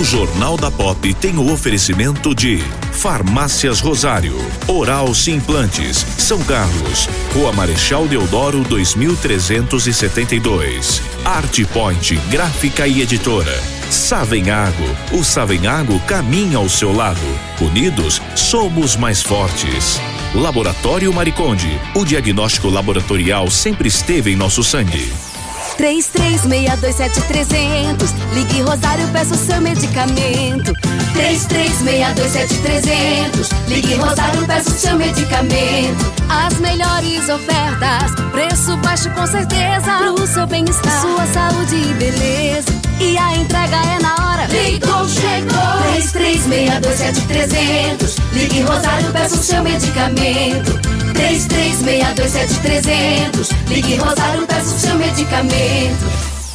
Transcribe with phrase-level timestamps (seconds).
[0.00, 2.56] O Jornal da Pop tem o oferecimento de
[2.90, 4.34] Farmácias Rosário,
[4.66, 11.02] Oral Implantes, São Carlos, Rua Marechal Deodoro 2372.
[11.22, 13.62] Art Point Gráfica e Editora.
[13.90, 17.20] Savenhago, o Savenhago caminha ao seu lado.
[17.60, 20.00] Unidos, somos mais fortes.
[20.34, 25.12] Laboratório Mariconde, o diagnóstico laboratorial sempre esteve em nosso sangue.
[25.80, 28.12] 33627300.
[28.34, 30.74] Ligue Rosário, peça o seu medicamento.
[31.14, 33.48] 33627300.
[33.66, 36.12] Ligue Rosário, peça o seu medicamento.
[36.28, 40.12] As melhores ofertas, preço baixo com certeza.
[40.14, 42.68] Pro seu bem-estar, sua saúde e beleza.
[43.00, 44.46] E a entrega é na hora.
[44.48, 45.80] Leiton chegou.
[45.96, 48.18] 33627300.
[48.34, 50.89] Ligue Rosário, peça o seu medicamento.
[51.20, 53.52] 33627300.
[53.68, 56.29] Ligue Rosário, peça o seu medicamento.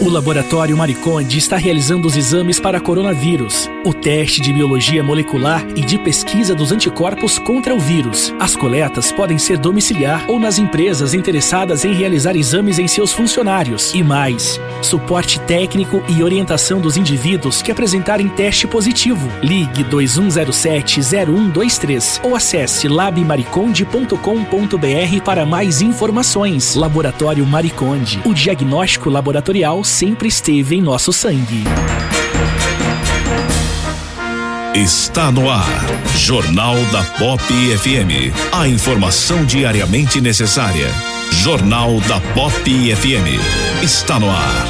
[0.00, 5.82] O Laboratório Mariconde está realizando os exames para coronavírus, o teste de biologia molecular e
[5.82, 8.34] de pesquisa dos anticorpos contra o vírus.
[8.40, 13.92] As coletas podem ser domiciliar ou nas empresas interessadas em realizar exames em seus funcionários.
[13.94, 19.28] E mais, suporte técnico e orientação dos indivíduos que apresentarem teste positivo.
[19.42, 26.74] Ligue 2107-0123 ou acesse labmariconde.com.br para mais informações.
[26.74, 31.64] Laboratório Mariconde, o diagnóstico laboratorial sempre esteve em nosso sangue.
[34.74, 35.66] Está no ar.
[36.16, 38.32] Jornal da Pop FM.
[38.52, 40.88] A informação diariamente necessária.
[41.32, 43.40] Jornal da Pop FM.
[43.82, 44.66] Está no ar.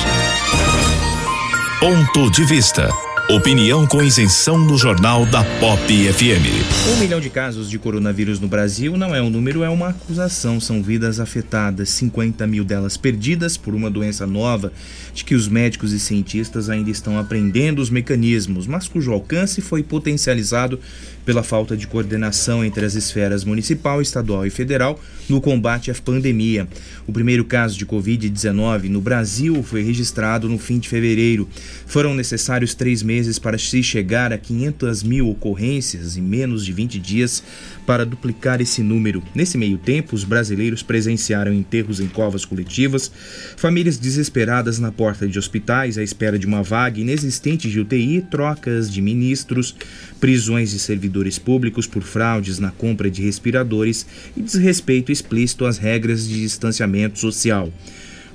[1.78, 3.05] Ponto de vista.
[3.28, 6.94] Opinião com isenção no Jornal da Pop FM.
[6.94, 10.60] Um milhão de casos de coronavírus no Brasil não é um número, é uma acusação.
[10.60, 14.72] São vidas afetadas, 50 mil delas perdidas por uma doença nova,
[15.12, 19.82] de que os médicos e cientistas ainda estão aprendendo os mecanismos, mas cujo alcance foi
[19.82, 20.78] potencializado
[21.26, 24.98] pela falta de coordenação entre as esferas municipal, estadual e federal
[25.28, 26.68] no combate à pandemia.
[27.04, 31.48] O primeiro caso de Covid-19 no Brasil foi registrado no fim de fevereiro.
[31.84, 36.98] Foram necessários três meses para se chegar a 500 mil ocorrências em menos de 20
[37.00, 37.42] dias
[37.84, 39.20] para duplicar esse número.
[39.34, 43.10] Nesse meio tempo, os brasileiros presenciaram enterros em covas coletivas,
[43.56, 48.88] famílias desesperadas na porta de hospitais à espera de uma vaga inexistente de UTI, trocas
[48.88, 49.74] de ministros,
[50.20, 54.06] prisões de servidores públicos por fraudes na compra de respiradores
[54.36, 57.72] e desrespeito explícito às regras de distanciamento social.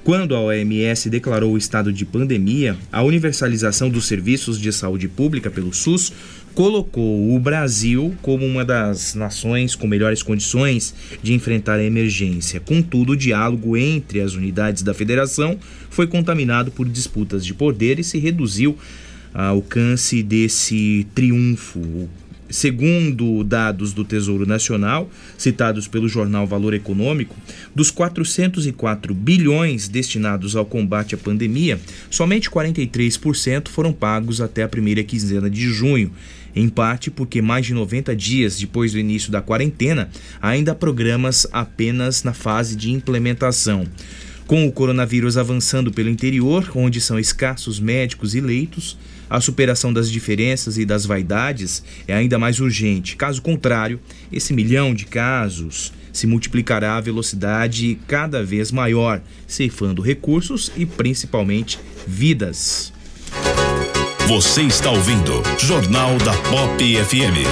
[0.04, 5.52] Quando a OMS declarou o estado de pandemia, a universalização dos serviços de saúde pública
[5.52, 6.12] pelo SUS
[6.56, 12.60] colocou o Brasil como uma das nações com melhores condições de enfrentar a emergência.
[12.60, 15.58] Contudo, o diálogo entre as unidades da federação
[15.90, 18.76] foi contaminado por disputas de poder e se reduziu
[19.34, 22.10] alcance desse triunfo.
[22.52, 27.36] Segundo dados do Tesouro Nacional, citados pelo jornal Valor Econômico,
[27.74, 31.80] dos 404 bilhões destinados ao combate à pandemia,
[32.10, 36.12] somente 43% foram pagos até a primeira quinzena de junho,
[36.54, 40.10] em parte porque mais de 90 dias depois do início da quarentena,
[40.42, 43.88] ainda há programas apenas na fase de implementação.
[44.46, 48.98] Com o coronavírus avançando pelo interior, onde são escassos médicos e leitos,
[49.32, 53.16] a superação das diferenças e das vaidades é ainda mais urgente.
[53.16, 53.98] Caso contrário,
[54.30, 61.80] esse milhão de casos se multiplicará a velocidade cada vez maior, ceifando recursos e principalmente
[62.06, 62.92] vidas.
[64.28, 67.48] Você está ouvindo Jornal da Pop FM.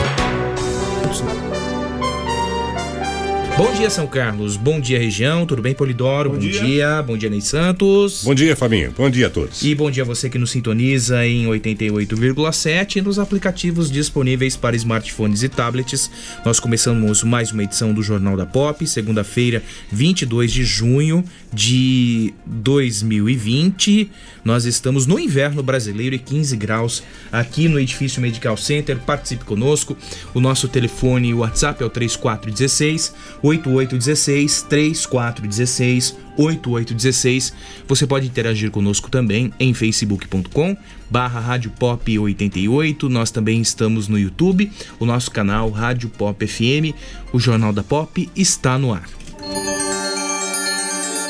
[3.59, 4.56] Bom dia, São Carlos.
[4.56, 5.45] Bom dia, região.
[5.45, 6.29] Tudo bem, Polidoro?
[6.29, 6.63] Bom, bom dia.
[6.63, 7.03] dia.
[7.03, 8.23] Bom dia, Ney Santos.
[8.23, 8.94] Bom dia, Fabinho.
[8.97, 9.61] Bom dia a todos.
[9.61, 14.77] E bom dia a você que nos sintoniza em 88,7 e nos aplicativos disponíveis para
[14.77, 16.09] smartphones e tablets.
[16.45, 19.61] Nós começamos mais uma edição do Jornal da Pop, segunda-feira,
[19.91, 24.09] 22 de junho de 2020.
[24.43, 28.97] Nós estamos no inverno brasileiro e 15 graus aqui no Edifício Medical Center.
[28.99, 29.97] Participe conosco.
[30.33, 37.53] O nosso telefone e WhatsApp é o 3416 8816 3416 8816.
[37.87, 40.77] Você pode interagir conosco também em facebook.com
[41.09, 43.09] barra Rádio Pop 88.
[43.09, 46.95] Nós também estamos no YouTube, o nosso canal Rádio Pop FM.
[47.33, 49.78] O Jornal da Pop está no ar.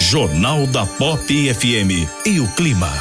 [0.10, 2.92] Jornal da Pop FM e o clima.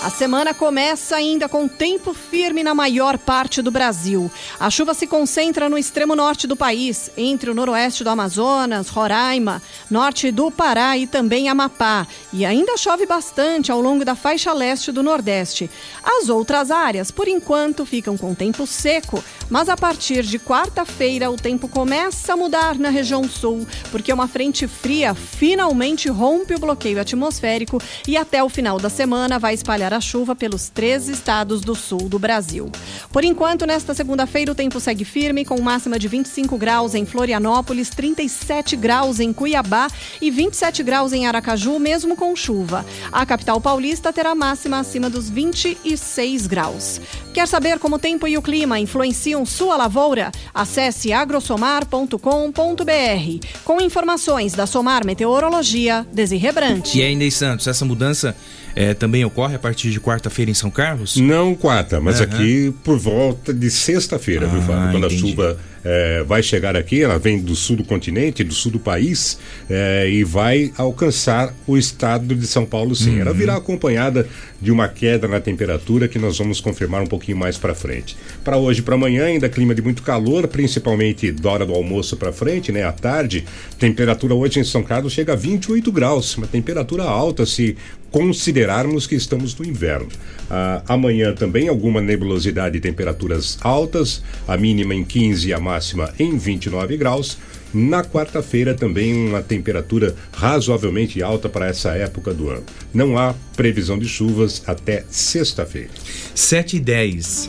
[0.00, 4.30] A semana começa ainda com tempo firme na maior parte do Brasil.
[4.58, 9.60] A chuva se concentra no extremo norte do país, entre o noroeste do Amazonas, Roraima,
[9.90, 12.06] norte do Pará e também Amapá.
[12.32, 15.68] E ainda chove bastante ao longo da faixa leste do Nordeste.
[16.02, 21.36] As outras áreas, por enquanto, ficam com tempo seco, mas a partir de quarta-feira o
[21.36, 27.00] tempo começa a mudar na região sul, porque uma frente fria finalmente rompe o bloqueio
[27.00, 31.74] atmosférico e até o final da semana vai espalhar a chuva pelos três estados do
[31.74, 32.70] sul do Brasil.
[33.12, 37.90] Por enquanto, nesta segunda-feira, o tempo segue firme, com máxima de 25 graus em Florianópolis,
[37.90, 39.88] 37 graus em Cuiabá
[40.20, 42.86] e 27 graus em Aracaju, mesmo com chuva.
[43.10, 47.00] A capital paulista terá máxima acima dos 26 graus.
[47.34, 50.30] Quer saber como o tempo e o clima influenciam sua lavoura?
[50.54, 53.46] Acesse agrosomar.com.br.
[53.64, 56.98] Com informações da Somar Meteorologia, Desirrebrante.
[56.98, 58.34] E aí, Ney Santos, essa mudança
[58.74, 61.16] é, também ocorre a partir de quarta-feira em São Carlos?
[61.16, 62.26] Não quarta, mas uhum.
[62.26, 64.92] aqui por volta de sexta-feira, ah, viu, Fábio?
[64.92, 65.24] Quando entendi.
[65.24, 68.78] a chuva é, vai chegar aqui, ela vem do sul do continente, do sul do
[68.78, 69.38] país,
[69.68, 73.14] é, e vai alcançar o estado de São Paulo, sim.
[73.14, 73.20] Uhum.
[73.20, 74.28] Ela virá acompanhada
[74.60, 78.16] de uma queda na temperatura que nós vamos confirmar um pouquinho mais para frente.
[78.44, 82.32] Para hoje, para amanhã, ainda clima de muito calor, principalmente da hora do almoço para
[82.32, 82.84] frente, né?
[82.84, 83.44] À tarde,
[83.78, 87.76] temperatura hoje em São Carlos chega a 28 graus, uma temperatura alta se
[88.10, 90.08] considerarmos que estamos no inverno.
[90.50, 96.12] Ah, amanhã também alguma nebulosidade e temperaturas altas, a mínima em 15 e a máxima
[96.18, 97.38] em 29 graus.
[97.72, 102.64] Na quarta-feira também uma temperatura razoavelmente alta para essa época do ano.
[102.92, 105.90] Não há previsão de chuvas até sexta-feira.
[106.34, 107.46] 7 e 10.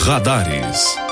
[0.00, 1.07] Radares.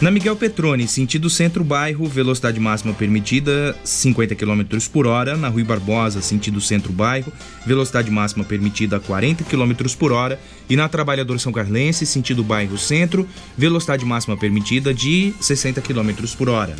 [0.00, 4.62] Na Miguel Petrone, sentido centro-bairro, velocidade máxima permitida 50 km
[4.92, 5.36] por hora.
[5.36, 7.32] Na Rui Barbosa, sentido centro-bairro,
[7.66, 10.38] velocidade máxima permitida 40 km por hora.
[10.70, 16.48] E na Trabalhador São Carlense, sentido bairro centro, velocidade máxima permitida de 60 km por
[16.48, 16.76] hora.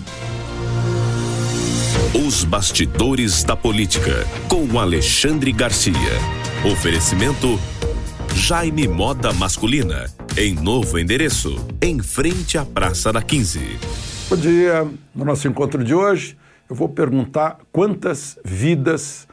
[2.14, 5.93] Os bastidores da política, com Alexandre Garcia.
[6.64, 7.59] Oferecimento
[8.38, 13.61] Jaime Moda Masculina, em novo endereço, em frente à Praça da 15.
[14.31, 14.88] Bom dia.
[15.14, 16.38] No nosso encontro de hoje,
[16.70, 19.26] eu vou perguntar quantas vidas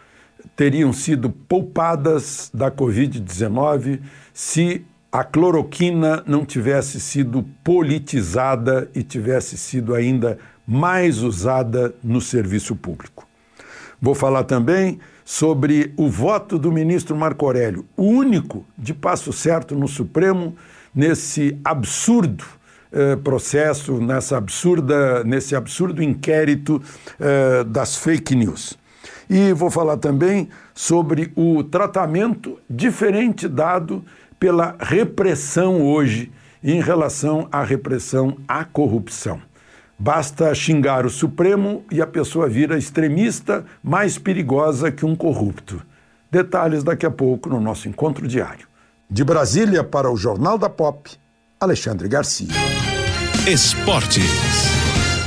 [0.55, 4.01] teriam sido poupadas da Covid-19
[4.33, 10.37] se a cloroquina não tivesse sido politizada e tivesse sido ainda
[10.67, 13.25] mais usada no serviço público.
[14.01, 19.75] Vou falar também sobre o voto do ministro Marco Aurélio, o único de passo certo
[19.75, 20.55] no Supremo
[20.94, 22.46] nesse absurdo
[22.91, 26.79] eh, processo, nessa absurda, nesse absurdo inquérito
[27.20, 28.77] eh, das fake news.
[29.27, 34.05] E vou falar também sobre o tratamento diferente dado
[34.39, 36.32] pela repressão hoje
[36.63, 39.41] em relação à repressão à corrupção.
[39.97, 45.81] Basta xingar o Supremo e a pessoa vira extremista mais perigosa que um corrupto.
[46.29, 48.67] Detalhes daqui a pouco no nosso encontro diário.
[49.09, 51.09] De Brasília para o Jornal da Pop,
[51.59, 52.49] Alexandre Garcia.
[53.47, 54.25] Esportes.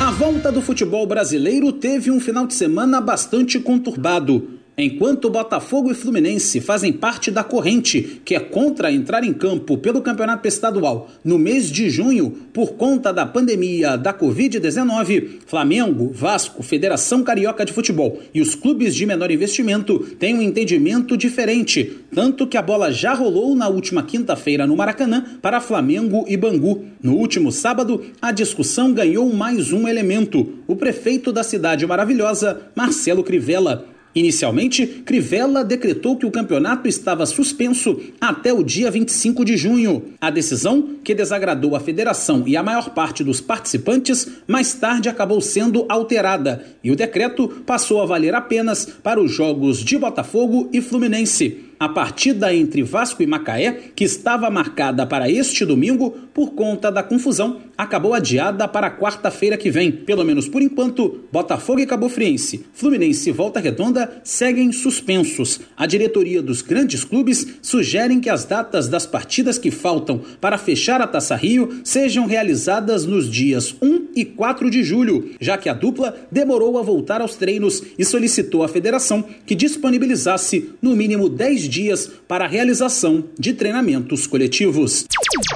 [0.00, 4.57] A volta do futebol brasileiro teve um final de semana bastante conturbado.
[4.80, 10.00] Enquanto Botafogo e Fluminense fazem parte da corrente que é contra entrar em campo pelo
[10.00, 17.24] campeonato estadual no mês de junho por conta da pandemia da Covid-19, Flamengo, Vasco, Federação
[17.24, 22.56] Carioca de Futebol e os clubes de menor investimento têm um entendimento diferente, tanto que
[22.56, 26.84] a bola já rolou na última quinta-feira no Maracanã para Flamengo e Bangu.
[27.02, 33.24] No último sábado, a discussão ganhou mais um elemento: o prefeito da cidade maravilhosa, Marcelo
[33.24, 40.06] Crivella Inicialmente, Crivella decretou que o campeonato estava suspenso até o dia 25 de junho.
[40.20, 45.40] A decisão, que desagradou a federação e a maior parte dos participantes, mais tarde acabou
[45.40, 50.80] sendo alterada e o decreto passou a valer apenas para os jogos de Botafogo e
[50.80, 51.67] Fluminense.
[51.80, 57.04] A partida entre Vasco e Macaé, que estava marcada para este domingo por conta da
[57.04, 59.92] confusão, acabou adiada para quarta-feira que vem.
[59.92, 65.60] Pelo menos por enquanto, Botafogo e Cabo Friense, Fluminense e Volta Redonda seguem suspensos.
[65.76, 71.00] A diretoria dos grandes clubes sugerem que as datas das partidas que faltam para fechar
[71.00, 75.74] a Taça Rio sejam realizadas nos dias 1 e 4 de julho, já que a
[75.74, 81.67] dupla demorou a voltar aos treinos e solicitou à federação que disponibilizasse no mínimo 10
[81.68, 85.06] dias para a realização de treinamentos coletivos.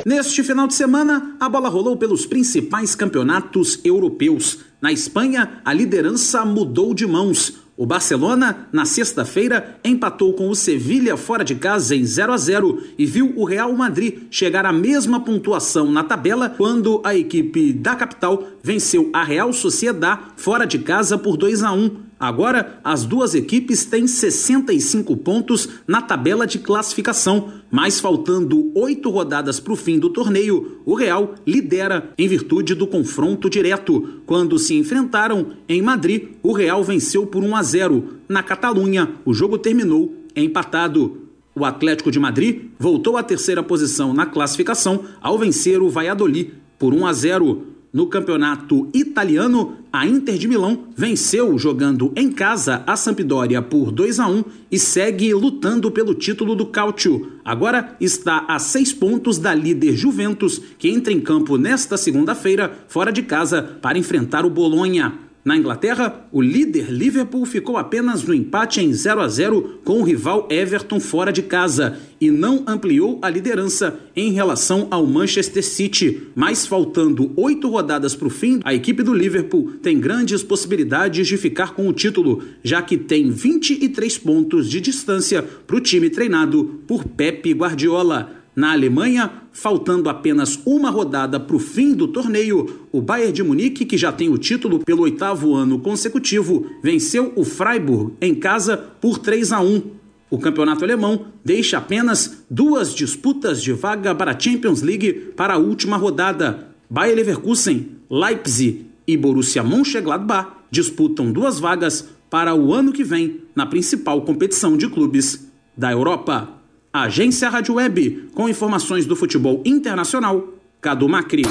[0.05, 4.59] Neste final de semana, a bola rolou pelos principais campeonatos europeus.
[4.81, 7.63] Na Espanha, a liderança mudou de mãos.
[7.75, 12.83] O Barcelona, na sexta-feira, empatou com o Sevilha fora de casa em 0 a 0
[12.99, 17.97] e viu o Real Madrid chegar à mesma pontuação na tabela quando a equipe da
[17.97, 21.97] capital venceu a Real Sociedad fora de casa por 2 a 1.
[22.23, 29.59] Agora, as duas equipes têm 65 pontos na tabela de classificação, mas faltando oito rodadas
[29.59, 34.21] para o fim do torneio, o Real lidera em virtude do confronto direto.
[34.25, 38.05] Quando se enfrentaram em Madrid, o Real venceu por 1 a 0.
[38.29, 41.23] Na Catalunha, o jogo terminou empatado.
[41.57, 46.95] O Atlético de Madrid voltou à terceira posição na classificação ao vencer o Valladolid por
[46.95, 47.72] 1 a 0.
[47.93, 54.19] No campeonato italiano, a Inter de Milão venceu jogando em casa a Sampdoria por 2
[54.19, 57.33] a 1 e segue lutando pelo título do Calcio.
[57.45, 63.13] Agora está a seis pontos da líder Juventus, que entra em campo nesta segunda-feira fora
[63.13, 65.19] de casa para enfrentar o Bolonha.
[65.45, 70.05] Na Inglaterra, o líder Liverpool ficou apenas no empate em 0 a 0 com o
[70.05, 76.29] rival Everton fora de casa e não ampliou a liderança em relação ao Manchester City.
[76.37, 81.37] Mas faltando oito rodadas para o fim, a equipe do Liverpool tem grandes possibilidades de
[81.37, 86.83] ficar com o título, já que tem 23 pontos de distância para o time treinado
[86.87, 88.42] por Pep Guardiola.
[88.55, 93.87] Na Alemanha, faltando apenas uma rodada para o fim do torneio, o Bayern de Munique,
[93.87, 99.19] que já tem o título pelo oitavo ano consecutivo, venceu o Freiburg em casa por
[99.19, 99.83] 3 a 1.
[100.29, 105.59] O campeonato alemão deixa apenas duas disputas de vaga para a Champions League para a
[105.59, 106.69] última rodada.
[106.91, 113.65] Bayer Leverkusen, Leipzig e Borussia Mönchengladbach disputam duas vagas para o ano que vem na
[113.65, 116.62] principal competição de clubes da Europa.
[116.93, 120.47] Agência Rádio Web, com informações do futebol internacional,
[120.79, 121.43] Cadu Macri.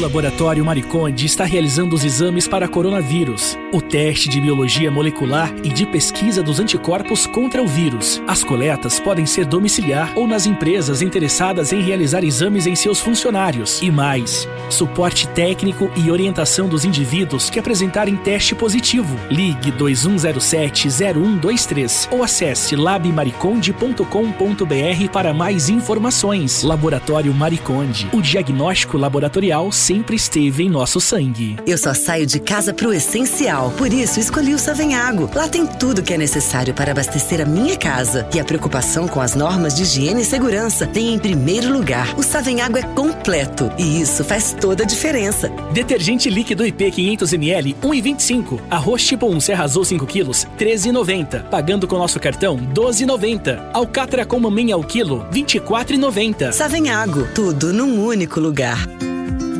[0.00, 5.84] Laboratório Mariconde está realizando os exames para coronavírus, o teste de biologia molecular e de
[5.84, 8.22] pesquisa dos anticorpos contra o vírus.
[8.26, 13.82] As coletas podem ser domiciliar ou nas empresas interessadas em realizar exames em seus funcionários.
[13.82, 19.14] E mais, suporte técnico e orientação dos indivíduos que apresentarem teste positivo.
[19.30, 26.62] Ligue 2107-0123 ou acesse labmariconde.com.br para mais informações.
[26.62, 31.56] Laboratório Mariconde, o diagnóstico laboratorial sempre esteve em nosso sangue.
[31.66, 35.28] Eu só saio de casa pro essencial, por isso escolhi o Savenhago.
[35.34, 38.24] Lá tem tudo que é necessário para abastecer a minha casa.
[38.32, 42.14] E a preocupação com as normas de higiene e segurança vem em primeiro lugar.
[42.16, 45.48] O Savenhago é completo e isso faz toda a diferença.
[45.72, 48.60] Detergente líquido IP 500ml 1,25.
[48.70, 51.46] Arroz tipo 1 Serra Azul 5 quilos 13,90.
[51.46, 53.70] Pagando com nosso cartão 12,90.
[53.72, 56.52] Alcatra com maminha ao quilo 24,90.
[56.52, 58.78] Savenhago, tudo num único lugar.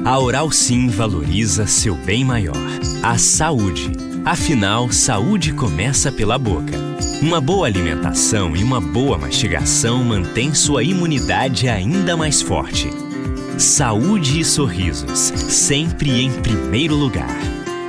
[0.05, 2.57] A Oral Sim valoriza seu bem maior,
[3.03, 3.93] a saúde.
[4.25, 6.79] Afinal, saúde começa pela boca.
[7.23, 12.91] Uma boa alimentação e uma boa mastigação mantém sua imunidade ainda mais forte.
[13.59, 17.37] Saúde e sorrisos, sempre em primeiro lugar.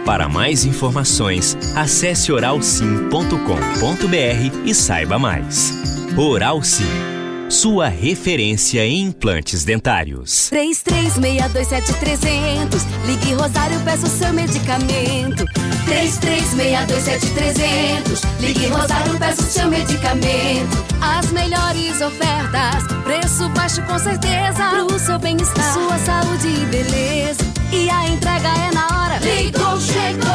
[0.05, 5.71] Para mais informações, acesse oralsim.com.br e saiba mais.
[6.17, 7.10] Oral Sim
[7.51, 10.49] sua referência em implantes dentários.
[10.51, 12.85] 33627300.
[13.05, 15.43] Ligue Rosário, peça o seu medicamento.
[15.85, 18.21] 33627300.
[18.39, 20.81] Ligue Rosário, peça o seu medicamento.
[21.01, 24.69] As melhores ofertas, preço baixo com certeza.
[24.69, 27.41] Pro seu bem-estar, sua saúde e beleza.
[27.73, 29.19] E a entrega é na hora.
[29.19, 30.31] Ligou, chegou.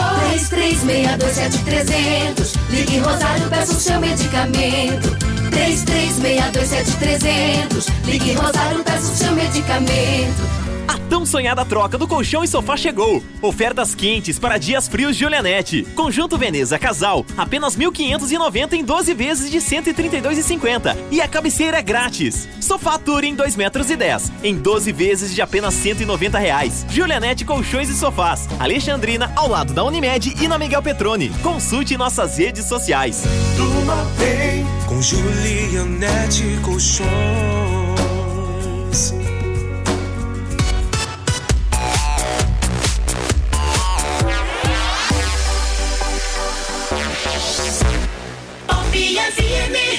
[0.50, 2.58] 33627300.
[2.68, 5.35] Ligue Rosário, peça o seu medicamento.
[5.56, 7.88] 33627300.
[8.04, 10.66] Ligue Rosário, peça o seu medicamento.
[10.86, 13.20] A tão sonhada troca do colchão e sofá chegou.
[13.42, 15.82] Ofertas quentes para dias frios Julianete.
[15.96, 20.96] Conjunto Veneza Casal, apenas 1.590 em 12 vezes de 132,50.
[21.10, 22.48] E a cabeceira é grátis.
[22.60, 26.86] Sofá Touring 2 metros e 10, em 12 vezes de apenas 190 reais.
[26.88, 28.48] Julianete Colchões e Sofás.
[28.60, 31.30] Alexandrina, ao lado da Unimed e na Miguel Petrone.
[31.42, 33.24] Consulte nossas redes sociais.
[33.56, 37.06] Tuma bem com Julianete Colchões.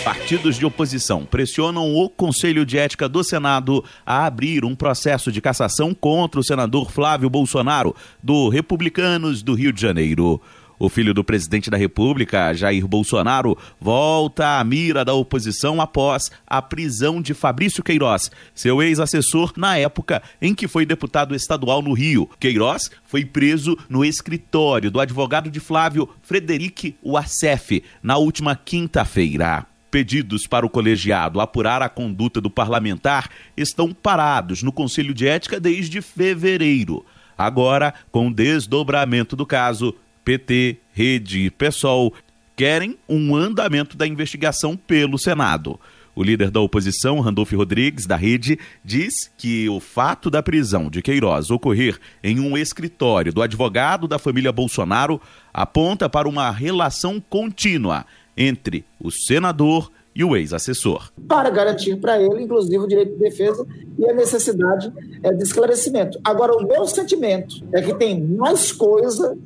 [0.04, 5.40] Partidos de oposição pressionam o Conselho de Ética do Senado a abrir um processo de
[5.42, 10.42] cassação contra o senador Flávio Bolsonaro, do Republicanos do Rio de Janeiro.
[10.80, 16.62] O filho do presidente da República, Jair Bolsonaro, volta à mira da oposição após a
[16.62, 22.30] prisão de Fabrício Queiroz, seu ex-assessor na época em que foi deputado estadual no Rio.
[22.40, 29.66] Queiroz foi preso no escritório do advogado de Flávio, Frederic Wassef, na última quinta-feira.
[29.90, 35.60] Pedidos para o colegiado apurar a conduta do parlamentar estão parados no Conselho de Ética
[35.60, 37.04] desde fevereiro.
[37.36, 39.96] Agora, com o desdobramento do caso,
[40.28, 42.14] PT, Rede e PSOL
[42.54, 45.80] querem um andamento da investigação pelo Senado.
[46.14, 51.02] O líder da oposição, Randolph Rodrigues, da Rede, diz que o fato da prisão de
[51.02, 55.22] Queiroz ocorrer em um escritório do advogado da família Bolsonaro
[55.54, 58.06] aponta para uma relação contínua
[58.36, 61.10] entre o senador e o ex-assessor.
[61.26, 63.66] Para garantir para ele, inclusive, o direito de defesa
[63.98, 64.92] e a necessidade
[65.24, 66.20] é, de esclarecimento.
[66.22, 69.38] Agora, o meu sentimento é que tem mais coisa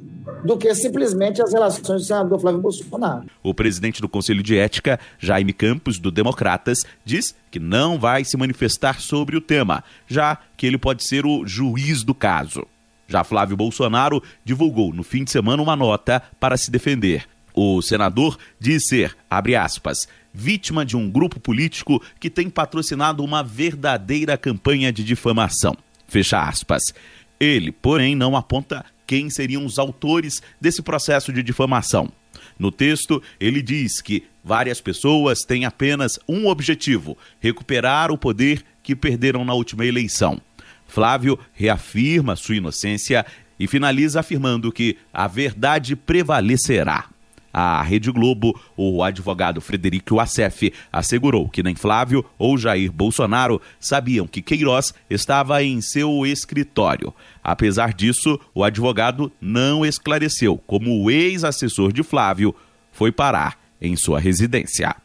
[0.43, 3.25] do que simplesmente as relações do senador Flávio Bolsonaro.
[3.43, 8.37] O presidente do Conselho de Ética, Jaime Campos, do Democratas, diz que não vai se
[8.37, 12.65] manifestar sobre o tema, já que ele pode ser o juiz do caso.
[13.07, 17.25] Já Flávio Bolsonaro divulgou no fim de semana uma nota para se defender.
[17.53, 23.43] O senador diz ser, abre aspas, vítima de um grupo político que tem patrocinado uma
[23.43, 25.75] verdadeira campanha de difamação.
[26.07, 26.93] Fecha aspas.
[27.39, 32.09] Ele, porém, não aponta quem seriam os autores desse processo de difamação.
[32.57, 38.95] No texto, ele diz que várias pessoas têm apenas um objetivo: recuperar o poder que
[38.95, 40.39] perderam na última eleição.
[40.87, 43.25] Flávio reafirma sua inocência
[43.59, 47.09] e finaliza afirmando que a verdade prevalecerá.
[47.53, 54.25] À Rede Globo, o advogado Frederico Assef assegurou que nem Flávio ou Jair Bolsonaro sabiam
[54.25, 57.13] que Queiroz estava em seu escritório.
[57.43, 62.55] Apesar disso, o advogado não esclareceu como o ex-assessor de Flávio
[62.91, 64.95] foi parar em sua residência.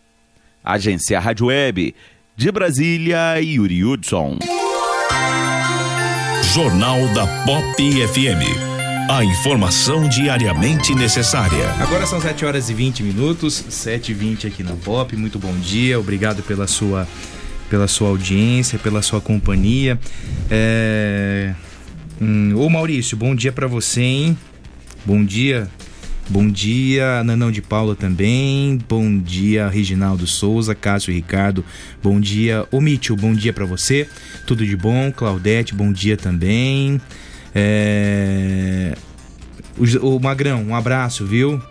[0.62, 1.94] Agência Rádio Web,
[2.37, 4.38] de Brasília, Yuri Hudson.
[6.53, 7.77] Jornal da Pop
[8.09, 8.77] FM.
[9.09, 11.70] A informação diariamente necessária.
[11.81, 15.14] Agora são 7 horas e 20 minutos, 7 e 20 aqui na Pop.
[15.16, 17.07] Muito bom dia, obrigado pela sua,
[17.70, 19.99] pela sua audiência, pela sua companhia.
[20.51, 21.55] É...
[22.21, 24.39] Hum, ô Maurício, bom dia para você, hein?
[25.05, 25.69] Bom dia.
[26.29, 28.79] Bom dia, Nanão de Paula também.
[28.89, 31.65] Bom dia, Reginaldo Souza, Cássio Ricardo.
[32.03, 34.09] Bom dia, ô Mitchell, bom dia para você.
[34.45, 37.01] Tudo de bom, Claudete, bom dia também.
[37.55, 38.97] É...
[39.77, 41.63] O, o Magrão, um abraço, viu?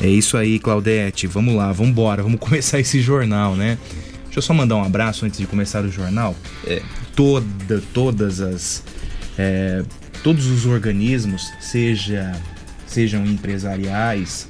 [0.00, 1.26] É isso aí, Claudete.
[1.26, 3.76] Vamos lá, vamos embora, vamos começar esse jornal, né?
[4.24, 6.34] Deixa eu só mandar um abraço antes de começar o jornal.
[6.64, 6.80] É,
[7.14, 8.82] toda, todas as,
[9.38, 9.82] é,
[10.22, 12.32] todos os organismos, seja,
[12.86, 14.48] sejam empresariais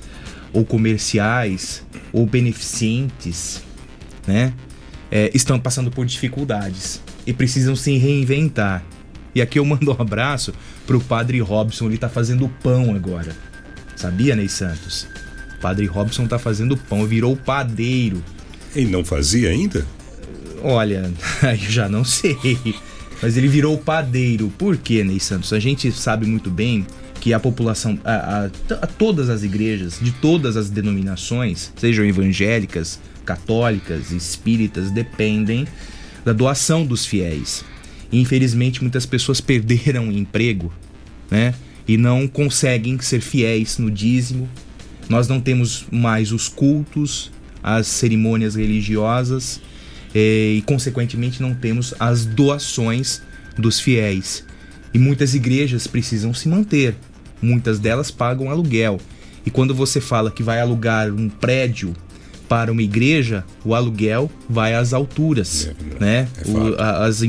[0.52, 3.62] ou comerciais ou beneficentes,
[4.26, 4.52] né,
[5.10, 8.84] é, estão passando por dificuldades e precisam se reinventar.
[9.34, 10.52] E aqui eu mando um abraço
[10.86, 13.34] pro Padre Robson, ele tá fazendo pão agora.
[13.94, 15.06] Sabia, Ney Santos?
[15.56, 18.22] O Padre Robson tá fazendo pão, virou padeiro.
[18.74, 19.86] Ele não fazia ainda?
[20.62, 21.10] Olha,
[21.42, 22.36] eu já não sei.
[23.22, 24.52] Mas ele virou padeiro.
[24.56, 25.52] Por quê, Ney Santos?
[25.52, 26.86] A gente sabe muito bem
[27.20, 32.98] que a população, a, a, a, todas as igrejas, de todas as denominações, sejam evangélicas,
[33.24, 35.66] católicas, espíritas, dependem
[36.24, 37.62] da doação dos fiéis.
[38.10, 40.72] Infelizmente, muitas pessoas perderam emprego,
[41.30, 41.54] né?
[41.86, 44.48] E não conseguem ser fiéis no dízimo.
[45.08, 47.30] Nós não temos mais os cultos,
[47.62, 49.60] as cerimônias religiosas
[50.14, 53.22] e, consequentemente, não temos as doações
[53.56, 54.44] dos fiéis.
[54.92, 56.96] E muitas igrejas precisam se manter.
[57.40, 59.00] Muitas delas pagam aluguel.
[59.46, 61.94] E quando você fala que vai alugar um prédio
[62.48, 66.28] para uma igreja, o aluguel vai às alturas, é, né?
[66.44, 67.22] É o, as,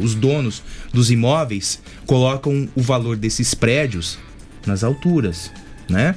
[0.00, 4.18] os donos dos imóveis colocam o valor desses prédios
[4.66, 5.52] nas alturas,
[5.88, 6.16] né?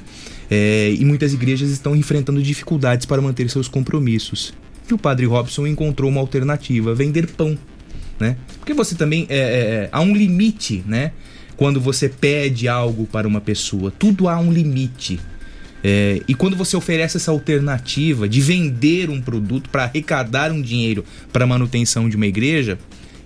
[0.50, 4.54] É, e muitas igrejas estão enfrentando dificuldades para manter seus compromissos.
[4.90, 7.58] E o padre Robson encontrou uma alternativa: vender pão,
[8.20, 8.38] né?
[8.60, 11.12] Porque você também é, é, é, há um limite, né?
[11.56, 15.20] Quando você pede algo para uma pessoa, tudo há um limite.
[15.84, 21.06] É, e quando você oferece essa alternativa de vender um produto para arrecadar um dinheiro
[21.32, 22.78] para manutenção de uma igreja,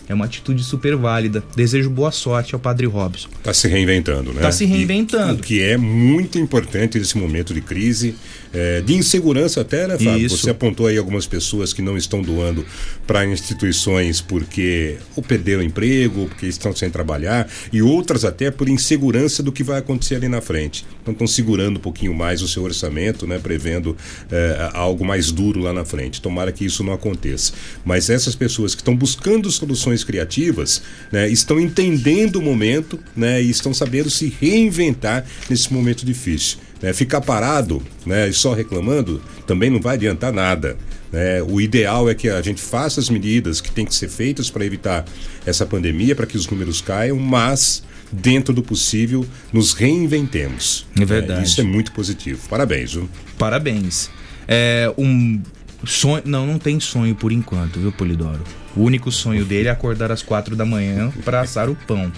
[0.07, 1.43] é uma atitude super válida.
[1.55, 3.29] Desejo boa sorte ao Padre Robson.
[3.37, 4.37] Está se reinventando, né?
[4.37, 5.33] Está se reinventando.
[5.33, 8.15] E, o que é muito importante nesse momento de crise,
[8.53, 10.25] é, de insegurança até, né, Fábio?
[10.25, 10.37] Isso.
[10.37, 12.65] Você apontou aí algumas pessoas que não estão doando
[13.07, 19.41] para instituições porque ou perderam emprego, porque estão sem trabalhar, e outras até por insegurança
[19.41, 20.85] do que vai acontecer ali na frente.
[21.01, 23.95] Então estão segurando um pouquinho mais o seu orçamento, né, prevendo
[24.31, 26.21] é, algo mais duro lá na frente.
[26.21, 27.53] Tomara que isso não aconteça.
[27.85, 33.49] Mas essas pessoas que estão buscando soluções criativas, né, estão entendendo o momento, né, e
[33.49, 36.57] estão sabendo se reinventar nesse momento difícil.
[36.81, 36.93] Né?
[36.93, 40.77] Ficar parado né, e só reclamando também não vai adiantar nada.
[41.11, 41.41] Né?
[41.43, 44.65] O ideal é que a gente faça as medidas que têm que ser feitas para
[44.65, 45.05] evitar
[45.45, 50.85] essa pandemia, para que os números caiam, mas dentro do possível, nos reinventemos.
[50.99, 51.41] É verdade.
[51.41, 52.41] É, isso é muito positivo.
[52.49, 53.09] Parabéns, viu?
[53.37, 54.09] Parabéns.
[54.47, 55.41] É um
[55.85, 56.23] sonho.
[56.25, 58.43] Não, não tem sonho por enquanto, viu, Polidoro?
[58.75, 62.11] O único sonho dele é acordar às quatro da manhã para assar o pão.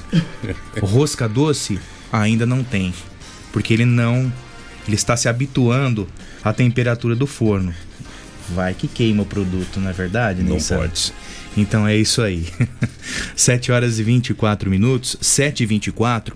[0.82, 1.80] Rosca doce
[2.12, 2.94] ainda não tem,
[3.52, 4.32] porque ele não
[4.88, 6.08] ele está se habituando
[6.44, 7.74] à temperatura do forno.
[8.50, 10.44] Vai que queima o produto, não é verdade?
[10.44, 11.14] Não pode.
[11.56, 12.46] Então é isso aí.
[13.36, 16.36] 7 horas e 24 minutos, 7 e 24.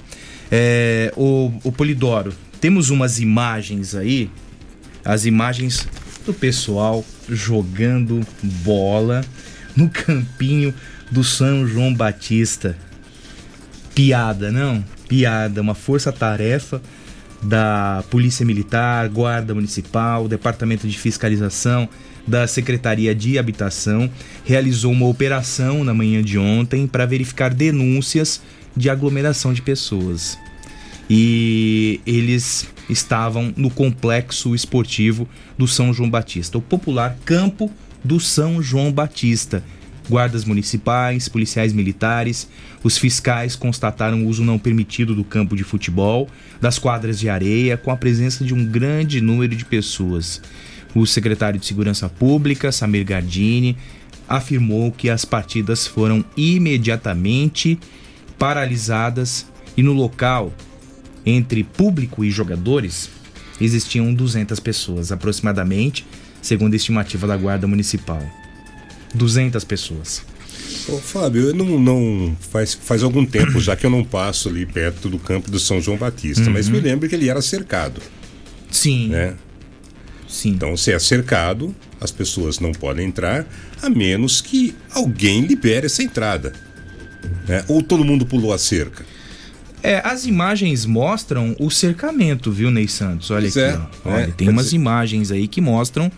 [0.50, 4.32] É, o, o Polidoro, temos umas imagens aí,
[5.04, 5.86] as imagens
[6.26, 9.26] do pessoal jogando bola
[9.78, 10.74] no campinho
[11.12, 12.76] do São João Batista.
[13.94, 14.84] Piada, não?
[15.08, 16.82] Piada, uma força-tarefa
[17.42, 21.88] da Polícia Militar, Guarda Municipal, Departamento de Fiscalização
[22.28, 24.10] da Secretaria de Habitação
[24.44, 28.42] realizou uma operação na manhã de ontem para verificar denúncias
[28.76, 30.38] de aglomeração de pessoas.
[31.10, 37.72] E eles estavam no complexo esportivo do São João Batista, o popular Campo
[38.08, 39.62] do São João Batista,
[40.10, 42.48] guardas municipais, policiais militares,
[42.82, 46.30] os fiscais constataram o uso não permitido do campo de futebol,
[46.62, 50.41] das quadras de areia, com a presença de um grande número de pessoas.
[50.96, 53.76] O secretário de Segurança Pública, Samir Gardini,
[54.28, 57.78] afirmou que as partidas foram imediatamente
[58.39, 60.54] paralisadas e no local,
[61.26, 63.10] entre público e jogadores,
[63.60, 66.06] existiam 200 pessoas aproximadamente,
[66.41, 68.21] segundo a estimativa da Guarda Municipal.
[69.13, 70.23] 200 pessoas.
[70.88, 74.65] Ô, Fábio, eu não, não faz, faz algum tempo já que eu não passo ali
[74.65, 76.54] perto do campo do São João Batista, uhum.
[76.54, 78.02] mas me lembro que ele era cercado.
[78.71, 79.10] Sim.
[79.10, 79.36] Né?
[80.28, 80.50] Sim.
[80.50, 83.47] Então, se é cercado, as pessoas não podem entrar,
[83.82, 86.54] a menos que alguém libere essa entrada.
[87.47, 87.63] Né?
[87.67, 89.06] Ou todo mundo pulou a cerca.
[89.84, 93.32] É, as imagens mostram o cercamento, viu, Ney Santos?
[93.32, 94.76] Olha pois aqui, é, Olha, é, tem umas dizer...
[94.78, 96.12] imagens aí que mostram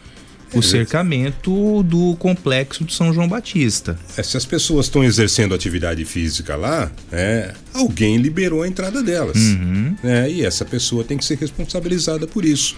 [0.53, 3.97] o cercamento do complexo de São João Batista.
[4.17, 9.37] É, se as pessoas estão exercendo atividade física lá, é, alguém liberou a entrada delas.
[9.37, 9.95] Uhum.
[10.03, 12.75] É, e essa pessoa tem que ser responsabilizada por isso.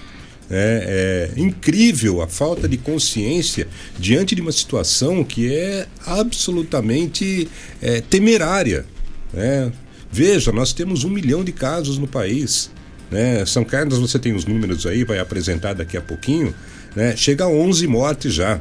[0.54, 7.48] É, é, incrível a falta de consciência diante de uma situação que é absolutamente
[7.82, 8.86] é, temerária.
[9.32, 9.72] Né?
[10.12, 12.69] Veja, nós temos um milhão de casos no país.
[13.10, 13.45] Né?
[13.45, 16.54] São Carlos, você tem os números aí, vai apresentar daqui a pouquinho
[16.95, 17.15] né?
[17.15, 18.60] chega a 11 mortes já.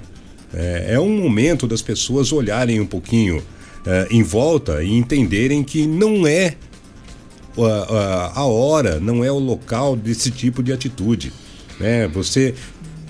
[0.53, 3.43] É, é, um momento das pessoas olharem um pouquinho
[3.87, 6.55] é, em volta e entenderem que não é
[7.57, 11.33] a, a, a, hora, não é o local desse tipo de atitude.
[11.79, 12.09] Né?
[12.09, 12.55] Você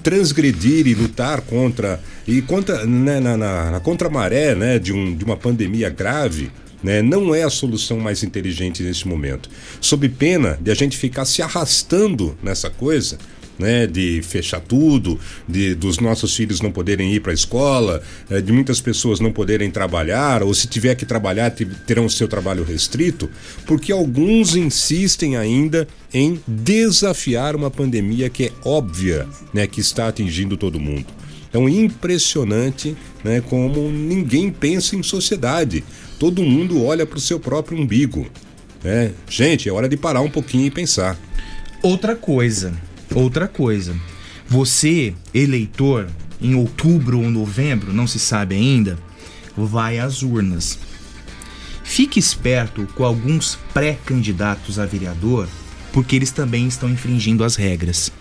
[0.03, 5.25] transgredir e lutar contra e contra né, na, na, na contramaré né, de, um, de
[5.25, 6.51] uma pandemia grave
[6.83, 9.49] né, não é a solução mais inteligente nesse momento.
[9.81, 13.19] Sob pena de a gente ficar se arrastando nessa coisa
[13.61, 18.41] né, de fechar tudo, de dos nossos filhos não poderem ir para a escola, é,
[18.41, 23.29] de muitas pessoas não poderem trabalhar, ou se tiver que trabalhar, terão seu trabalho restrito,
[23.67, 30.57] porque alguns insistem ainda em desafiar uma pandemia que é óbvia, né, que está atingindo
[30.57, 31.07] todo mundo.
[31.51, 35.85] Então, impressionante né, como ninguém pensa em sociedade.
[36.21, 38.31] Todo mundo olha para o seu próprio umbigo.
[38.85, 39.15] Né?
[39.27, 41.19] Gente, é hora de parar um pouquinho e pensar.
[41.83, 42.75] Outra coisa,
[43.15, 43.97] outra coisa.
[44.47, 48.99] Você, eleitor, em outubro ou novembro, não se sabe ainda,
[49.57, 50.79] vai às urnas.
[51.83, 55.49] Fique esperto com alguns pré-candidatos a vereador,
[55.91, 58.13] porque eles também estão infringindo as regras.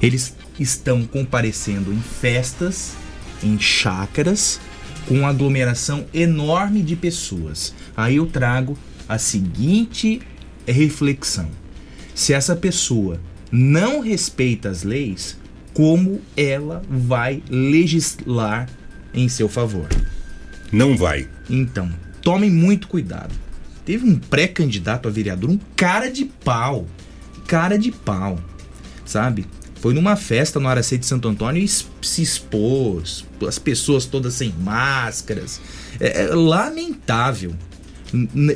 [0.00, 2.94] Eles estão comparecendo em festas,
[3.42, 4.58] em chácaras,
[5.06, 7.74] com aglomeração enorme de pessoas.
[7.96, 8.76] Aí eu trago
[9.08, 10.20] a seguinte
[10.66, 11.48] reflexão:
[12.14, 15.38] se essa pessoa não respeita as leis,
[15.74, 18.68] como ela vai legislar
[19.14, 19.88] em seu favor?
[20.70, 21.28] Não vai.
[21.50, 21.90] Então,
[22.22, 23.34] tomem muito cuidado.
[23.84, 26.86] Teve um pré-candidato a vereador, um cara de pau.
[27.46, 28.38] Cara de pau.
[29.04, 29.46] Sabe?
[29.82, 33.24] Foi numa festa no Aracê de Santo Antônio e se expôs.
[33.44, 35.60] As pessoas todas sem máscaras.
[35.98, 37.52] É, é lamentável.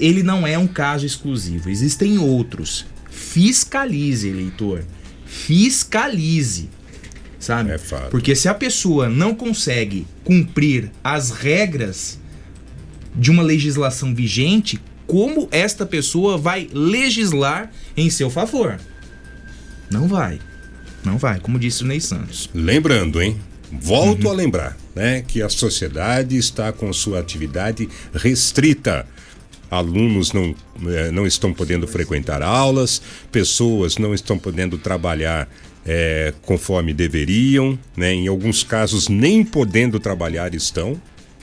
[0.01, 1.69] Ele não é um caso exclusivo.
[1.69, 2.87] Existem outros.
[3.11, 4.85] Fiscalize, eleitor.
[5.27, 6.71] Fiscalize.
[7.41, 7.73] Sabe?
[7.73, 8.11] É fato.
[8.11, 12.21] Porque se a pessoa não consegue cumprir as regras
[13.17, 18.79] de uma legislação vigente, como esta pessoa vai legislar em seu favor?
[19.91, 20.39] Não vai.
[21.07, 22.51] Não vai, como disse o Ney Santos.
[22.53, 23.37] Lembrando, hein?
[23.71, 24.33] Volto uhum.
[24.33, 29.07] a lembrar, né, que a sociedade está com sua atividade restrita.
[29.71, 30.53] Alunos não,
[30.89, 35.49] eh, não estão podendo frequentar aulas, pessoas não estão podendo trabalhar
[35.85, 38.13] é, conforme deveriam, né?
[38.13, 41.01] em alguns casos nem podendo trabalhar estão,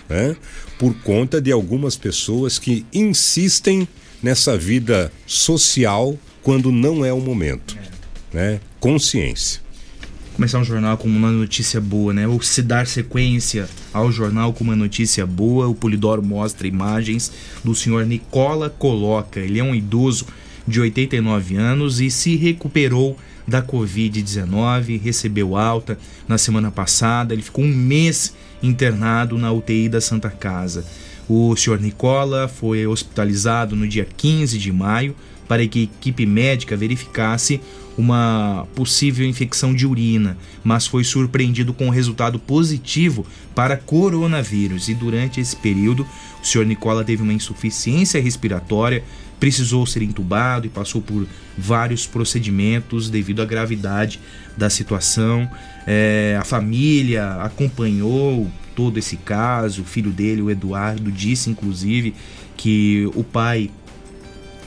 [0.09, 0.35] né?
[0.77, 3.87] por conta de algumas pessoas que insistem
[4.21, 7.77] nessa vida social quando não é o momento.
[8.33, 8.59] Né?
[8.79, 9.61] Consciência.
[10.33, 12.27] Começar um jornal com uma notícia boa, né?
[12.27, 17.31] Ou se dar sequência ao jornal com uma notícia boa, o Polidoro mostra imagens
[17.63, 19.39] do senhor Nicola Coloca.
[19.39, 20.25] Ele é um idoso
[20.67, 23.15] de 89 anos e se recuperou
[23.47, 27.33] da Covid-19, recebeu alta na semana passada.
[27.33, 30.83] Ele ficou um mês internado na UTI da Santa Casa.
[31.29, 35.15] O senhor Nicola foi hospitalizado no dia 15 de maio
[35.53, 37.61] para que a equipe médica verificasse
[37.95, 44.89] uma possível infecção de urina, mas foi surpreendido com resultado positivo para coronavírus.
[44.89, 46.07] E durante esse período,
[46.41, 49.03] o senhor Nicola teve uma insuficiência respiratória,
[49.39, 54.19] precisou ser entubado e passou por vários procedimentos devido à gravidade
[54.57, 55.47] da situação.
[55.85, 59.83] É, a família acompanhou todo esse caso.
[59.83, 62.15] O filho dele, o Eduardo, disse inclusive
[62.57, 63.69] que o pai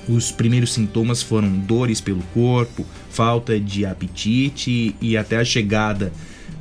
[0.08, 6.12] os primeiros sintomas foram dores pelo corpo, falta de apetite e até a chegada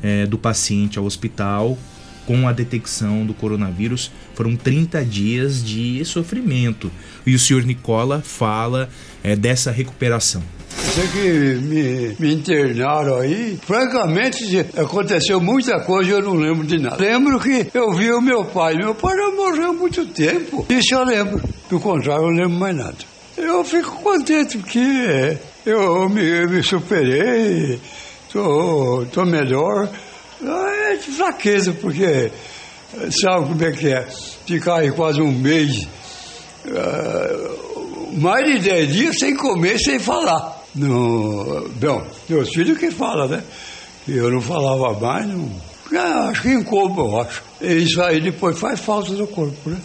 [0.01, 1.77] é, do paciente ao hospital
[2.25, 6.91] com a detecção do coronavírus foram 30 dias de sofrimento.
[7.25, 8.89] E o senhor Nicola fala
[9.23, 10.43] é, dessa recuperação.
[10.69, 16.97] Sei que me, me, internaram aí, francamente aconteceu muita coisa eu não lembro de nada.
[16.97, 20.65] Lembro que eu vi o meu pai, meu pai já morreu há muito tempo.
[20.69, 21.41] Isso eu lembro.
[21.69, 23.14] Do contrário, eu não lembro mais nada.
[23.45, 27.79] Eu fico contente porque eu me, me superei,
[28.33, 29.87] tô, tô melhor.
[30.43, 32.31] É de fraqueza, porque
[33.11, 34.07] sabe como é que é?
[34.47, 35.87] Ficar aí quase um mês,
[36.65, 40.63] uh, mais de dez dias sem comer, sem falar.
[40.73, 43.43] No, bom, meus filhos que falam, né?
[44.07, 45.51] Eu não falava mais, não.
[45.93, 47.43] Ah, acho que incômodo, eu acho.
[47.61, 49.77] Isso aí depois faz falta no corpo, né?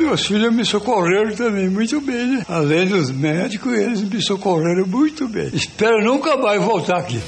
[0.00, 2.44] Meus filhos me socorreram também muito bem, né?
[2.48, 5.50] Além dos médicos, eles me socorreram muito bem.
[5.52, 7.20] Espero nunca mais voltar aqui.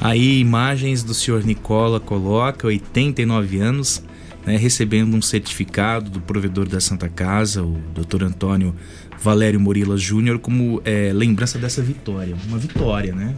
[0.00, 4.02] Aí, imagens do senhor Nicola coloca, 89 anos,
[4.46, 8.24] né, recebendo um certificado do provedor da Santa Casa, o Dr.
[8.24, 8.74] Antônio
[9.20, 12.34] Valério Murila Júnior, como é, lembrança dessa vitória.
[12.48, 13.34] Uma vitória, né?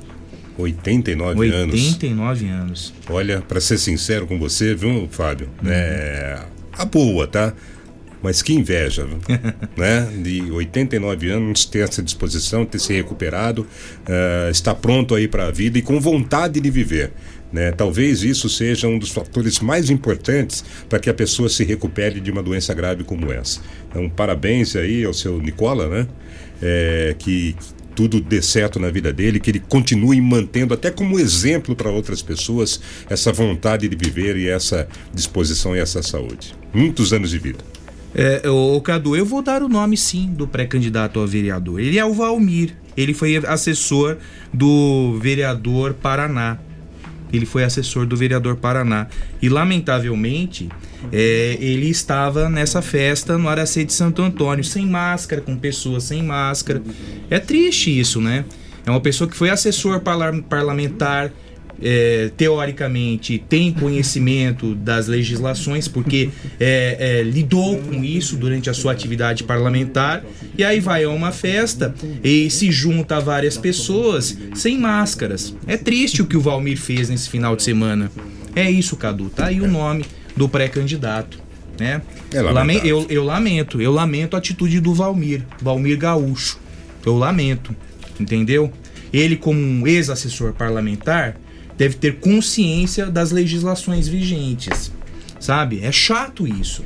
[0.57, 1.95] 89, 89 anos.
[1.95, 2.95] 89 anos.
[3.09, 5.49] Olha, para ser sincero com você, viu, Fábio?
[5.65, 5.71] Uhum.
[5.71, 6.43] É,
[6.75, 7.55] a boa, tá?
[8.23, 9.07] Mas que inveja,
[9.77, 10.09] né?
[10.23, 15.51] De 89 anos, ter essa disposição, ter se recuperado, uh, estar pronto aí para a
[15.51, 17.13] vida e com vontade de viver.
[17.53, 17.71] Né?
[17.71, 22.31] Talvez isso seja um dos fatores mais importantes para que a pessoa se recupere de
[22.31, 23.61] uma doença grave como essa.
[23.91, 26.09] Então, parabéns aí ao seu Nicola, né?
[26.63, 27.55] É, que
[27.95, 32.23] tudo dê certo na vida dele, que ele continue mantendo até como exemplo para outras
[32.23, 32.81] pessoas
[33.11, 36.55] essa vontade de viver e essa disposição e essa saúde.
[36.73, 37.59] Muitos anos de vida.
[38.15, 41.81] É, o Cadu, eu vou dar o nome sim do pré-candidato a vereador.
[41.81, 42.77] Ele é o Valmir.
[42.97, 44.19] Ele foi assessor
[44.53, 46.59] do vereador Paraná.
[47.33, 49.07] Ele foi assessor do vereador Paraná.
[49.41, 50.69] E, lamentavelmente,
[51.11, 56.23] é, ele estava nessa festa no Aracê de Santo Antônio, sem máscara, com pessoas sem
[56.23, 56.83] máscara.
[57.31, 58.45] É triste isso, né?
[58.85, 60.03] É uma pessoa que foi assessor
[60.49, 61.33] parlamentar,
[61.81, 68.93] é, teoricamente tem conhecimento das legislações, porque é, é, lidou com isso durante a sua
[68.93, 70.25] atividade parlamentar,
[70.57, 75.55] e aí vai a uma festa e se junta a várias pessoas sem máscaras.
[75.67, 78.11] É triste o que o Valmir fez nesse final de semana.
[78.55, 79.31] É isso, Cadu.
[79.31, 80.05] Tá aí o nome
[80.37, 81.41] do pré-candidato.
[81.79, 82.03] Né?
[82.33, 82.39] É
[82.87, 86.59] eu, eu lamento, eu lamento a atitude do Valmir, Valmir Gaúcho.
[87.05, 87.75] Eu lamento,
[88.21, 88.71] entendeu?
[89.13, 91.37] Ele, como um ex-assessor parlamentar,
[91.83, 94.93] deve ter consciência das legislações vigentes.
[95.41, 95.81] Sabe?
[95.83, 96.85] É chato isso.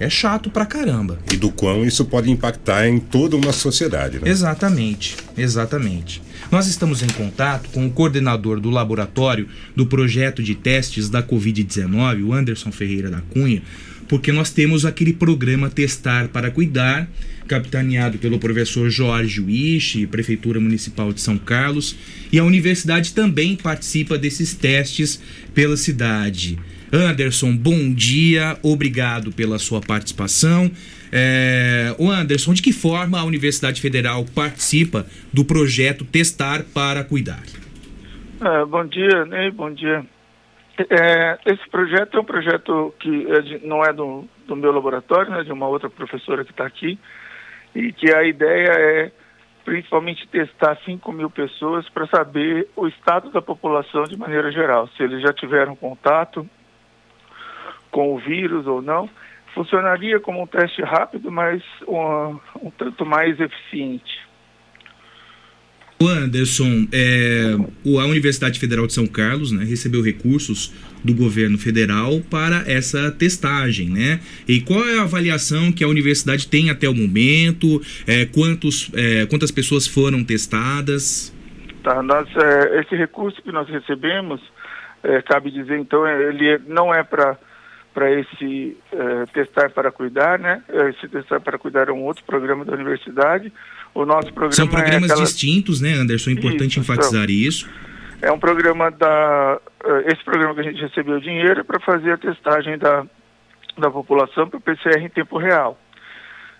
[0.00, 1.20] É chato pra caramba.
[1.32, 4.28] E do quão isso pode impactar em toda uma sociedade, né?
[4.28, 6.20] Exatamente, exatamente.
[6.50, 12.26] Nós estamos em contato com o coordenador do laboratório do projeto de testes da Covid-19,
[12.26, 13.62] o Anderson Ferreira da Cunha,
[14.08, 17.08] porque nós temos aquele programa Testar para Cuidar,
[17.46, 21.96] capitaneado pelo professor Jorge Wish, Prefeitura Municipal de São Carlos,
[22.32, 25.22] e a universidade também participa desses testes
[25.54, 26.58] pela cidade.
[26.92, 30.70] Anderson, bom dia, obrigado pela sua participação.
[31.10, 37.42] É, o Anderson, de que forma a Universidade Federal participa do projeto Testar para Cuidar?
[38.40, 40.04] É, bom dia, Ney, bom dia.
[40.78, 45.30] É, esse projeto é um projeto que é de, não é do, do, meu laboratório,
[45.30, 46.98] né, de uma outra professora que está aqui,
[47.74, 49.12] e que a ideia é
[49.64, 55.02] principalmente testar 5 mil pessoas para saber o estado da população de maneira geral, se
[55.02, 56.48] eles já tiveram contato
[57.90, 59.08] com o vírus ou não.
[59.54, 64.20] Funcionaria como um teste rápido, mas um, um tanto mais eficiente.
[66.02, 67.54] O Anderson, é,
[68.00, 73.88] a Universidade Federal de São Carlos né, recebeu recursos do governo federal para essa testagem,
[73.88, 74.18] né?
[74.48, 77.80] E qual é a avaliação que a universidade tem até o momento?
[78.04, 81.32] É, quantos, é, quantas pessoas foram testadas?
[81.84, 84.40] Tá, nós, é, esse recurso que nós recebemos,
[85.04, 87.38] é, cabe dizer então, é, ele não é para
[87.94, 88.74] para esse
[89.34, 90.62] testar para cuidar, né?
[90.88, 93.52] Esse testar para cuidar é um outro programa da universidade.
[93.94, 95.26] O nosso programa são programas é aquela...
[95.26, 96.30] distintos, né, Anderson?
[96.30, 97.70] É importante isso, enfatizar então, isso.
[98.22, 102.12] É um programa da uh, esse programa que a gente recebeu dinheiro é para fazer
[102.12, 103.04] a testagem da
[103.76, 105.78] da população para o PCR em tempo real.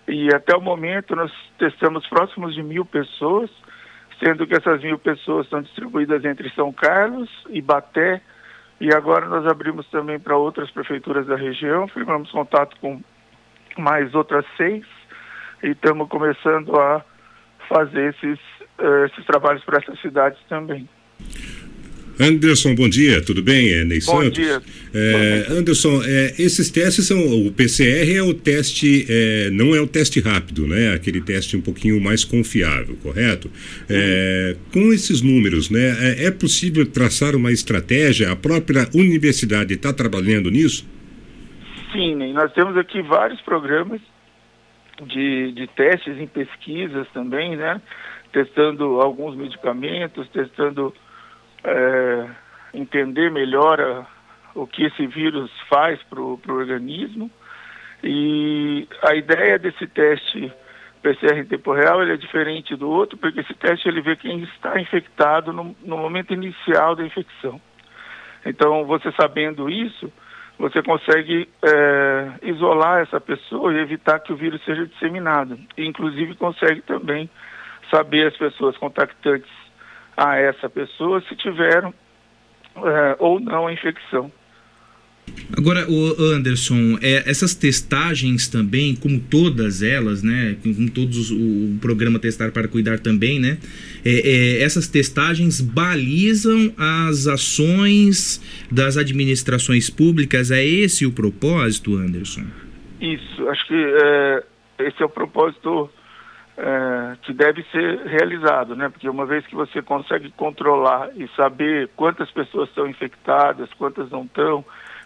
[0.07, 3.49] E até o momento nós testamos próximos de mil pessoas,
[4.21, 8.21] sendo que essas mil pessoas estão distribuídas entre São Carlos, Ibaté,
[8.81, 13.01] e agora nós abrimos também para outras prefeituras da região, firmamos contato com
[13.77, 14.85] mais outras seis
[15.63, 17.03] e estamos começando a
[17.73, 18.39] fazer esses,
[18.79, 20.87] uh, esses trabalhos para essas cidades também.
[22.19, 23.73] Anderson, bom dia, tudo bem?
[23.73, 24.33] É Ney bom Santos.
[24.33, 24.61] Dia.
[24.93, 27.17] É, Anderson, é, esses testes são.
[27.47, 30.93] O PCR é o teste, é, não é o teste rápido, né?
[30.93, 33.49] Aquele teste um pouquinho mais confiável, correto?
[33.89, 35.97] É, com esses números, né?
[36.01, 38.31] É, é, possível traçar uma estratégia?
[38.31, 40.87] A própria universidade está trabalhando nisso?
[41.91, 42.31] Sim, Ney.
[42.31, 43.99] Nós temos aqui vários programas
[45.01, 47.81] de, de testes em pesquisas também, né?
[48.31, 50.93] Testando alguns medicamentos, testando
[51.63, 52.29] é,
[52.73, 54.05] entender melhor a,
[54.55, 57.29] o que esse vírus faz para o organismo.
[58.03, 60.51] E a ideia desse teste
[61.01, 64.41] PCR em tempo real ele é diferente do outro, porque esse teste ele vê quem
[64.43, 67.59] está infectado no, no momento inicial da infecção.
[68.45, 70.11] Então, você sabendo isso,
[70.63, 75.59] você consegue é, isolar essa pessoa e evitar que o vírus seja disseminado.
[75.77, 77.29] Inclusive, consegue também
[77.91, 79.51] saber as pessoas contactantes
[80.15, 81.93] a essa pessoa se tiveram
[82.77, 84.31] é, ou não a infecção.
[85.57, 92.19] Agora, o Anderson, é, essas testagens também, como todas elas, né, como todos o, programa
[92.19, 93.57] Testar para Cuidar também, né,
[94.05, 100.51] é, é, essas testagens balizam as ações das administrações públicas.
[100.51, 102.45] É esse o propósito, Anderson?
[102.99, 104.43] Isso, acho que é,
[104.79, 105.89] esse é o propósito
[106.57, 108.89] é, que deve ser realizado, né?
[108.89, 114.23] Porque uma vez que você consegue controlar e saber quantas pessoas estão infectadas, quantas não
[114.23, 114.63] estão,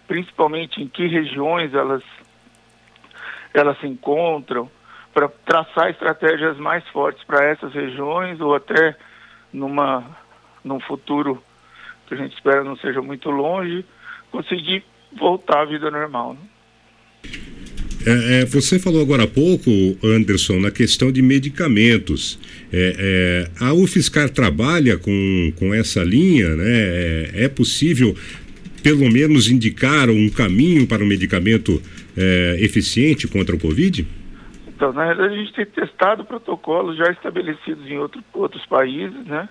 [0.07, 2.03] principalmente em que regiões elas
[3.53, 4.69] elas se encontram,
[5.17, 8.95] para traçar estratégias mais fortes para essas regiões ou até
[9.51, 10.15] numa
[10.63, 11.41] num futuro
[12.07, 13.83] que a gente espera não seja muito longe,
[14.29, 14.83] conseguir
[15.17, 16.35] voltar à vida normal.
[16.35, 17.29] Né?
[18.05, 19.71] É, é, você falou agora há pouco,
[20.03, 22.37] Anderson, na questão de medicamentos.
[22.71, 26.63] É, é a UFSCar trabalha com, com essa linha, né?
[26.67, 28.15] É, é, possível,
[28.83, 31.81] pelo menos, indicar um caminho para um medicamento
[32.15, 34.05] é, eficiente contra o Covid?
[34.77, 39.49] Então, na verdade, a gente tem testado protocolos já estabelecidos em outro, outros países, né?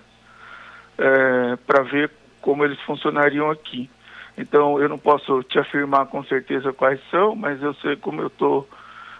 [0.97, 2.09] é, para ver
[2.39, 3.89] como eles funcionariam aqui.
[4.37, 8.27] Então, eu não posso te afirmar com certeza quais são, mas eu sei como eu
[8.27, 8.69] estou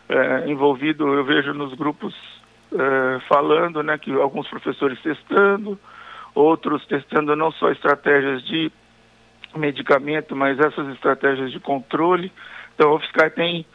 [0.07, 2.15] é, envolvido, eu vejo nos grupos
[2.71, 5.77] é, falando, né, que alguns professores testando,
[6.33, 8.71] outros testando não só estratégias de
[9.57, 12.31] medicamento, mas essas estratégias de controle.
[12.75, 13.65] Então, o fiscal tem,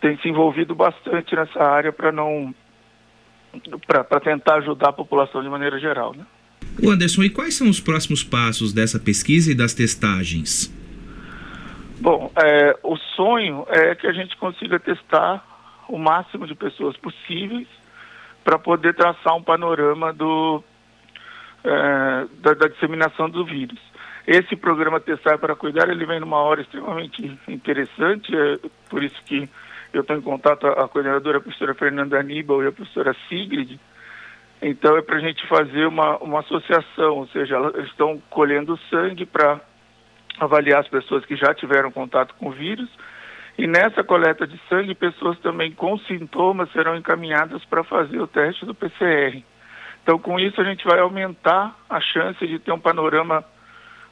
[0.00, 2.54] tem se envolvido bastante nessa área para não
[3.86, 6.24] para tentar ajudar a população de maneira geral, né?
[6.82, 10.72] O Anderson, e quais são os próximos passos dessa pesquisa e das testagens?
[12.00, 15.44] Bom, é, o sonho é que a gente consiga testar
[15.88, 17.66] o máximo de pessoas possíveis
[18.44, 20.62] para poder traçar um panorama do,
[21.64, 23.78] é, da, da, disseminação do vírus.
[24.26, 29.48] Esse programa Testar para Cuidar, ele vem numa hora extremamente interessante, é por isso que
[29.92, 33.78] eu estou em contato, a, a coordenadora a professora Fernanda Aníbal e a professora Sigrid,
[34.60, 39.24] então é para a gente fazer uma, uma associação, ou seja, eles estão colhendo sangue
[39.24, 39.60] para
[40.40, 42.88] avaliar as pessoas que já tiveram contato com o vírus.
[43.56, 48.64] E nessa coleta de sangue, pessoas também com sintomas serão encaminhadas para fazer o teste
[48.64, 49.42] do PCR.
[50.02, 53.44] Então, com isso, a gente vai aumentar a chance de ter um panorama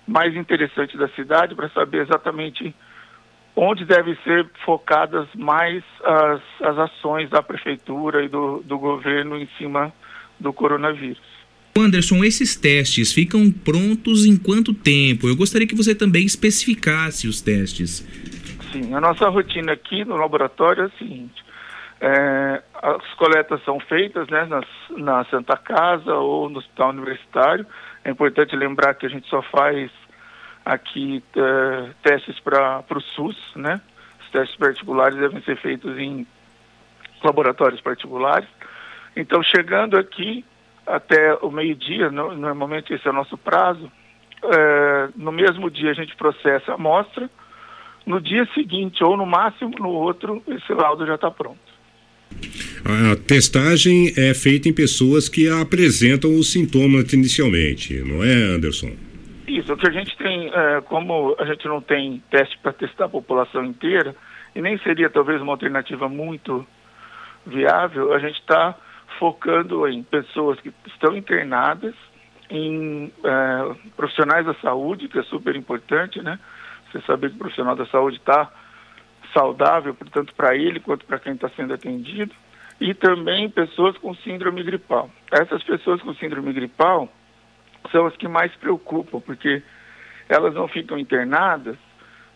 [0.06, 2.74] mais interessante da cidade para saber exatamente
[3.56, 9.48] onde devem ser focadas mais as, as ações da prefeitura e do, do governo em
[9.56, 9.92] cima
[10.38, 11.36] do coronavírus.
[11.76, 15.28] Anderson, esses testes ficam prontos em quanto tempo?
[15.28, 18.00] Eu gostaria que você também especificasse os testes.
[18.72, 21.44] Sim, a nossa rotina aqui no laboratório é a seguinte:
[22.00, 27.66] é, as coletas são feitas né, nas, na Santa Casa ou no Hospital Universitário.
[28.04, 29.90] É importante lembrar que a gente só faz
[30.66, 33.80] aqui é, testes para o SUS, né?
[34.20, 36.26] Os testes particulares devem ser feitos em
[37.22, 38.48] laboratórios particulares.
[39.14, 40.44] Então, chegando aqui
[40.84, 43.90] até o meio-dia, normalmente esse é o nosso prazo,
[44.42, 47.30] é, no mesmo dia a gente processa a amostra,
[48.04, 51.58] no dia seguinte, ou no máximo no outro, esse laudo já está pronto.
[52.84, 59.05] A testagem é feita em pessoas que apresentam os sintomas inicialmente, não é, Anderson?
[59.46, 63.04] Isso, o que a gente tem, é, como a gente não tem teste para testar
[63.04, 64.14] a população inteira,
[64.54, 66.66] e nem seria talvez uma alternativa muito
[67.46, 68.74] viável, a gente está
[69.18, 71.94] focando em pessoas que estão internadas,
[72.50, 76.38] em é, profissionais da saúde, que é super importante, né?
[76.90, 78.50] Você saber que o profissional da saúde está
[79.32, 82.32] saudável, portanto, para ele quanto para quem está sendo atendido,
[82.80, 85.10] e também pessoas com síndrome gripal.
[85.30, 87.08] Essas pessoas com síndrome gripal
[87.90, 89.62] são as que mais preocupam, porque
[90.28, 91.76] elas não ficam internadas,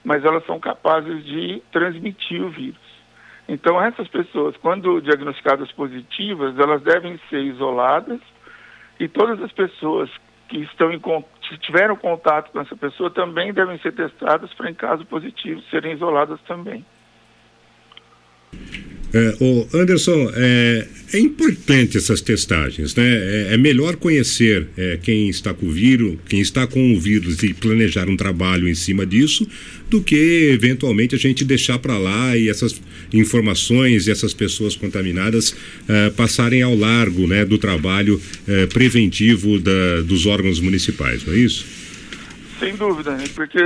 [0.04, 2.90] mas elas são capazes de transmitir o vírus.
[3.48, 8.20] Então, essas pessoas, quando diagnosticadas positivas, elas devem ser isoladas
[8.98, 10.08] e todas as pessoas
[10.48, 11.00] que estão em,
[11.60, 16.40] tiveram contato com essa pessoa também devem ser testadas para, em caso positivo, serem isoladas
[16.42, 16.84] também.
[19.12, 23.04] É, o Anderson, é, é, importante essas testagens, né?
[23.04, 27.42] É, é melhor conhecer é, quem está com o vírus, quem está com o vírus
[27.42, 29.48] e planejar um trabalho em cima disso,
[29.88, 32.80] do que eventualmente a gente deixar para lá e essas
[33.12, 35.56] informações e essas pessoas contaminadas
[35.88, 41.38] é, passarem ao largo, né, do trabalho é, preventivo da, dos órgãos municipais, não é
[41.38, 41.66] isso?
[42.60, 43.58] Sem dúvida, porque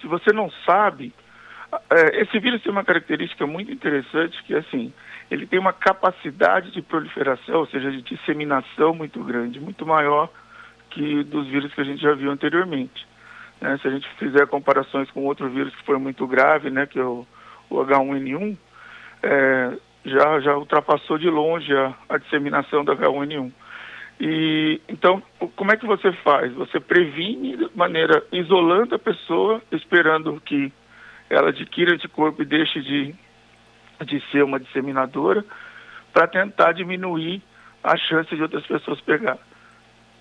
[0.00, 1.12] se você não sabe
[2.14, 4.92] esse vírus tem uma característica muito interessante que assim
[5.30, 10.30] ele tem uma capacidade de proliferação, ou seja, de disseminação muito grande, muito maior
[10.90, 13.06] que dos vírus que a gente já viu anteriormente.
[13.60, 13.78] Né?
[13.82, 17.04] Se a gente fizer comparações com outro vírus que foi muito grave, né, que é
[17.04, 17.26] o,
[17.68, 18.56] o H1N1,
[19.22, 19.72] é,
[20.06, 23.52] já, já ultrapassou de longe a, a disseminação do H1N1.
[24.20, 25.22] E então,
[25.54, 26.52] como é que você faz?
[26.54, 30.72] Você previne de maneira isolando a pessoa, esperando que
[31.30, 33.14] ela adquira anticorpo e deixe de,
[34.04, 35.44] de ser uma disseminadora
[36.12, 37.42] para tentar diminuir
[37.82, 39.38] a chance de outras pessoas pegar.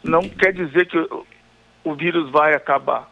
[0.03, 1.25] Não quer dizer que o,
[1.83, 3.09] o vírus vai acabar.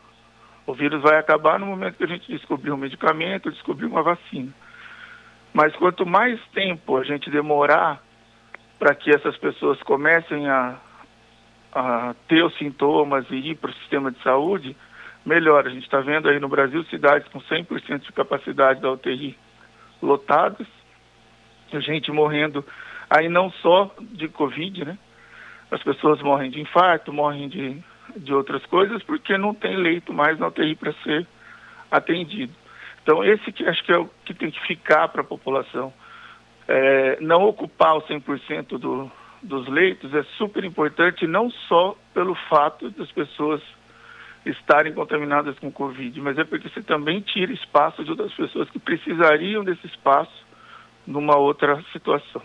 [0.67, 4.51] O vírus vai acabar no momento que a gente descobrir um medicamento, descobrir uma vacina.
[5.53, 8.01] Mas quanto mais tempo a gente demorar
[8.77, 10.75] para que essas pessoas comecem a,
[11.73, 14.75] a ter os sintomas e ir para o sistema de saúde,
[15.25, 15.65] melhor.
[15.65, 19.37] A gente está vendo aí no Brasil cidades com 100% de capacidade da UTI
[20.01, 20.67] lotadas,
[21.73, 22.63] gente morrendo
[23.09, 24.97] aí não só de Covid, né?
[25.71, 27.83] As pessoas morrem de infarto, morrem de,
[28.15, 31.27] de outras coisas porque não tem leito mais na UTI para ser
[31.91, 32.53] atendido.
[33.03, 35.93] Então esse que acho que é o que tem que ficar para a população.
[36.67, 39.11] É, não ocupar o 100% do,
[39.43, 43.61] dos leitos é super importante, não só pelo fato das pessoas
[44.45, 48.79] estarem contaminadas com Covid, mas é porque você também tira espaço de outras pessoas que
[48.79, 50.45] precisariam desse espaço
[51.07, 52.41] numa outra situação.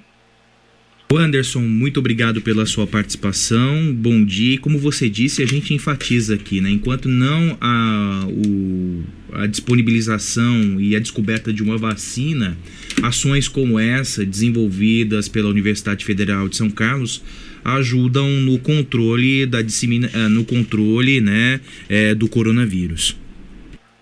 [1.16, 3.92] Anderson, muito obrigado pela sua participação.
[3.92, 4.54] Bom dia.
[4.54, 6.70] E como você disse, a gente enfatiza aqui, né?
[6.70, 12.56] Enquanto não há o, a disponibilização e a descoberta de uma vacina,
[13.02, 17.22] ações como essa, desenvolvidas pela Universidade Federal de São Carlos,
[17.64, 23.16] ajudam no controle da dissemina, eh, no controle, né, é, do coronavírus.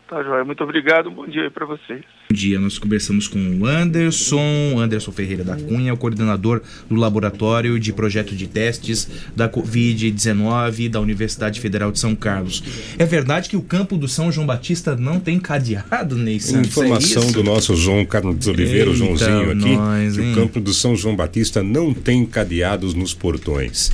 [0.09, 0.45] Tá, Joia.
[0.45, 1.11] Muito obrigado.
[1.11, 2.03] Bom dia para vocês.
[2.31, 2.61] Bom dia.
[2.61, 8.37] Nós conversamos com o Anderson, Anderson Ferreira da Cunha, o coordenador do Laboratório de Projeto
[8.37, 12.63] de Testes da Covid-19 da Universidade Federal de São Carlos.
[12.99, 16.69] É verdade que o campo do São João Batista não tem cadeado, Ney Santos?
[16.69, 20.61] Informação é do nosso João Carlos de Oliveira, o Joãozinho aqui, nós, que o campo
[20.61, 23.91] do São João Batista não tem cadeados nos portões.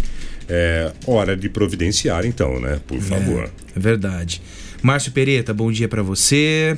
[0.49, 2.80] É hora de providenciar, então, né?
[2.85, 3.45] Por favor.
[3.45, 4.43] É, é verdade.
[4.82, 6.76] Márcio Pereta, bom dia para você.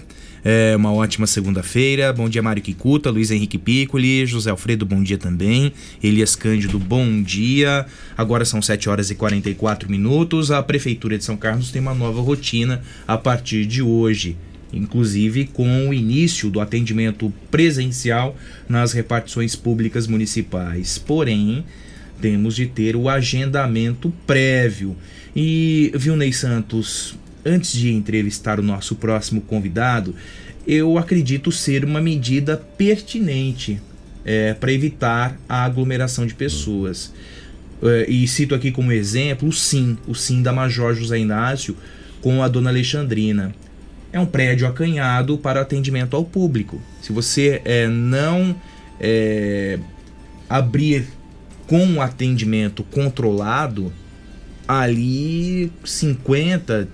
[0.49, 2.13] É uma ótima segunda-feira.
[2.13, 5.73] Bom dia, Mário Kikuta, Luiz Henrique Piccoli, José Alfredo, bom dia também.
[6.01, 7.85] Elias Cândido, bom dia.
[8.17, 10.53] Agora são 7 horas e 44 minutos.
[10.53, 14.37] A Prefeitura de São Carlos tem uma nova rotina a partir de hoje
[14.73, 18.37] inclusive com o início do atendimento presencial
[18.69, 20.97] nas repartições públicas municipais.
[20.99, 21.65] Porém,
[22.21, 24.97] temos de ter o agendamento prévio.
[25.35, 27.17] E, viu, Ney Santos,
[27.47, 30.15] antes de entrevistar o nosso próximo convidado,
[30.67, 33.81] eu acredito ser uma medida pertinente
[34.25, 37.15] é, para evitar a aglomeração de pessoas.
[37.81, 41.77] É, e cito aqui como exemplo o SIM, o SIM da Major José Inácio
[42.21, 43.55] com a Dona Alexandrina.
[44.13, 46.81] É um prédio acanhado para atendimento ao público.
[47.01, 48.57] Se você é, não
[48.99, 49.79] é,
[50.49, 51.07] abrir
[51.67, 53.93] com um atendimento controlado,
[54.67, 56.89] ali 50,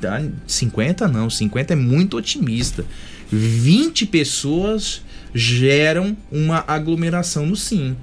[0.47, 2.85] 50 não, 50 é muito otimista.
[3.31, 5.03] 20 pessoas
[5.35, 7.97] geram uma aglomeração no sim.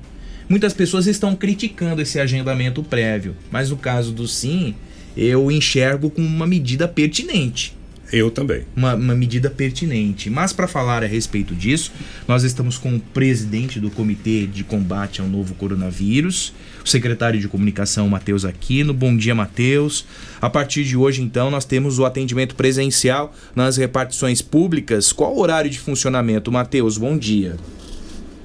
[0.48, 4.74] Muitas pessoas estão criticando esse agendamento prévio, mas no caso do sim,
[5.16, 7.78] eu enxergo como uma medida pertinente.
[8.12, 8.66] Eu também.
[8.76, 10.30] Uma, uma medida pertinente.
[10.30, 11.94] Mas para falar a respeito disso,
[12.28, 16.54] nós estamos com o presidente do Comitê de Combate ao Novo Coronavírus,
[16.84, 18.94] o secretário de Comunicação, Matheus Aquino.
[18.94, 20.08] Bom dia, Matheus.
[20.42, 25.14] A partir de hoje, então, nós temos o atendimento presencial nas repartições públicas.
[25.14, 26.98] Qual o horário de funcionamento, Matheus?
[26.98, 27.58] Bom dia.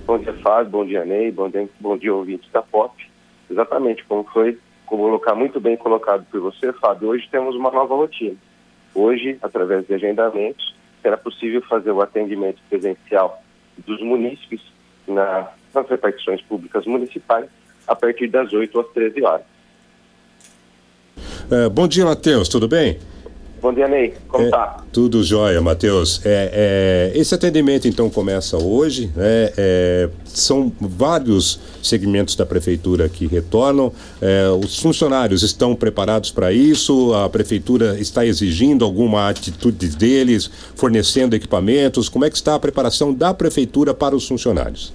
[0.06, 0.70] Bom dia, Fábio.
[0.70, 1.32] Bom dia, Ney.
[1.32, 3.02] Bom dia, bom dia ouvintes da POP.
[3.50, 7.08] Exatamente como foi colocar muito bem colocado por você, Fábio.
[7.08, 8.36] Hoje temos uma nova rotina
[8.94, 13.42] Hoje, através de agendamentos, será possível fazer o atendimento presencial
[13.86, 14.60] dos munícipes
[15.06, 17.46] na, nas repartições públicas municipais
[17.86, 19.46] a partir das 8 às 13 horas.
[21.50, 22.98] É, bom dia, Matheus, tudo bem?
[23.64, 24.12] Bom dia, Ney.
[24.28, 24.84] Como é, tá?
[24.92, 26.20] Tudo jóia, Matheus.
[26.22, 29.06] É, é, esse atendimento, então, começa hoje.
[29.16, 29.52] Né?
[29.56, 33.90] É, são vários segmentos da prefeitura que retornam.
[34.20, 37.14] É, os funcionários estão preparados para isso?
[37.14, 40.46] A prefeitura está exigindo alguma atitude deles,
[40.76, 42.10] fornecendo equipamentos?
[42.10, 44.92] Como é que está a preparação da prefeitura para os funcionários?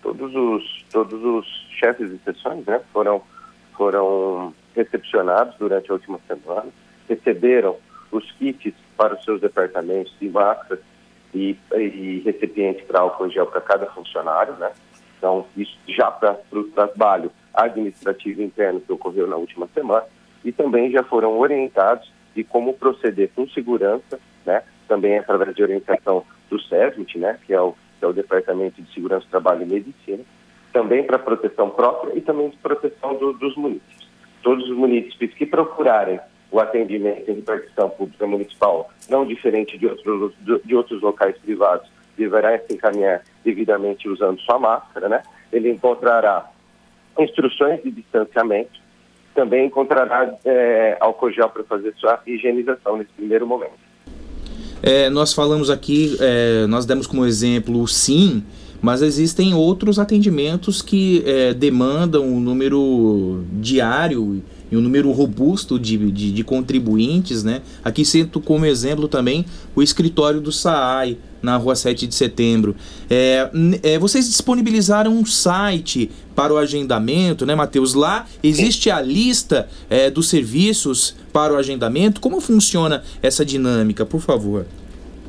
[0.00, 1.46] Todos os, todos os
[1.80, 3.20] chefes de sessões né, foram,
[3.76, 6.70] foram recepcionados durante a última semana
[7.08, 7.76] receberam
[8.10, 10.80] os kits para os seus departamentos de máscaras
[11.34, 14.70] e, e recipientes para álcool gel para cada funcionário, né?
[15.18, 20.04] Então, isso já para o trabalho administrativo interno que ocorreu na última semana
[20.44, 24.62] e também já foram orientados de como proceder com segurança, né?
[24.88, 27.38] Também através de orientação do SESMIT, né?
[27.46, 30.24] Que é o, que é o Departamento de Segurança, Trabalho e Medicina,
[30.72, 34.08] também para proteção própria e também de proteção do, dos munícipes.
[34.42, 36.18] Todos os munícipes que procurarem
[36.52, 40.32] o atendimento em repartição pública municipal, não diferente de outros,
[40.64, 45.22] de outros locais privados, deverá se encaminhar devidamente usando sua máscara, né?
[45.50, 46.50] Ele encontrará
[47.18, 48.80] instruções de distanciamento,
[49.34, 53.80] também encontrará é, álcool gel para fazer sua higienização nesse primeiro momento.
[54.82, 58.44] É, nós falamos aqui, é, nós demos como exemplo o SIM,
[58.82, 64.42] mas existem outros atendimentos que é, demandam um número diário
[64.72, 67.60] e um número robusto de, de, de, contribuintes, né?
[67.84, 69.44] Aqui cito como exemplo também
[69.76, 72.74] o escritório do SAAI, na rua 7 de setembro.
[73.10, 73.50] É,
[73.82, 77.92] é, vocês disponibilizaram um site para o agendamento, né, Matheus?
[77.92, 82.18] Lá existe a lista é, dos serviços para o agendamento.
[82.18, 84.64] Como funciona essa dinâmica, por favor?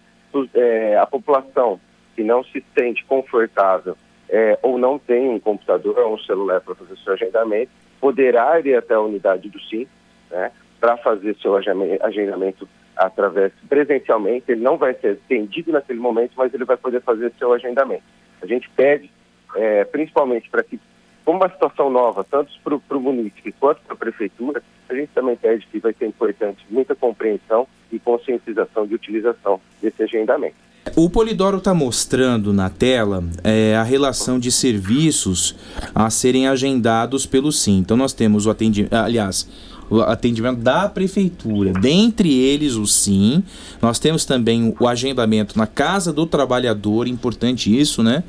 [0.53, 1.79] é, a população
[2.15, 3.95] que não se sente confortável
[4.29, 8.75] é, ou não tem um computador ou um celular para fazer seu agendamento, poderá ir
[8.75, 9.87] até a unidade do SIM,
[10.29, 14.51] né, para fazer seu agendamento através presencialmente.
[14.51, 18.03] Ele não vai ser atendido naquele momento, mas ele vai poder fazer seu agendamento.
[18.41, 19.11] A gente pede,
[19.55, 20.79] é, principalmente para que
[21.25, 25.35] como uma situação nova, tanto para o município quanto para a prefeitura, a gente também
[25.35, 30.55] pede que vai ser importante muita compreensão e conscientização de utilização desse agendamento.
[30.95, 35.55] O Polidoro está mostrando na tela é, a relação de serviços
[35.93, 37.79] a serem agendados pelo SIM.
[37.79, 39.47] Então nós temos o atendimento, aliás,
[39.89, 43.43] o atendimento da prefeitura, dentre eles o SIM.
[43.81, 48.23] Nós temos também o agendamento na Casa do Trabalhador, importante isso, né?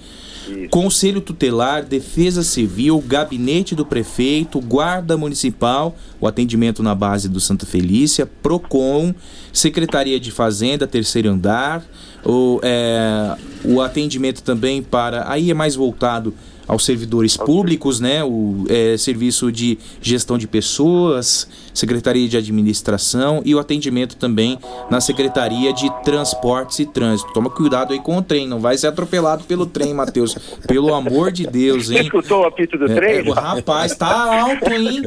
[0.70, 7.66] Conselho Tutelar, Defesa Civil, Gabinete do Prefeito, Guarda Municipal, o atendimento na base do Santa
[7.66, 9.14] Felícia, PROCON,
[9.52, 11.84] Secretaria de Fazenda, terceiro andar,
[12.24, 15.30] o, é, o atendimento também para.
[15.30, 16.34] Aí é mais voltado
[16.70, 18.22] aos servidores públicos, né?
[18.22, 24.56] O é, serviço de gestão de pessoas, secretaria de administração e o atendimento também
[24.88, 27.32] na secretaria de transportes e trânsito.
[27.32, 30.36] Toma cuidado aí com o trem, não vai ser atropelado pelo trem, Matheus.
[30.64, 31.96] Pelo amor de Deus, hein?
[31.96, 33.28] Você escutou o apito do é, trem?
[33.28, 35.02] É, rapaz, tá alto, hein?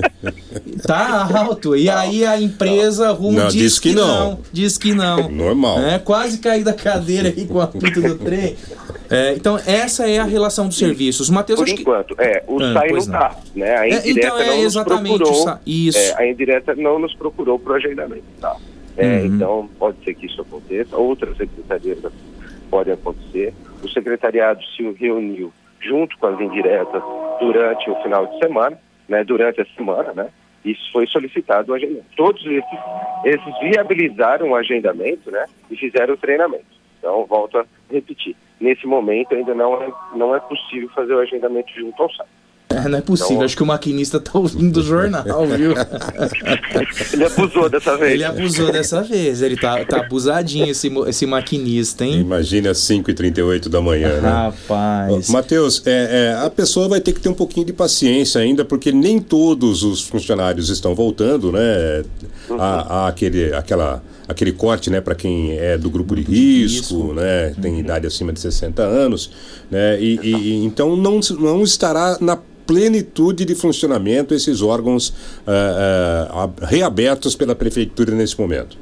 [0.86, 1.78] Tá alto.
[1.78, 4.08] E aí a empresa rumo não, diz, diz que, que não.
[4.08, 4.40] não.
[4.52, 5.30] Diz que não.
[5.30, 5.80] Normal.
[5.80, 8.58] É, quase caí da cadeira aí com o apito do trem.
[9.14, 11.30] É, então, essa é a relação dos serviços.
[11.30, 12.24] Matheus, Por enquanto, que...
[12.24, 13.78] é, o ah, SAI não está, né?
[13.78, 15.60] A indireta é, então é, não nos procurou.
[15.66, 16.00] Isso.
[16.00, 18.58] É, a indireta não nos procurou para o agendamento, tá?
[18.98, 19.26] É, uhum.
[19.26, 20.98] Então, pode ser que isso aconteça.
[20.98, 22.00] Outras secretarias
[22.72, 23.54] podem acontecer.
[23.84, 27.04] O secretariado se reuniu junto com as indiretas
[27.40, 29.24] durante o final de semana, né?
[29.24, 30.30] Durante a semana, né?
[30.66, 32.06] Isso foi solicitado o agendamento.
[32.16, 32.80] Todos esses,
[33.26, 35.46] esses viabilizaram o agendamento, né?
[35.70, 36.66] E fizeram o treinamento.
[37.00, 41.72] Então, volto a repetir nesse momento ainda não é, não é possível fazer o agendamento
[41.76, 42.30] junto ao site.
[42.70, 45.74] É, não é possível, então, acho que o maquinista tá ouvindo o jornal, viu?
[47.14, 48.14] ele abusou dessa vez.
[48.14, 52.22] Ele abusou dessa vez, ele tá, tá abusadinho esse, esse maquinista, hein?
[52.22, 54.30] Imagina às 5h38 da manhã, né?
[54.30, 55.30] Rapaz.
[55.30, 58.92] Matheus, é, é, a pessoa vai ter que ter um pouquinho de paciência ainda, porque
[58.92, 62.04] nem todos os funcionários estão voltando, né?
[62.50, 62.60] Uhum.
[62.60, 64.02] A, a aquele, aquela
[64.34, 67.80] aquele corte, né, para quem é do grupo, de, risco, risco, né, tem uhum.
[67.80, 73.56] idade acima de 60 anos, né, e, e, então não, não estará na plenitude de
[73.56, 78.78] funcionamento esses órgãos uh, uh, reabertos pela prefeitura nesse momento.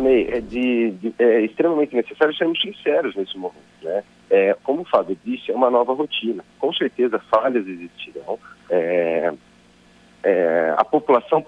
[0.00, 4.02] Ney, é, de, de, é extremamente necessário sermos sinceros nesse momento, né?
[4.30, 6.44] É, como o Fábio disse, é uma nova rotina.
[6.58, 8.38] Com certeza falhas existirão.
[8.68, 9.32] É,
[10.22, 11.40] é, a população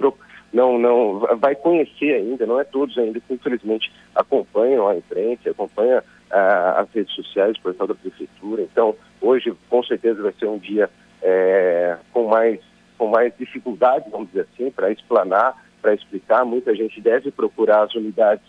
[0.52, 6.02] não, não vai conhecer ainda, não é todos ainda que infelizmente acompanham a imprensa, acompanham
[6.30, 8.62] ah, as redes sociais, o portal da prefeitura.
[8.62, 10.90] Então, hoje com certeza vai ser um dia
[11.22, 12.60] é, com mais
[12.98, 16.44] com mais dificuldade, vamos dizer assim, para explanar, para explicar.
[16.44, 18.44] Muita gente deve procurar as unidades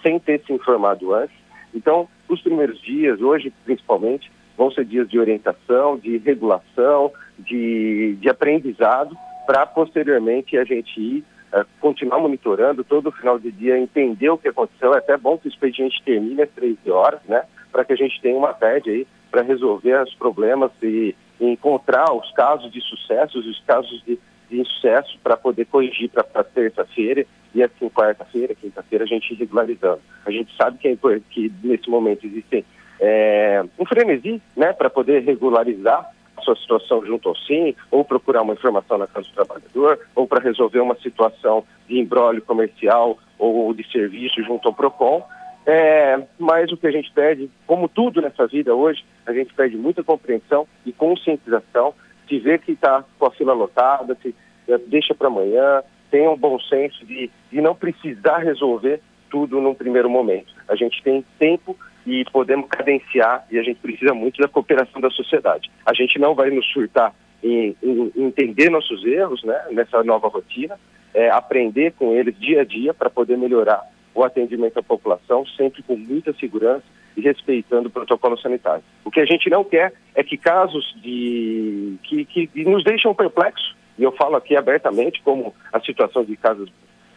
[0.00, 1.34] sem ter se informado antes.
[1.74, 8.28] Então, os primeiros dias, hoje principalmente, vão ser dias de orientação, de regulação, de, de
[8.28, 9.16] aprendizado,
[9.46, 14.48] para posteriormente a gente ir uh, continuar monitorando todo final de dia, entender o que
[14.48, 14.94] aconteceu.
[14.94, 17.44] É até bom que o expediente termine às 13 horas, né?
[17.70, 22.12] Para que a gente tenha uma tarde aí para resolver os problemas e, e, encontrar
[22.12, 24.18] os casos de sucesso, os casos de,
[24.50, 27.24] de sucesso para poder corrigir para terça-feira
[27.54, 30.00] e assim quarta-feira, quinta-feira a gente regularizando.
[30.24, 32.64] A gente sabe que, é, que nesse momento existe
[33.00, 36.10] é, um frenesi né, para poder regularizar
[36.40, 40.42] sua situação junto ao SIM, ou procurar uma informação na Casa do Trabalhador, ou para
[40.42, 45.22] resolver uma situação de embrólio comercial ou de serviço junto ao PROCON.
[45.66, 49.76] É, mas o que a gente pede, como tudo nessa vida hoje, a gente pede
[49.76, 51.94] muita compreensão e conscientização,
[52.28, 54.34] se vê que está com a fila lotada, se
[54.68, 59.00] é, deixa para amanhã, tenha um bom senso de, de não precisar resolver
[59.30, 60.52] tudo num primeiro momento.
[60.68, 61.76] A gente tem tempo
[62.06, 65.70] e podemos cadenciar e a gente precisa muito da cooperação da sociedade.
[65.86, 70.78] A gente não vai nos surtar em, em, entender nossos erros né, nessa nova rotina,
[71.14, 73.82] é, aprender com eles dia a dia para poder melhorar
[74.14, 76.84] o atendimento à população, sempre com muita segurança
[77.16, 78.82] e respeitando o protocolo sanitário.
[79.04, 83.76] O que a gente não quer é que casos de que, que nos deixam perplexos,
[83.98, 86.68] e eu falo aqui abertamente, como a situação de casas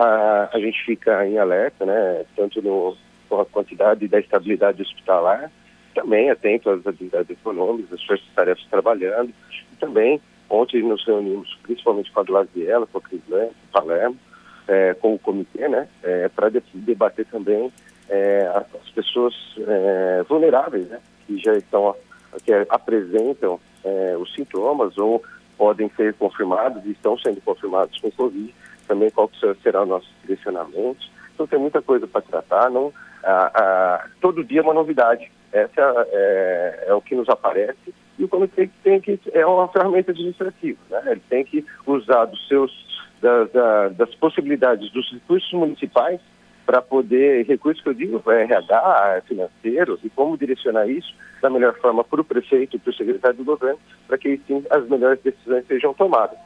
[0.00, 2.96] a, a gente fica em alerta, né, tanto no,
[3.28, 5.50] com a quantidade da estabilidade hospitalar,
[5.94, 9.30] também atento às atividades econômicas, as forças tarefas trabalhando,
[9.72, 14.16] e também ontem nos reunimos principalmente com a Glaziella, com a Crislane, com o Palermo,
[14.66, 17.70] é, com o comitê, né, é, para debater também
[18.08, 20.98] é, as pessoas é, vulneráveis, né,
[21.30, 21.94] que já estão,
[22.44, 25.22] que apresentam é, os sintomas ou
[25.56, 28.52] podem ser confirmados e estão sendo confirmados com Covid,
[28.88, 29.30] também qual
[29.62, 31.08] será o nosso direcionamento.
[31.34, 32.70] Então tem muita coisa para tratar.
[32.70, 32.92] Não,
[34.20, 35.30] todo dia é uma novidade.
[35.52, 40.12] Essa é, é, o que nos aparece e o comitê tem que é uma ferramenta
[40.12, 41.02] administrativa, né?
[41.06, 42.90] Ele tem que usar dos seus
[43.96, 46.20] das possibilidades dos recursos municipais
[46.70, 51.12] para poder, recursos que eu digo, é RH, financeiro, e como direcionar isso
[51.42, 54.64] da melhor forma para o prefeito e para o secretário do governo, para que sim,
[54.70, 56.38] as melhores decisões sejam tomadas.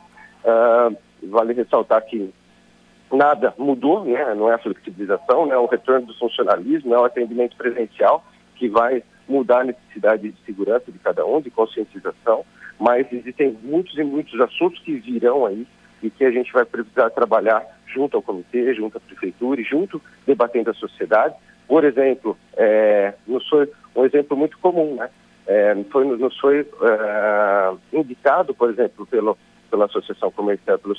[0.42, 2.32] Uh, vale ressaltar que
[3.12, 4.34] nada mudou, né?
[4.34, 8.66] não é a flexibilização, não é o retorno do funcionalismo, é o atendimento presencial que
[8.66, 12.46] vai mudar a necessidade de segurança de cada um, de conscientização,
[12.80, 15.66] mas existem muitos e muitos assuntos que virão aí
[16.04, 20.00] e que a gente vai precisar trabalhar junto ao comitê, junto à prefeitura e junto
[20.26, 21.34] debatendo a sociedade.
[21.66, 25.08] Por exemplo, é, nos foi um exemplo muito comum, né?
[25.46, 29.36] É, foi, nos foi é, indicado, por exemplo, pelo
[29.70, 30.94] pela Associação Comercial, pelo,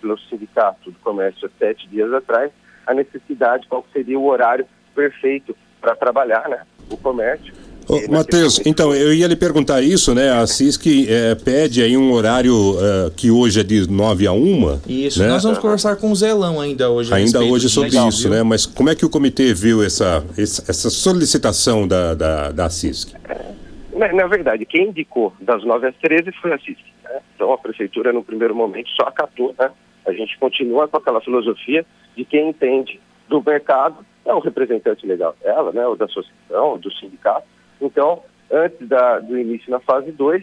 [0.00, 2.52] pelo Sindicato do Comércio sete dias atrás,
[2.86, 7.52] a necessidade, qual seria o horário perfeito para trabalhar né, o comércio.
[7.90, 10.30] Ô, Matheus, então, eu ia lhe perguntar isso, né?
[10.30, 14.82] A CISC é, pede aí um horário uh, que hoje é de 9 a 1.
[14.86, 15.26] Isso, né?
[15.26, 17.12] nós vamos conversar com o Zelão ainda hoje.
[17.12, 18.30] Ainda hoje sobre legal, isso, viu?
[18.30, 18.44] né?
[18.44, 23.12] Mas como é que o comitê viu essa, essa solicitação da, da, da CISC?
[23.28, 23.46] É,
[23.92, 26.84] na, na, verdade, quem indicou das 9 às 13 foi a CISC.
[27.02, 27.18] Né?
[27.34, 29.52] Então a prefeitura, no primeiro momento, só acatou.
[29.58, 29.68] Né?
[30.06, 31.84] A gente continua com aquela filosofia
[32.16, 35.84] de quem entende do mercado é o representante legal dela, né?
[35.84, 37.46] ou da associação, do sindicato.
[37.80, 40.42] Então, antes da, do início na fase 2,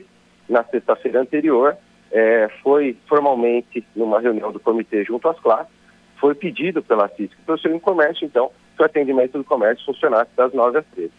[0.50, 1.76] na sexta-feira anterior,
[2.12, 5.72] é, foi formalmente, numa reunião do comitê junto às classes,
[6.20, 10.32] foi pedido pela CISC para o seu comércio, então, que o atendimento do comércio funcionasse
[10.36, 11.12] das 9 às 13.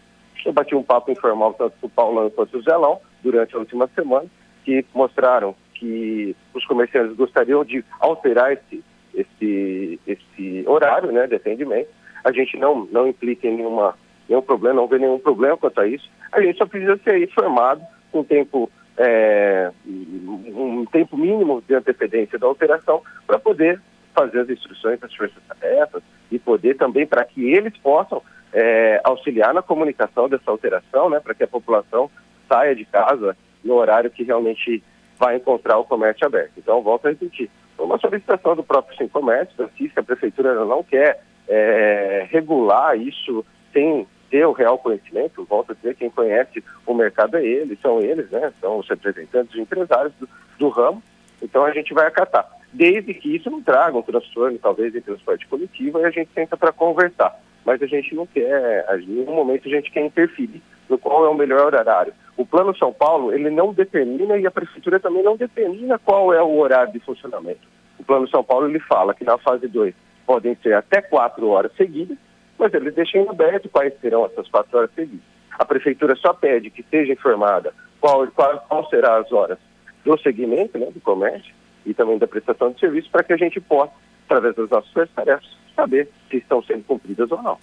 [0.45, 3.87] Eu bati um papo informal tanto com o Paulão quanto o Zelão durante a última
[3.93, 4.27] semana
[4.63, 11.89] que mostraram que os comerciantes gostariam de alterar esse, esse, esse horário né, de atendimento.
[12.23, 13.95] A gente não, não implica em nenhuma,
[14.29, 16.09] nenhum problema, não vê nenhum problema quanto a isso.
[16.31, 22.47] A gente só precisa ser informado com tempo, é, um tempo mínimo de antecedência da
[22.47, 23.81] alteração para poder
[24.13, 28.21] fazer as instruções das forças-tarefas e poder também para que eles possam
[28.53, 32.09] é, auxiliar na comunicação dessa alteração, né, para que a população
[32.47, 34.83] saia de casa no horário que realmente
[35.17, 36.53] vai encontrar o comércio aberto.
[36.57, 40.83] Então, volto a repetir, foi uma solicitação do próprio Sim Comércio, Francisco, a prefeitura não
[40.83, 46.93] quer é, regular isso sem ter o real conhecimento, volto a dizer, quem conhece o
[46.93, 51.01] mercado é eles, são eles, né, são os representantes os empresários do, do ramo,
[51.41, 52.47] então a gente vai acatar.
[52.71, 56.55] Desde que isso não traga um transtorno, talvez, em transporte coletivo, e a gente tenta
[56.55, 57.39] para conversar.
[57.65, 61.29] Mas a gente não quer, em nenhum momento a gente quer interferir no qual é
[61.29, 62.13] o melhor horário.
[62.37, 66.41] O Plano São Paulo, ele não determina e a Prefeitura também não determina qual é
[66.41, 67.67] o horário de funcionamento.
[67.99, 69.93] O Plano São Paulo, ele fala que na fase 2
[70.25, 72.17] podem ser até quatro horas seguidas,
[72.59, 75.25] mas ele deixa em aberto quais serão essas quatro horas seguidas.
[75.57, 79.57] A Prefeitura só pede que seja informada qual, qual, qual serão as horas
[80.03, 81.53] do segmento, né, do comércio
[81.85, 83.93] e também da prestação de serviço, para que a gente possa,
[84.25, 87.57] através das nossas tarefas, saber se estão sendo cumpridas ou não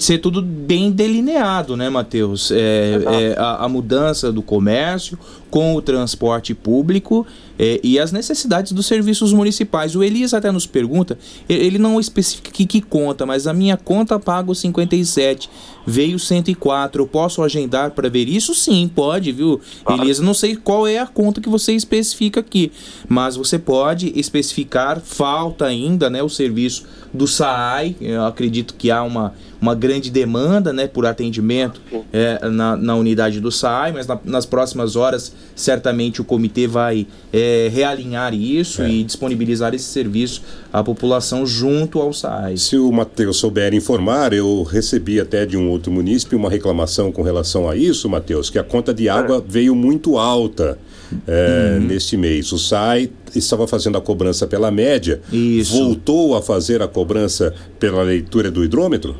[0.00, 2.50] ser tudo bem delineado, né, Matheus?
[2.50, 5.18] É, é, a, a, mudança do comércio
[5.50, 7.26] com o transporte público
[7.58, 9.94] é, e as necessidades dos serviços municipais.
[9.94, 14.18] O Elias até nos pergunta, ele não especifica que, que conta, mas a minha conta
[14.18, 15.50] paga 57,
[15.86, 18.54] veio 104, eu posso agendar para ver isso?
[18.54, 19.60] Sim, pode, viu?
[19.84, 19.94] Ah.
[19.94, 22.72] Elias, eu não sei qual é a conta que você especifica aqui,
[23.06, 29.02] mas você pode especificar, falta ainda, né, o serviço do SAAI, eu acredito que há
[29.02, 31.80] uma uma grande demanda né, por atendimento
[32.12, 37.06] é, na, na, unidade do SAI, mas na, nas próximas horas certamente o comitê vai
[37.32, 38.90] é, realinhar isso é.
[38.90, 40.42] e disponibilizar esse serviço
[40.72, 42.56] à população junto ao SAI.
[42.56, 47.22] Se o Matheus souber informar, eu recebi até de um outro munícipe uma reclamação com
[47.22, 49.42] relação a isso, Matheus, que a conta de água é.
[49.46, 50.78] veio muito alta.
[51.26, 51.86] É, uhum.
[51.88, 52.52] neste mês.
[52.52, 55.76] O SAI estava fazendo a cobrança pela média, Isso.
[55.76, 59.16] voltou a fazer a cobrança pela leitura do hidrômetro?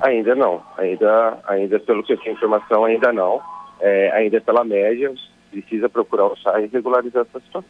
[0.00, 0.62] Ainda não.
[0.76, 3.40] Ainda, ainda pelo que eu tenho informação, ainda não.
[3.80, 5.12] É, ainda pela média,
[5.50, 7.64] precisa procurar o SAI e regularizar essa situação.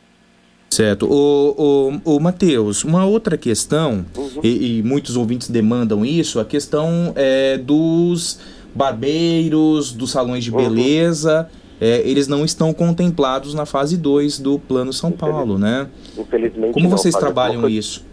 [0.69, 1.07] Certo.
[1.11, 4.41] O, o, o Matheus, uma outra questão, uhum.
[4.43, 8.41] e, e, muitos ouvintes demandam isso, a questão é, dos
[8.73, 10.59] barbeiros, dos salões de uhum.
[10.59, 11.51] beleza,
[11.81, 15.89] é, eles não estão contemplados na fase 2 do Plano São Paulo, né?
[16.17, 18.07] Infelizmente Como não, vocês trabalham isso?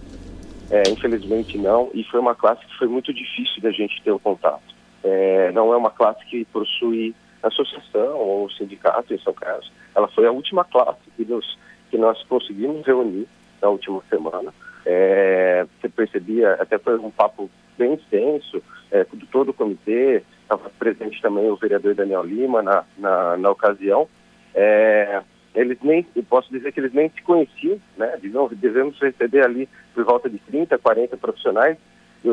[0.70, 4.20] É, infelizmente não, e foi uma classe que foi muito difícil da gente ter o
[4.20, 4.76] contato.
[5.04, 9.72] É, não é uma classe que possui associação ou sindicato em São Carlos.
[9.96, 11.58] Ela foi a última classe que, nos,
[11.90, 13.28] que nós conseguimos reunir
[13.62, 14.54] na última semana.
[14.86, 18.62] É, você percebia, até foi um papo bem extenso,
[18.92, 24.08] é, todo o comitê, estava presente também o vereador Daniel Lima na, na, na ocasião.
[24.54, 25.22] É,
[25.62, 28.18] eles nem, eu posso dizer que eles nem se conheciam, né?
[28.54, 31.78] Devemos, receber ali por volta de 30, 40 profissionais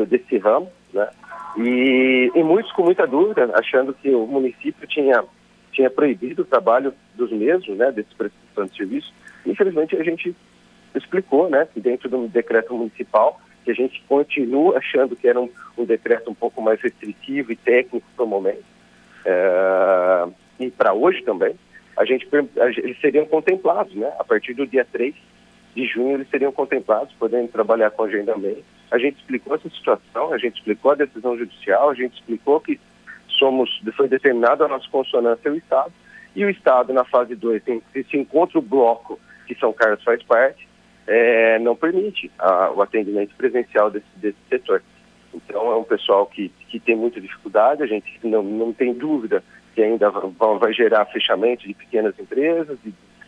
[0.07, 1.09] desse ramo, né?
[1.57, 5.23] E, e muitos com muita dúvida, achando que o município tinha,
[5.71, 7.91] tinha proibido o trabalho dos mesmos, né?
[7.91, 9.13] Desses prestação de serviço.
[9.45, 10.35] Infelizmente, a gente
[10.93, 11.67] explicou, né?
[11.73, 16.29] Que dentro do decreto municipal, que a gente continua achando que era um, um decreto
[16.29, 18.63] um pouco mais restritivo e técnico para o momento.
[19.25, 20.27] É,
[20.59, 21.55] e para hoje também,
[21.97, 22.27] a gente,
[22.77, 24.11] eles seriam contemplados, né?
[24.19, 25.15] A partir do dia 3
[25.75, 28.63] de junho, eles seriam contemplados, podendo trabalhar com agendamento.
[28.91, 32.79] A gente explicou essa situação, a gente explicou a decisão judicial, a gente explicou que
[33.27, 35.93] somos, foi determinada a nossa consonância ao Estado,
[36.35, 40.21] e o Estado, na fase 2, se se encontra o bloco que São Carlos faz
[40.23, 40.67] parte,
[41.07, 44.81] é, não permite a, o atendimento presencial desse, desse setor.
[45.33, 49.43] Então, é um pessoal que, que tem muita dificuldade, a gente não, não tem dúvida
[49.75, 52.79] que ainda vai, vai gerar fechamento de pequenas empresas,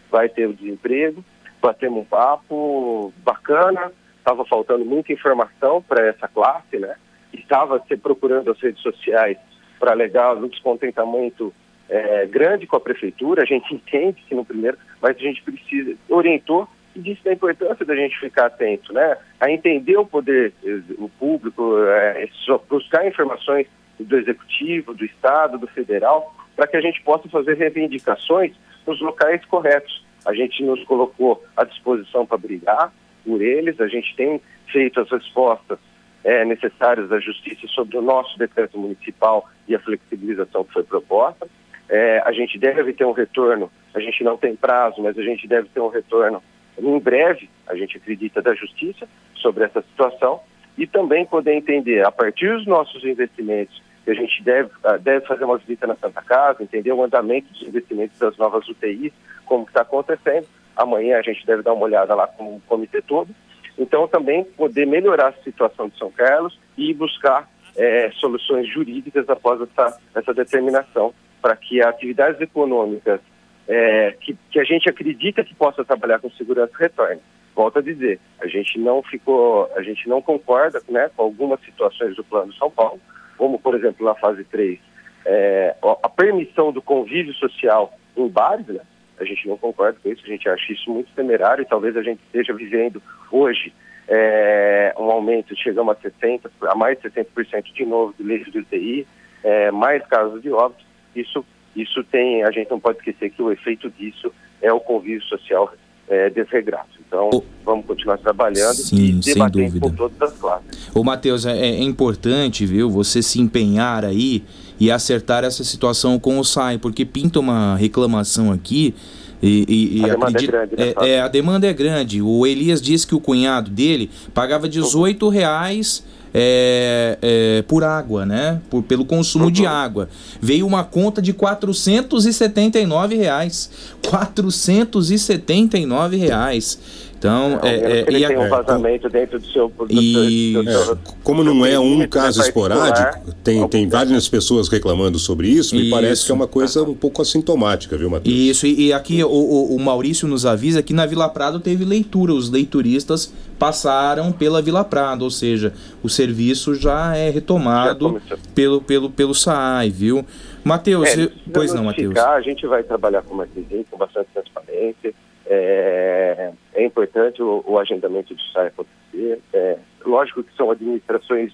[0.10, 1.24] vai ter o desemprego.
[1.62, 6.96] Batemos um papo bacana, estava faltando muita informação para essa classe, né?
[7.34, 9.38] Estava se procurando as redes sociais
[9.78, 11.54] para alegar um descontentamento
[11.90, 13.44] é, grande com a prefeitura.
[13.44, 17.86] A gente entende que no primeiro, mas a gente precisa orientou e disse da importância
[17.86, 19.18] da gente ficar atento, né?
[19.40, 20.54] A entender o poder,
[20.98, 22.30] o público, é,
[22.70, 23.68] buscar informações
[24.00, 28.54] do executivo, do estado, do federal, para que a gente possa fazer reivindicações
[28.86, 30.06] nos locais corretos.
[30.26, 32.94] A gente nos colocou à disposição para brigar
[33.26, 34.42] por eles, a gente tem
[34.72, 35.78] feito as respostas
[36.24, 41.48] é, necessárias da justiça sobre o nosso decreto municipal e a flexibilização que foi proposta.
[41.90, 45.48] É, a gente deve ter um retorno, a gente não tem prazo, mas a gente
[45.48, 46.44] deve ter um retorno
[46.78, 50.42] em breve, a gente acredita, da justiça sobre essa situação
[50.78, 55.26] e também poder entender, a partir dos nossos investimentos, que a gente deve, ah, deve
[55.26, 59.12] fazer uma visita na Santa Casa, entender o andamento dos investimentos das novas UTIs,
[59.46, 60.48] como está acontecendo.
[60.78, 63.36] Amanhã a gente deve dar uma olhada lá com o comitê todo.
[63.78, 69.60] Então, também poder melhorar a situação de São Carlos e buscar é, soluções jurídicas após
[69.60, 73.20] essa, essa determinação, para que atividades econômicas
[73.68, 77.20] é, que, que a gente acredita que possa trabalhar com segurança retorne.
[77.54, 82.16] Volto a dizer, a gente não ficou, a gente não concorda né, com algumas situações
[82.16, 83.02] do Plano São Paulo,
[83.38, 84.80] como por exemplo na fase 3,
[85.26, 88.82] é, a permissão do convívio social em bares, né?
[89.20, 92.04] A gente não concorda com isso, a gente acha isso muito temerário e talvez a
[92.04, 93.74] gente esteja vivendo hoje
[94.08, 98.60] é, um aumento, chegamos a 60%, a mais de 60% de novo de leitos de
[98.60, 99.08] UTI,
[99.44, 100.86] é, mais casos de óbito.
[101.16, 101.44] Isso,
[101.76, 104.32] isso tem, a gente não pode esquecer que o efeito disso
[104.62, 105.74] é o convívio social
[106.08, 106.88] é, desregrado.
[107.08, 110.90] Então, vamos continuar trabalhando Sim, e debatendo com todas as classes.
[110.94, 114.44] Ô, Matheus, é, é, importante, viu, você se empenhar aí
[114.80, 118.94] e acertar essa situação com o SAI, porque pinta uma reclamação aqui
[119.42, 122.22] e, e, e a demanda acredito, é grande, né, é, é, a demanda é grande.
[122.22, 126.04] O Elias disse que o cunhado dele pagava 18 reais
[126.34, 128.62] é, é, por água, né?
[128.70, 129.52] Por, pelo consumo uhum.
[129.52, 130.10] de água.
[130.42, 133.70] Veio uma conta de 479 reais.
[134.08, 136.80] 479 reais.
[137.18, 139.68] Então, é, é, ele é, tem um vazamento dentro do seu.
[139.70, 144.30] Do e, seu, do seu, é, como não é um caso esporádico, tem, tem várias
[144.30, 145.92] pessoas reclamando sobre isso, me isso.
[145.92, 148.36] parece que é uma coisa um pouco assintomática, viu, Matheus?
[148.36, 151.84] Isso, e, e aqui o, o, o, Maurício nos avisa que na Vila Prado teve
[151.84, 158.38] leitura, os leituristas passaram pela Vila Prado, ou seja, o serviço já é retomado já
[158.54, 160.24] pelo, pelo, pelo SAI, viu?
[160.64, 162.16] Matheus, é, pois não, Matheus.
[162.16, 163.50] A gente vai trabalhar com mais
[163.90, 165.14] com bastante transparência.
[165.50, 169.42] É, é importante o, o, agendamento do SAI acontecer.
[169.52, 171.52] É, lógico que são administrações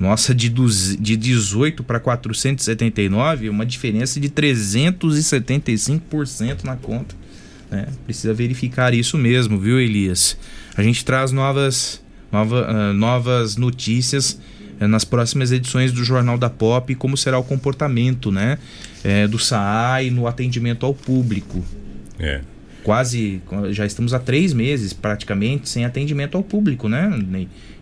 [0.00, 7.14] Nossa, de, de 18 para 479, uma diferença de 375% na conta.
[7.70, 7.86] Né?
[8.06, 10.38] Precisa verificar isso mesmo, viu, Elias?
[10.74, 14.40] A gente traz novas, nova, uh, novas notícias
[14.80, 18.56] uh, nas próximas edições do Jornal da Pop e como será o comportamento né,
[19.04, 21.62] uh, do SAAI no atendimento ao público.
[22.18, 22.40] É.
[22.82, 23.42] Quase,
[23.72, 27.10] já estamos há três meses praticamente sem atendimento ao público, né?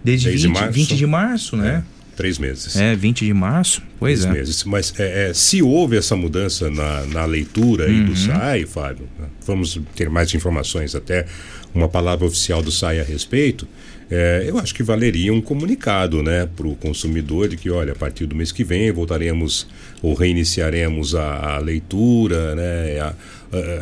[0.03, 0.73] Desde, Desde 20, março.
[0.73, 1.85] 20 de março, né?
[1.95, 1.98] É.
[2.19, 2.75] Três meses.
[2.75, 3.81] É, 20 de março?
[3.97, 4.39] Pois Três é.
[4.41, 4.65] meses.
[4.65, 8.07] Mas é, é, se houve essa mudança na, na leitura uhum.
[8.07, 9.27] do SAI, Fábio, né?
[9.47, 11.27] vamos ter mais informações, até
[11.73, 13.69] uma palavra oficial do SAI a respeito.
[14.11, 17.97] É, eu acho que valeria um comunicado né, para o consumidor de que, olha, a
[17.97, 19.69] partir do mês que vem voltaremos
[20.03, 23.15] ou reiniciaremos a, a leitura, né, a,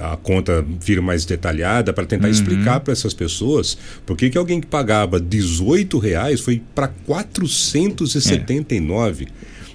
[0.02, 2.32] a, conta vir mais detalhada para tentar uhum.
[2.32, 9.24] explicar para essas pessoas por que, que alguém que pagava 18 reais foi para 479.
[9.24, 9.28] É.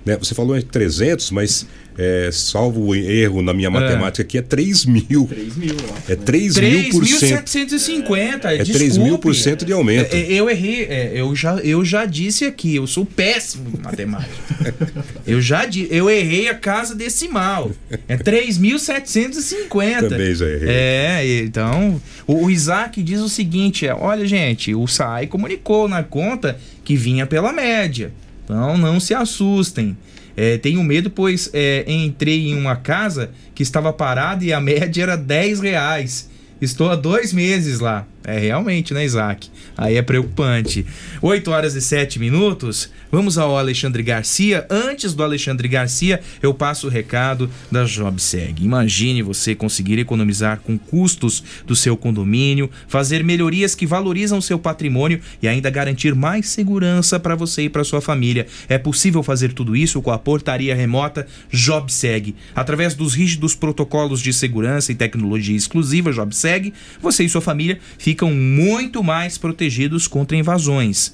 [0.06, 0.18] Né?
[0.18, 1.68] Você falou em 300, mas
[1.98, 3.70] é, salvo o erro na minha é.
[3.70, 5.28] matemática aqui, é 3 mil.
[5.28, 5.76] 3 mil,
[6.08, 7.46] É 3 mil por cento.
[7.46, 10.14] 3.750, é 3 mil por cento de aumento.
[10.14, 13.82] É, é, eu errei, é, eu, já, eu já disse aqui, eu sou péssimo em
[13.82, 14.32] matemática.
[15.28, 17.72] eu já di, eu errei a casa decimal.
[18.08, 20.10] É 3.750.
[20.10, 20.70] Também já errei.
[20.70, 26.04] É, então, o, o Isaac diz o seguinte, é, olha gente, o SAI comunicou na
[26.04, 28.12] conta que vinha pela média.
[28.44, 29.96] Então não se assustem.
[30.36, 35.04] É, tenho medo, pois é, entrei em uma casa que estava parada e a média
[35.04, 36.30] era 10 reais.
[36.62, 38.08] Estou há dois meses lá.
[38.24, 39.50] É realmente, né, Isaac?
[39.76, 40.86] Aí é preocupante.
[41.22, 42.90] 8 horas e 7 minutos.
[43.12, 44.66] Vamos ao Alexandre Garcia.
[44.70, 48.64] Antes do Alexandre Garcia, eu passo o recado da JobSeg.
[48.64, 55.20] Imagine você conseguir economizar com custos do seu condomínio, fazer melhorias que valorizam seu patrimônio
[55.42, 58.48] e ainda garantir mais segurança para você e para sua família.
[58.70, 62.36] É possível fazer tudo isso com a portaria remota JobSeg.
[62.56, 68.11] Através dos rígidos protocolos de segurança e tecnologia exclusiva JobSeg, você e sua família ficam
[68.12, 71.14] ficam muito mais protegidos contra invasões.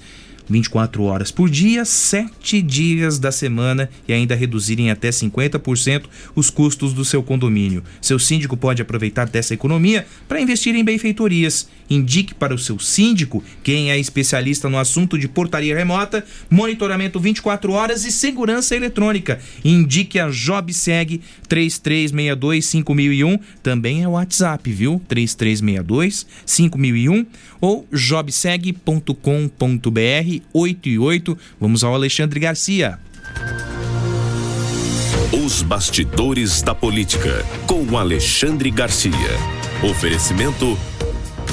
[0.49, 6.93] 24 horas por dia, 7 dias da semana e ainda reduzirem até 50% os custos
[6.93, 7.83] do seu condomínio.
[8.01, 11.69] Seu síndico pode aproveitar dessa economia para investir em benfeitorias.
[11.89, 17.71] Indique para o seu síndico quem é especialista no assunto de portaria remota, monitoramento 24
[17.71, 19.39] horas e segurança eletrônica.
[19.63, 25.01] Indique a JobSeg 3362 5001, também é o WhatsApp, viu?
[25.07, 27.25] 3362 5001
[27.61, 31.37] ou jobseg.com.br 8 e 8.
[31.59, 32.99] Vamos ao Alexandre Garcia.
[35.31, 39.11] Os bastidores da política com Alexandre Garcia.
[39.83, 40.77] Oferecimento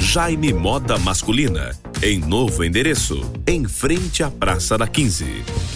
[0.01, 1.73] Jaime Moda Masculina.
[2.03, 5.25] Em novo endereço, em frente à Praça da 15.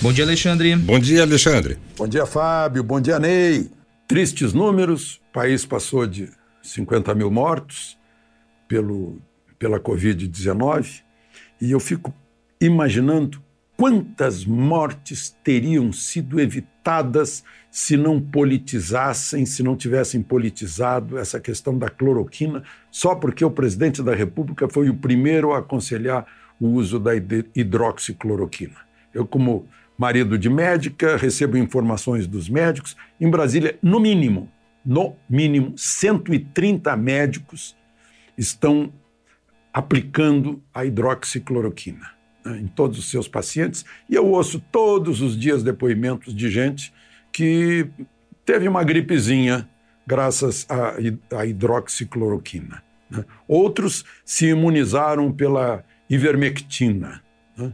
[0.03, 0.77] Bom dia, Alexandre.
[0.77, 1.79] Bom dia, Alexandre.
[1.97, 2.83] Bom dia, Fábio.
[2.83, 3.71] Bom dia, Ney.
[4.07, 5.21] Tristes números.
[5.31, 6.29] O país passou de
[6.63, 7.99] 50 mil mortos
[8.67, 9.19] pelo,
[9.59, 11.03] pela Covid-19.
[11.61, 12.15] E eu fico
[12.61, 13.43] imaginando
[13.77, 16.78] quantas mortes teriam sido evitadas
[17.71, 24.03] se não politizassem, se não tivessem politizado essa questão da cloroquina, só porque o presidente
[24.03, 26.27] da República foi o primeiro a aconselhar
[26.61, 28.77] o uso da hidroxicloroquina.
[29.13, 32.97] Eu, como marido de médica, recebo informações dos médicos.
[33.21, 34.51] Em Brasília, no mínimo,
[34.85, 37.77] no mínimo, 130 médicos
[38.37, 38.93] estão
[39.73, 42.18] aplicando a hidroxicloroquina
[42.57, 46.93] em todos os seus pacientes, e eu ouço todos os dias depoimentos de gente
[47.33, 47.89] que
[48.45, 49.69] teve uma gripezinha
[50.07, 50.67] graças
[51.31, 52.83] à hidroxicloroquina.
[53.11, 53.25] Né?
[53.47, 57.23] Outros se imunizaram pela ivermectina.
[57.57, 57.73] Né?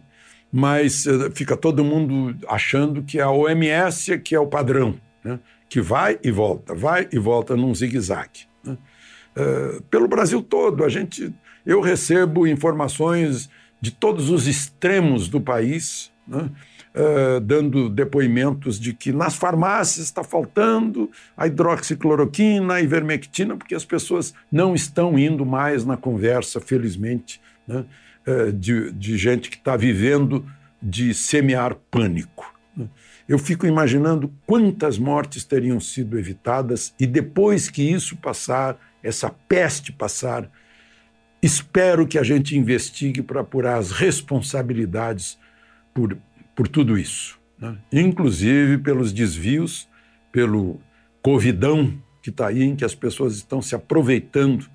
[0.52, 5.38] Mas uh, fica todo mundo achando que a OMS é que é o padrão, né?
[5.68, 8.48] que vai e volta, vai e volta num zigue-zague.
[8.66, 11.32] Uh, pelo Brasil todo, a gente,
[11.64, 13.48] eu recebo informações
[13.80, 16.50] de todos os extremos do país, né?
[16.94, 23.84] uh, dando depoimentos de que nas farmácias está faltando a hidroxicloroquina, a ivermectina, porque as
[23.84, 27.84] pessoas não estão indo mais na conversa, felizmente, né?
[28.26, 30.44] uh, de, de gente que está vivendo
[30.80, 32.54] de semear pânico.
[32.76, 32.88] Né?
[33.26, 39.92] Eu fico imaginando quantas mortes teriam sido evitadas e depois que isso passar, essa peste
[39.92, 40.50] passar,
[41.44, 45.38] Espero que a gente investigue para apurar as responsabilidades
[45.92, 46.16] por,
[46.56, 47.76] por tudo isso, né?
[47.92, 49.86] inclusive pelos desvios,
[50.32, 50.80] pelo
[51.20, 54.66] covidão que está aí, em que as pessoas estão se aproveitando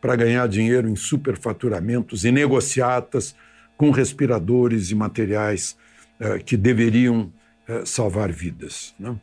[0.00, 3.36] para ganhar dinheiro em superfaturamentos e negociatas
[3.76, 5.76] com respiradores e materiais
[6.18, 7.30] eh, que deveriam
[7.68, 8.94] eh, salvar vidas.
[8.98, 9.14] Né?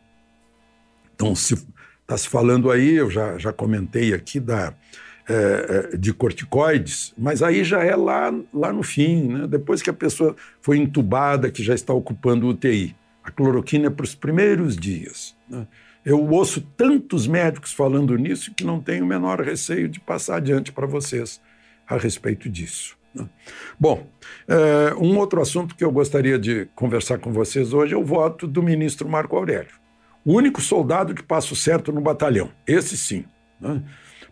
[1.15, 4.75] Então, está se falando aí, eu já, já comentei aqui da
[5.31, 9.47] é, é, de corticoides, mas aí já é lá, lá no fim, né?
[9.47, 12.93] depois que a pessoa foi entubada, que já está ocupando UTI.
[13.23, 15.33] A cloroquina é para os primeiros dias.
[15.47, 15.65] Né?
[16.03, 20.69] Eu ouço tantos médicos falando nisso que não tenho o menor receio de passar adiante
[20.73, 21.39] para vocês
[21.87, 22.97] a respeito disso.
[23.15, 23.25] Né?
[23.79, 24.05] Bom,
[24.49, 28.45] é, um outro assunto que eu gostaria de conversar com vocês hoje é o voto
[28.47, 29.79] do ministro Marco Aurélio.
[30.25, 33.23] O único soldado que passa o certo no batalhão, esse sim.
[33.61, 33.81] Né?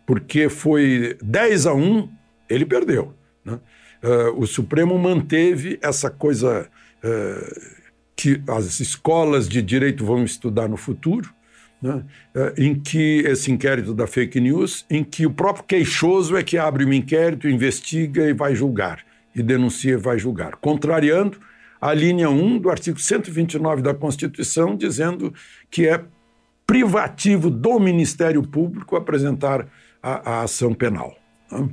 [0.09, 2.09] Porque foi 10 a 1,
[2.49, 3.13] ele perdeu.
[3.45, 3.59] Né?
[4.03, 6.67] Uh, o Supremo manteve essa coisa
[7.03, 7.61] uh,
[8.15, 11.31] que as escolas de direito vão estudar no futuro,
[11.79, 12.03] né?
[12.35, 16.57] uh, em que esse inquérito da fake news, em que o próprio queixoso é que
[16.57, 19.05] abre um inquérito, investiga e vai julgar,
[19.35, 21.37] e denuncia e vai julgar, contrariando
[21.79, 25.31] a linha 1 do artigo 129 da Constituição, dizendo
[25.69, 26.03] que é
[26.65, 29.67] privativo do Ministério Público apresentar
[30.01, 31.15] a, a ação penal.
[31.51, 31.69] Né?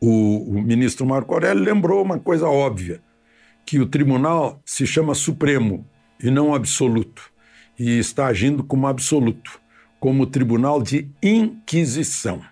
[0.00, 3.02] O, o ministro Marco Aurélio lembrou uma coisa óbvia,
[3.66, 5.86] que o tribunal se chama Supremo
[6.22, 7.30] e não absoluto,
[7.78, 9.60] e está agindo como absoluto,
[9.98, 12.42] como tribunal de inquisição.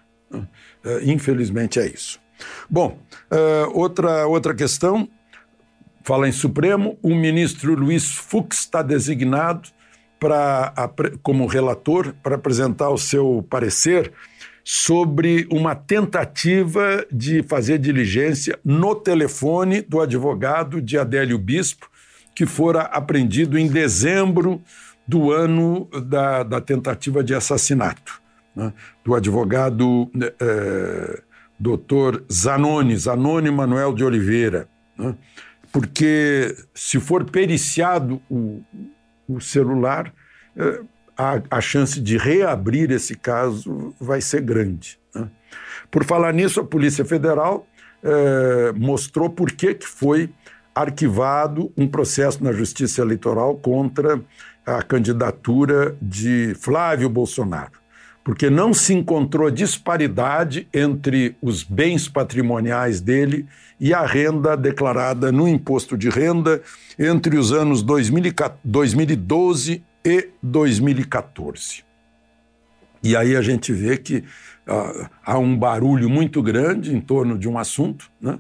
[0.85, 2.21] É, infelizmente é isso.
[2.69, 2.99] Bom,
[3.31, 5.09] é, outra, outra questão,
[6.05, 9.69] fala em Supremo, o ministro Luiz Fux está designado
[10.21, 10.73] para,
[11.23, 14.13] como relator para apresentar o seu parecer
[14.71, 21.91] sobre uma tentativa de fazer diligência no telefone do advogado de Adélio Bispo,
[22.35, 24.61] que fora apreendido em dezembro
[25.07, 28.21] do ano da, da tentativa de assassinato,
[28.55, 28.71] né?
[29.03, 31.23] do advogado é,
[31.59, 34.69] doutor Zanoni, Zanoni Manuel de Oliveira.
[34.99, 35.15] Né?
[35.73, 38.63] Porque se for periciado o,
[39.27, 40.13] o celular,
[40.55, 40.83] é,
[41.19, 45.01] a, a chance de reabrir esse caso vai ser grande.
[45.13, 45.29] Né?
[45.91, 47.67] Por falar nisso, a Polícia Federal
[48.05, 50.31] eh, mostrou por que, que foi
[50.73, 54.21] arquivado um processo na Justiça Eleitoral contra
[54.65, 57.73] a candidatura de Flávio Bolsonaro.
[58.23, 63.47] Porque não se encontrou disparidade entre os bens patrimoniais dele
[63.81, 66.63] e a renda declarada no imposto de renda
[66.99, 71.85] entre os anos 2012 e 2014.
[73.03, 77.49] E aí a gente vê que uh, há um barulho muito grande em torno de
[77.49, 78.39] um assunto, né?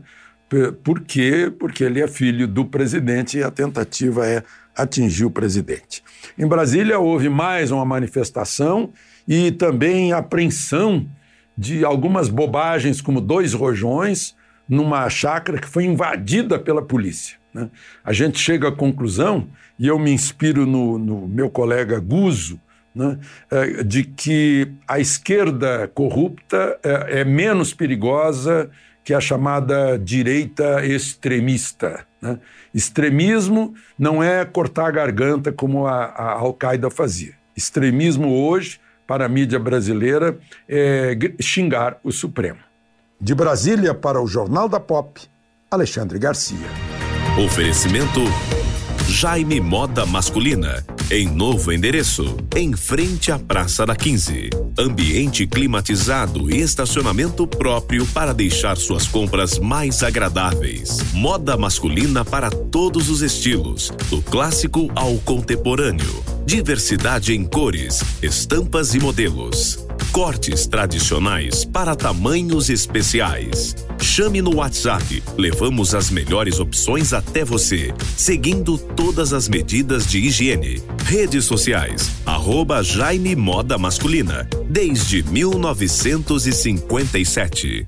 [0.82, 1.52] Por quê?
[1.58, 4.42] Porque ele é filho do presidente e a tentativa é
[4.74, 6.02] atingir o presidente.
[6.38, 8.90] Em Brasília houve mais uma manifestação
[9.26, 11.06] e também apreensão
[11.56, 14.34] de algumas bobagens, como dois rojões,
[14.66, 17.36] numa chácara que foi invadida pela polícia.
[17.52, 17.68] Né?
[18.02, 19.48] A gente chega à conclusão,
[19.78, 22.60] e eu me inspiro no, no meu colega Guzo,
[22.94, 23.18] né,
[23.50, 28.70] é, de que a esquerda corrupta é, é, menos perigosa
[29.04, 32.04] que a chamada direita extremista.
[32.20, 32.38] Né?
[32.74, 37.34] Extremismo não é cortar a garganta como a, a Al-Qaeda fazia.
[37.56, 40.38] Extremismo hoje, para a mídia brasileira,
[40.68, 42.58] é xingar o Supremo.
[43.20, 45.20] De Brasília para o Jornal da Pop,
[45.70, 46.68] Alexandre Garcia.
[47.44, 48.20] Oferecimento
[49.08, 50.84] Jaime Moda Masculina.
[51.10, 54.50] Em novo endereço, em frente à Praça da 15.
[54.78, 60.98] Ambiente climatizado e estacionamento próprio para deixar suas compras mais agradáveis.
[61.14, 66.22] Moda masculina para todos os estilos, do clássico ao contemporâneo.
[66.44, 69.87] Diversidade em cores, estampas e modelos.
[70.12, 73.76] Cortes tradicionais para tamanhos especiais.
[74.00, 75.22] Chame no WhatsApp.
[75.36, 80.82] Levamos as melhores opções até você, seguindo todas as medidas de higiene.
[81.04, 82.10] Redes sociais.
[82.26, 84.48] Arroba Jaime Moda Masculina.
[84.68, 87.84] Desde 1957.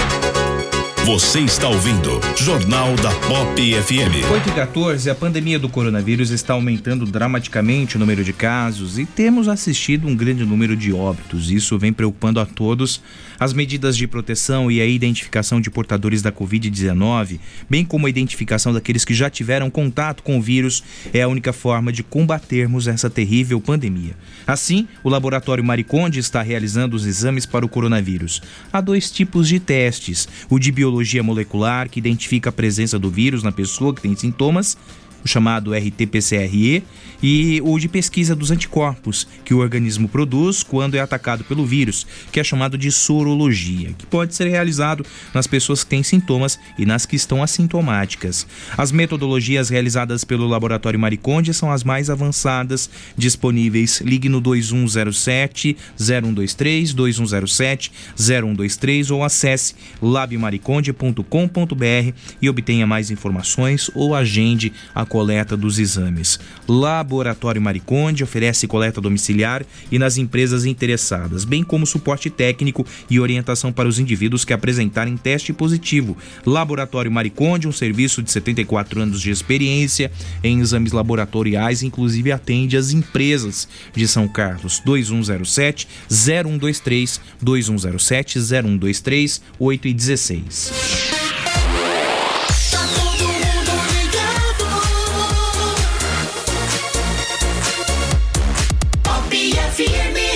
[1.13, 4.31] Você está ouvindo Jornal da Pop FM.
[4.31, 9.05] 8 e 14, a pandemia do coronavírus está aumentando dramaticamente o número de casos e
[9.05, 11.51] temos assistido um grande número de óbitos.
[11.51, 13.03] Isso vem preocupando a todos.
[13.41, 18.73] As medidas de proteção e a identificação de portadores da Covid-19, bem como a identificação
[18.73, 23.11] daqueles que já tiveram contato com o vírus, é a única forma de combatermos essa
[23.11, 24.15] terrível pandemia.
[24.47, 28.41] Assim, o laboratório Mariconde está realizando os exames para o coronavírus.
[28.73, 33.43] Há dois tipos de testes: o de biologia molecular, que identifica a presença do vírus
[33.43, 34.77] na pessoa que tem sintomas,
[35.25, 36.83] o chamado RT-PCR,
[37.23, 42.07] e o de pesquisa dos anticorpos que o organismo produz quando é atacado pelo vírus,
[42.33, 46.87] que é chamado de sorologia, que pode ser realizado nas pessoas que têm sintomas e
[46.87, 48.47] nas que estão assintomáticas.
[48.77, 54.01] As metodologias realizadas pelo Laboratório Mariconde são as mais avançadas disponíveis.
[54.01, 64.73] Ligue no 2107 0123 2107 0123 ou acesse labmariconde.com.br e obtenha mais informações ou agende
[64.95, 66.39] a coleta dos exames.
[66.69, 73.73] Laboratório Mariconde oferece coleta domiciliar e nas empresas interessadas, bem como suporte técnico e orientação
[73.73, 76.17] para os indivíduos que apresentarem teste positivo.
[76.47, 80.13] Laboratório Mariconde, um serviço de 74 anos de experiência
[80.45, 84.81] em exames laboratoriais, inclusive atende as empresas de São Carlos.
[84.85, 91.30] 2107 0123 2107 0123 8 e 16.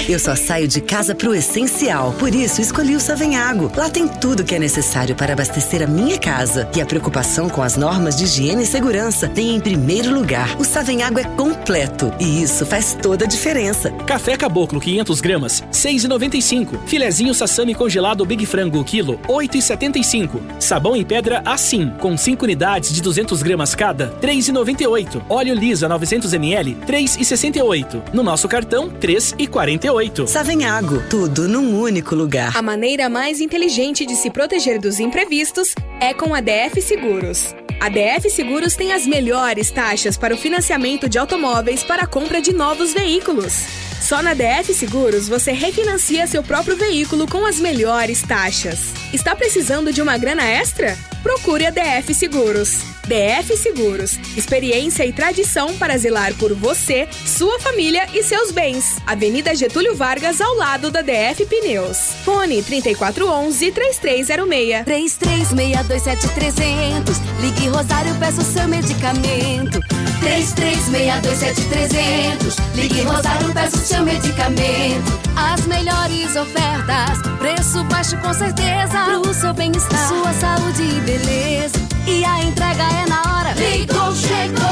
[0.06, 2.12] Eu só saio de casa pro essencial.
[2.18, 3.72] Por isso, escolhi o Savenhago.
[3.74, 6.68] Lá tem tudo que é necessário para abastecer a minha casa.
[6.76, 10.56] E a preocupação com as normas de higiene e segurança tem em primeiro lugar.
[10.60, 12.12] O Savenhago é completo.
[12.20, 13.90] E isso faz toda a diferença.
[14.06, 16.86] Café Caboclo, 500 gramas, 6,95.
[16.86, 20.38] Filezinho sassami congelado Big Frango, quilo, 8,75.
[20.60, 25.22] Sabão em pedra assim, com 5 unidades de 200 gramas cada, 3,98.
[25.30, 28.12] Óleo Lisa, 900 ml, 3,68.
[28.12, 29.93] No nosso cartão, 3,48.
[30.26, 32.56] Savenhago, tudo num único lugar.
[32.56, 37.54] A maneira mais inteligente de se proteger dos imprevistos é com a DF Seguros.
[37.80, 42.40] A DF Seguros tem as melhores taxas para o financiamento de automóveis para a compra
[42.40, 43.93] de novos veículos.
[44.00, 48.92] Só na DF Seguros você refinancia seu próprio veículo com as melhores taxas.
[49.12, 50.96] Está precisando de uma grana extra?
[51.22, 52.94] Procure a DF Seguros.
[53.06, 58.96] DF Seguros, experiência e tradição para zelar por você, sua família e seus bens.
[59.06, 62.14] Avenida Getúlio Vargas, ao lado da DF Pneus.
[62.24, 64.84] Fone 3411-3306.
[64.84, 67.20] 33627300.
[67.40, 69.78] Ligue Rosário, peça o seu medicamento.
[70.24, 72.56] 33627300.
[72.74, 75.20] Ligue Rosário, peça o seu medicamento.
[75.36, 79.04] As melhores ofertas, preço baixo com certeza.
[79.04, 81.76] Pro seu bem-estar, sua saúde e beleza.
[82.06, 83.52] E a entrega é na hora.
[83.52, 84.64] Ligou, chegou.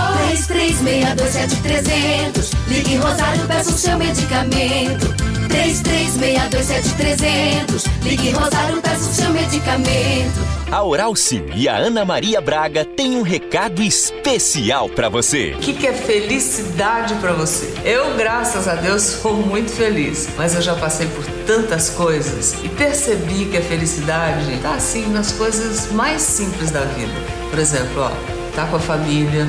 [0.48, 2.54] 33627300.
[2.68, 5.31] Ligue Rosário, peça o seu medicamento.
[5.52, 7.84] 33627300.
[8.02, 10.40] Ligue Rosário, peça o seu medicamento.
[10.70, 15.52] A Oral Sim e a Ana Maria Braga têm um recado especial para você.
[15.54, 17.74] O que, que é felicidade para você?
[17.84, 22.68] Eu, graças a Deus, sou muito feliz, mas eu já passei por tantas coisas e
[22.70, 27.12] percebi que a felicidade tá assim nas coisas mais simples da vida.
[27.50, 28.10] Por exemplo, ó,
[28.56, 29.46] tá com a família,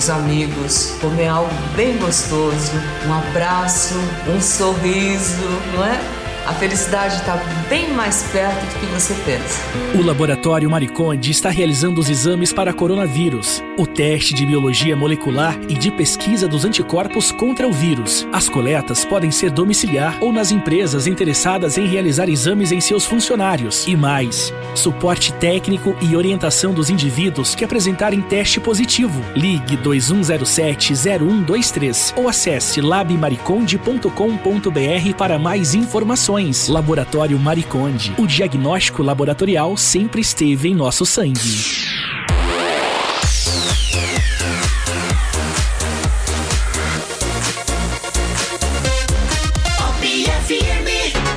[0.00, 2.72] os amigos, comer algo bem gostoso,
[3.06, 3.94] um abraço,
[4.34, 5.44] um sorriso,
[5.74, 6.19] não é?
[6.46, 7.36] A felicidade está
[7.68, 9.60] bem mais perto do que você pensa.
[9.94, 15.74] O Laboratório Mariconde está realizando os exames para coronavírus, o teste de biologia molecular e
[15.74, 18.26] de pesquisa dos anticorpos contra o vírus.
[18.32, 23.86] As coletas podem ser domiciliar ou nas empresas interessadas em realizar exames em seus funcionários.
[23.86, 29.22] E mais, suporte técnico e orientação dos indivíduos que apresentarem teste positivo.
[29.36, 36.29] Ligue 2107-0123 ou acesse labmariconde.com.br para mais informações.
[36.68, 38.14] Laboratório Mariconde.
[38.16, 41.40] O diagnóstico laboratorial sempre esteve em nosso sangue.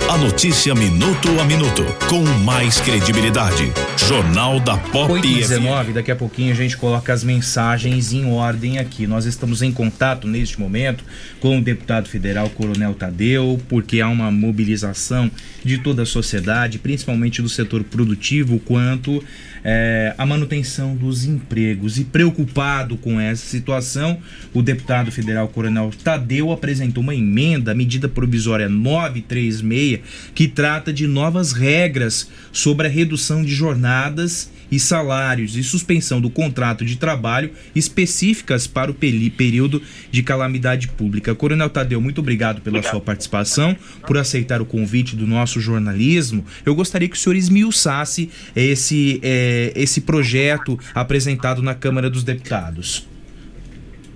[0.08, 3.74] A notícia minuto a minuto, com mais credibilidade.
[3.98, 5.40] Jornal da Pop 8 e FM.
[5.40, 9.08] 19, daqui a pouquinho a gente coloca as mensagens em ordem aqui.
[9.08, 11.04] Nós estamos em contato neste momento
[11.40, 15.32] com o deputado federal Coronel Tadeu, porque há uma mobilização
[15.64, 19.24] de toda a sociedade, principalmente do setor produtivo, quanto
[19.64, 21.98] eh, à manutenção dos empregos.
[21.98, 24.18] E preocupado com essa situação,
[24.54, 30.00] o deputado federal Coronel Tadeu apresentou uma emenda, a medida provisória 936,
[30.36, 36.30] que trata de novas regras sobre a redução de jornadas e salários e suspensão do
[36.30, 39.82] contrato de trabalho específicas para o período
[40.12, 41.36] de calamidade pública.
[41.36, 43.76] Coronel Tadeu, muito obrigado pela sua participação,
[44.06, 46.46] por aceitar o convite do nosso jornalismo.
[46.66, 53.08] Eu gostaria que o senhor esmiuçasse esse, eh, esse projeto apresentado na Câmara dos Deputados.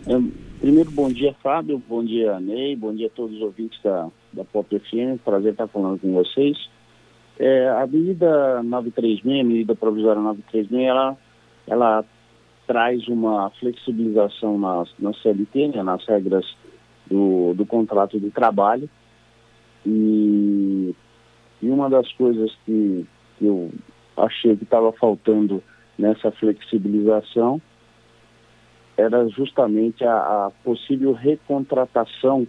[0.07, 1.81] É, Primeiro, bom dia, Fábio.
[1.87, 2.75] Bom dia, Ney.
[2.75, 5.21] Bom dia a todos os ouvintes da, da Pop FM.
[5.23, 6.57] Prazer estar falando com vocês.
[7.39, 11.17] É, a medida 936, a medida provisória 936, ela,
[11.67, 12.05] ela
[12.65, 16.45] traz uma flexibilização na, na CLT, né, nas regras
[17.05, 18.89] do, do contrato de trabalho.
[19.85, 20.95] E,
[21.61, 23.05] e uma das coisas que,
[23.37, 23.71] que eu
[24.17, 25.63] achei que estava faltando
[25.97, 27.61] nessa flexibilização
[28.97, 32.47] era justamente a, a possível recontratação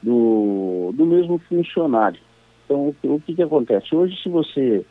[0.00, 2.20] do, do mesmo funcionário.
[2.64, 3.94] Então, o, que- que acontece?
[3.94, 4.84] Hoje, se você,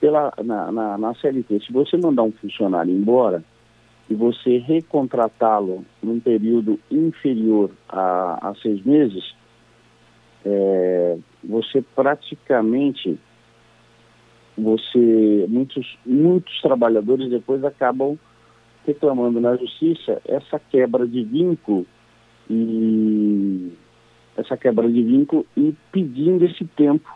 [0.00, 3.42] pela, na, na, na CLT, se você mandar um funcionário embora
[4.08, 9.34] e você recontratá-lo num período inferior a, a seis meses,
[10.44, 13.18] é, você praticamente,
[14.56, 18.16] você, muitos, muitos trabalhadores depois acabam
[18.86, 21.84] reclamando na justiça essa quebra de vínculo
[22.48, 23.72] e
[24.36, 27.08] essa quebra de vínculo e pedindo esse tempo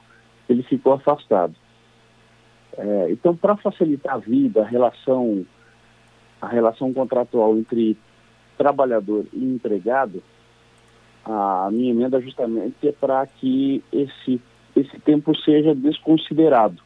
[0.49, 1.55] ele ficou afastado.
[2.77, 5.45] É, então, para facilitar a vida, a relação,
[6.41, 7.97] a relação contratual entre
[8.57, 10.23] trabalhador e empregado,
[11.25, 14.41] a minha emenda justamente é para que esse,
[14.75, 16.83] esse tempo seja desconsiderado,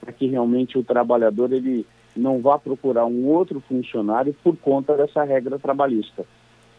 [0.00, 5.24] para que realmente o trabalhador ele não vá procurar um outro funcionário por conta dessa
[5.24, 6.24] regra trabalhista.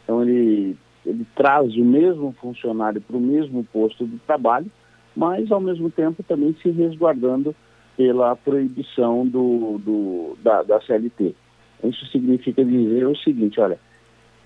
[0.04, 4.70] Então ele, ele traz o mesmo funcionário para o mesmo posto de trabalho,
[5.16, 7.56] mas ao mesmo tempo também se resguardando
[7.98, 11.36] pela proibição do, do, da, da CLT.
[11.84, 13.80] Isso significa dizer o seguinte, olha,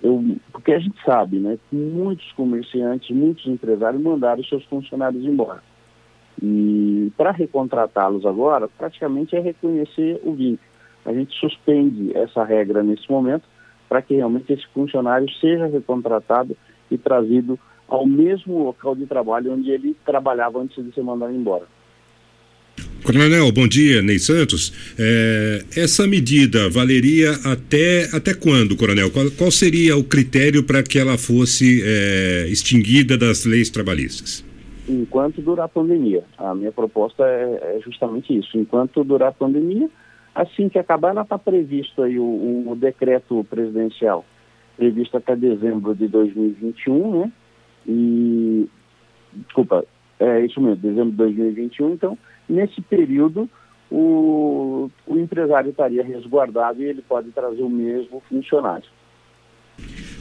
[0.02, 0.22] eu,
[0.52, 5.62] porque a gente sabe, né, que muitos comerciantes, muitos empresários mandaram seus funcionários embora.
[6.42, 10.68] E para recontratá-los agora, praticamente é reconhecer o vínculo.
[11.04, 13.44] A gente suspende essa regra nesse momento
[13.94, 16.56] para que realmente esse funcionário seja recontratado
[16.90, 17.56] e trazido
[17.86, 21.62] ao mesmo local de trabalho onde ele trabalhava antes de ser mandado embora.
[23.04, 24.72] Coronel, bom dia, Ney Santos.
[24.98, 29.12] É, essa medida valeria até, até quando, Coronel?
[29.12, 34.44] Qual, qual seria o critério para que ela fosse é, extinguida das leis trabalhistas?
[34.88, 36.24] Enquanto durar a pandemia.
[36.36, 38.58] A minha proposta é, é justamente isso.
[38.58, 39.88] Enquanto durar a pandemia,
[40.34, 44.24] assim que acabar, ela está previsto aí o, o decreto presidencial
[44.76, 47.32] previsto até dezembro de 2021, né?
[47.86, 48.66] E,
[49.46, 49.84] desculpa,
[50.18, 51.92] é isso mesmo, dezembro de 2021.
[51.92, 53.48] Então, nesse período,
[53.90, 58.88] o, o empresário estaria resguardado e ele pode trazer o mesmo funcionário.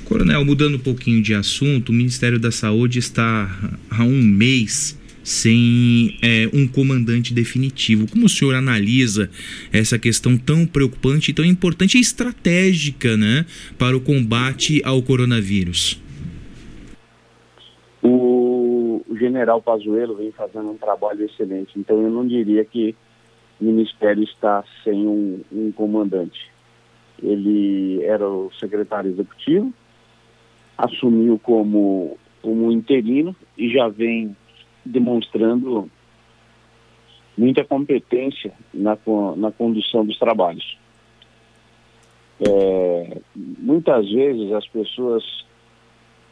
[0.05, 3.47] Coronel, mudando um pouquinho de assunto, o Ministério da Saúde está
[3.89, 8.09] há um mês sem é, um comandante definitivo.
[8.09, 9.29] Como o senhor analisa
[9.71, 13.45] essa questão tão preocupante tão importante e estratégica né,
[13.77, 16.01] para o combate ao coronavírus?
[18.01, 22.95] O general Pazuello vem fazendo um trabalho excelente, então eu não diria que
[23.61, 26.51] o Ministério está sem um, um comandante.
[27.21, 29.73] Ele era o secretário executivo,
[30.77, 34.35] assumiu como, como interino e já vem
[34.85, 35.89] demonstrando
[37.37, 38.97] muita competência na,
[39.37, 40.77] na condução dos trabalhos.
[42.39, 45.23] É, muitas vezes as pessoas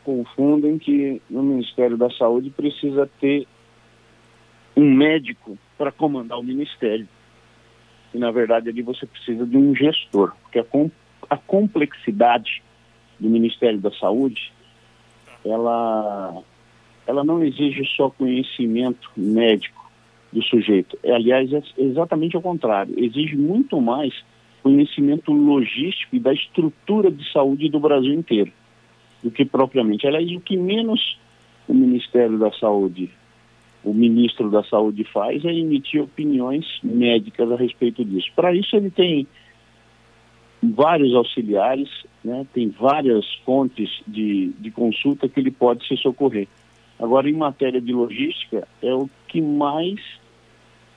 [0.03, 3.48] confundem que no Ministério da Saúde precisa ter
[4.76, 7.07] um médico para comandar o Ministério.
[8.14, 10.90] E, na verdade, ali você precisa de um gestor, porque a, com,
[11.30, 12.61] a complexidade
[13.19, 14.52] do Ministério da Saúde,
[15.45, 16.44] ela
[17.12, 19.92] ela não exige só conhecimento médico
[20.32, 20.98] do sujeito.
[21.04, 22.94] É, aliás, é exatamente ao contrário.
[22.98, 24.14] Exige muito mais
[24.64, 28.52] conhecimento logístico e da estrutura de saúde do Brasil inteiro
[29.22, 30.08] do que propriamente.
[30.08, 31.20] Aliás, o que menos
[31.68, 33.10] o Ministério da Saúde,
[33.84, 38.32] o ministro da Saúde faz é emitir opiniões médicas a respeito disso.
[38.36, 39.28] Para isso, ele tem
[40.62, 41.90] vários auxiliares,
[42.24, 46.48] né, tem várias fontes de, de consulta que ele pode se socorrer.
[47.02, 49.99] Agora, em matéria de logística, é o que mais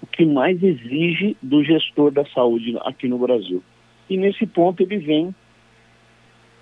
[0.02, 3.62] o que mais exige do gestor da saúde aqui no Brasil.
[4.10, 5.34] E nesse ponto ele vem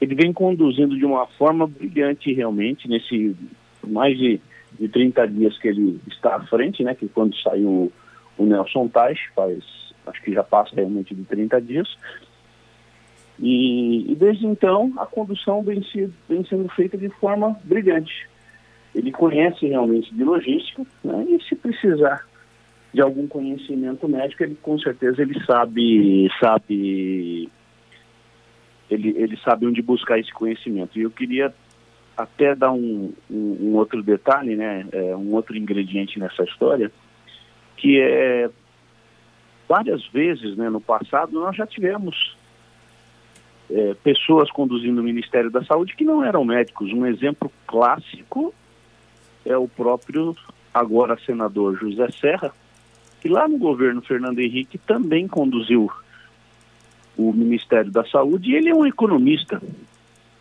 [0.01, 3.36] ele vem conduzindo de uma forma brilhante realmente nesse
[3.85, 4.40] mais de,
[4.78, 7.93] de 30 dias que ele está à frente, né, que quando saiu
[8.39, 9.64] o Nelson Tais, faz
[10.06, 11.89] acho que já passa realmente de 30 dias.
[13.40, 18.31] E, e desde então a condução vem, se, vem sendo feita de forma brilhante
[18.94, 21.24] ele conhece realmente de logística, né?
[21.28, 22.27] e se precisar
[22.93, 27.48] de algum conhecimento médico, ele com certeza ele sabe, sabe,
[28.90, 30.98] ele, ele sabe onde buscar esse conhecimento.
[30.98, 31.55] E eu queria
[32.16, 36.93] até dar um, um, um outro detalhe, né, é, um outro ingrediente nessa história,
[37.77, 38.51] que é
[39.66, 42.36] várias vezes, né, no passado nós já tivemos
[43.70, 46.93] é, pessoas conduzindo o Ministério da Saúde que não eram médicos.
[46.93, 48.55] Um exemplo clássico
[49.44, 50.36] é o próprio
[50.73, 52.52] agora senador José Serra,
[53.20, 55.90] que lá no governo Fernando Henrique também conduziu
[57.16, 59.62] o Ministério da Saúde e ele é um economista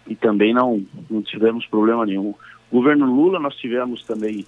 [0.08, 2.34] e também não, não tivemos problema nenhum.
[2.72, 4.46] governo Lula nós tivemos também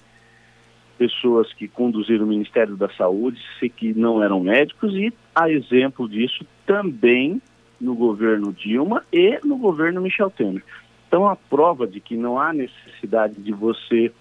[0.96, 3.40] pessoas que conduziram o Ministério da Saúde,
[3.76, 7.40] que não eram médicos e a exemplo disso também
[7.80, 10.62] no governo Dilma e no governo Michel Temer.
[11.08, 14.12] Então a prova de que não há necessidade de você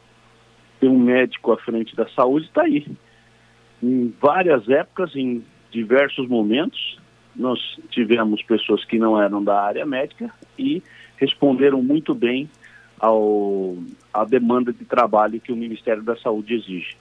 [0.84, 2.86] ter um médico à frente da saúde está aí.
[3.82, 5.42] Em várias épocas, em
[5.72, 7.00] diversos momentos,
[7.34, 10.30] nós tivemos pessoas que não eram da área médica
[10.60, 10.84] e
[11.18, 12.50] responderam muito bem
[13.00, 13.78] ao,
[14.14, 16.98] à demanda de trabalho que o Ministério da Saúde exige.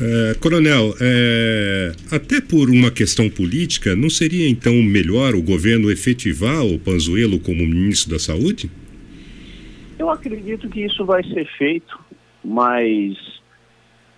[0.00, 6.64] É, coronel, é, até por uma questão política, não seria então melhor o governo efetivar
[6.64, 8.70] o Panzuelo como ministro da Saúde?
[9.98, 12.05] Eu acredito que isso vai ser feito
[12.46, 13.16] mas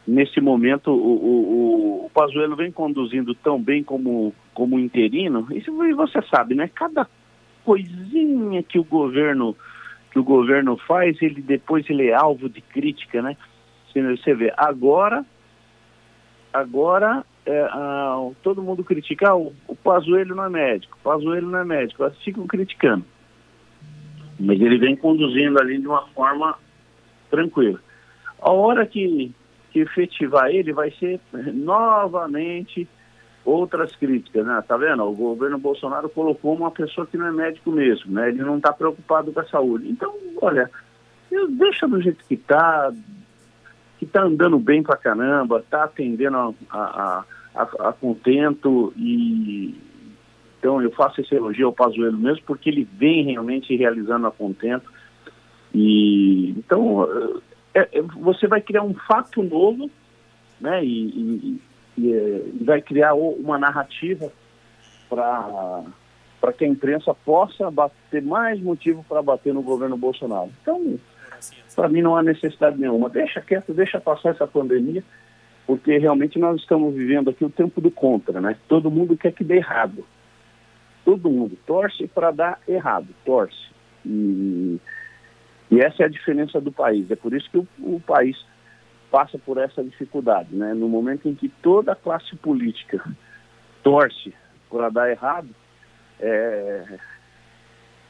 [0.07, 5.63] nesse momento o, o, o Pazuello vem conduzindo tão bem como, como interino, e
[5.95, 6.71] você sabe, né?
[6.75, 7.09] Cada
[7.65, 9.57] coisinha que o governo
[10.11, 13.37] que o governo faz, ele depois ele é alvo de crítica, né?
[13.95, 15.25] Você vê, agora
[16.53, 21.51] agora é, a, todo mundo critica, ah, o, o Pazuello não é médico, o Pazuello
[21.51, 23.05] não é médico, elas ficam criticando.
[24.39, 26.57] Mas ele vem conduzindo ali de uma forma
[27.31, 27.81] tranquila.
[28.41, 29.35] A hora que,
[29.71, 31.21] que efetivar ele, vai ser
[31.53, 32.89] novamente
[33.45, 34.63] outras críticas, né?
[34.67, 35.03] Tá vendo?
[35.05, 38.29] O governo Bolsonaro colocou uma pessoa que não é médico mesmo, né?
[38.29, 39.89] Ele não está preocupado com a saúde.
[39.89, 40.71] Então, olha,
[41.51, 42.93] deixa do jeito que tá,
[43.99, 47.25] que tá andando bem pra caramba, tá atendendo a, a,
[47.55, 49.75] a, a contento e
[50.59, 54.91] então eu faço esse elogio ao Pazuello mesmo porque ele vem realmente realizando a contento
[55.73, 57.09] e então
[57.79, 59.91] é, é, você vai criar um fato novo,
[60.61, 60.85] né?
[60.85, 61.63] E, e,
[61.97, 62.09] e,
[62.61, 64.33] e vai criar uma narrativa
[65.09, 65.85] para
[66.41, 67.69] para que a imprensa possa
[68.13, 70.53] ter mais motivo para bater no governo Bolsonaro.
[70.63, 70.97] Então,
[71.75, 73.11] para mim não há necessidade nenhuma.
[73.11, 75.03] Deixa quieto, deixa passar essa pandemia,
[75.67, 78.57] porque realmente nós estamos vivendo aqui o tempo do contra, né?
[78.69, 80.07] Todo mundo quer que dê errado.
[81.05, 83.69] Todo mundo torce para dar errado, torce.
[84.07, 84.79] E,
[85.71, 87.11] e, essa é a diferença do país.
[87.11, 88.37] É por isso que o, o país
[89.11, 90.75] passa por essa dificuldade, né?
[90.75, 93.03] No momento em que toda a classe política
[93.83, 94.35] torce
[94.71, 95.49] para dar errado,
[96.21, 96.99] é,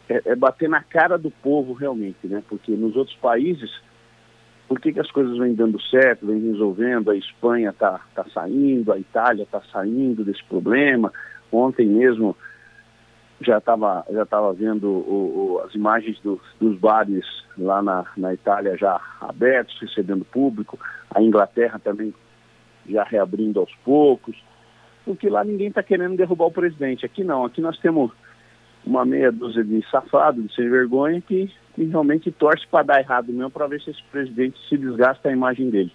[0.09, 2.43] é, é, bater na cara do povo realmente, né?
[2.49, 3.71] Porque nos outros países,
[4.67, 7.11] por que, que as coisas vêm dando certo, vêm resolvendo?
[7.11, 11.13] A Espanha está tá saindo, a Itália está saindo desse problema.
[11.53, 12.37] Ontem mesmo
[13.41, 17.25] já estava já tava vendo o, o, as imagens do, dos bares
[17.57, 20.79] lá na, na Itália já abertos, recebendo público.
[21.15, 22.13] A Inglaterra também
[22.89, 24.37] já reabrindo aos poucos
[25.09, 27.07] porque lá ninguém está querendo derrubar o presidente.
[27.07, 28.13] Aqui não, aqui nós temos
[28.85, 33.33] uma meia dúzia de safados, de sem vergonha, que, que realmente torce para dar errado
[33.33, 35.91] mesmo, para ver se esse presidente se desgasta a imagem dele.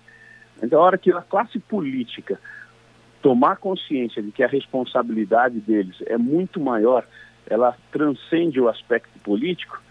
[0.63, 2.39] Então, a hora que a classe política
[3.21, 7.05] tomar consciência de que a responsabilidade deles é muito maior,
[7.49, 9.81] ela transcende o aspecto político,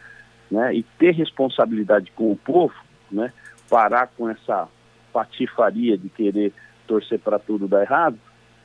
[0.50, 2.74] né, e ter responsabilidade com o povo,
[3.10, 3.32] né,
[3.70, 4.68] parar com essa
[5.12, 6.52] patifaria de querer
[6.86, 8.18] torcer para tudo dar errado,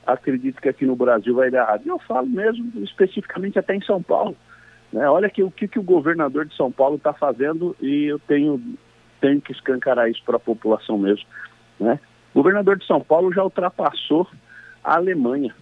[0.05, 1.83] acredito que aqui no Brasil vai dar errado.
[1.85, 4.35] E eu falo mesmo, especificamente até em São Paulo.
[4.91, 5.07] Né?
[5.09, 8.61] Olha que, o que, que o governador de São Paulo está fazendo e eu tenho,
[9.19, 11.25] tenho que escancarar isso para a população mesmo.
[11.79, 11.99] Né?
[12.33, 14.27] O governador de São Paulo já ultrapassou
[14.83, 15.53] a Alemanha.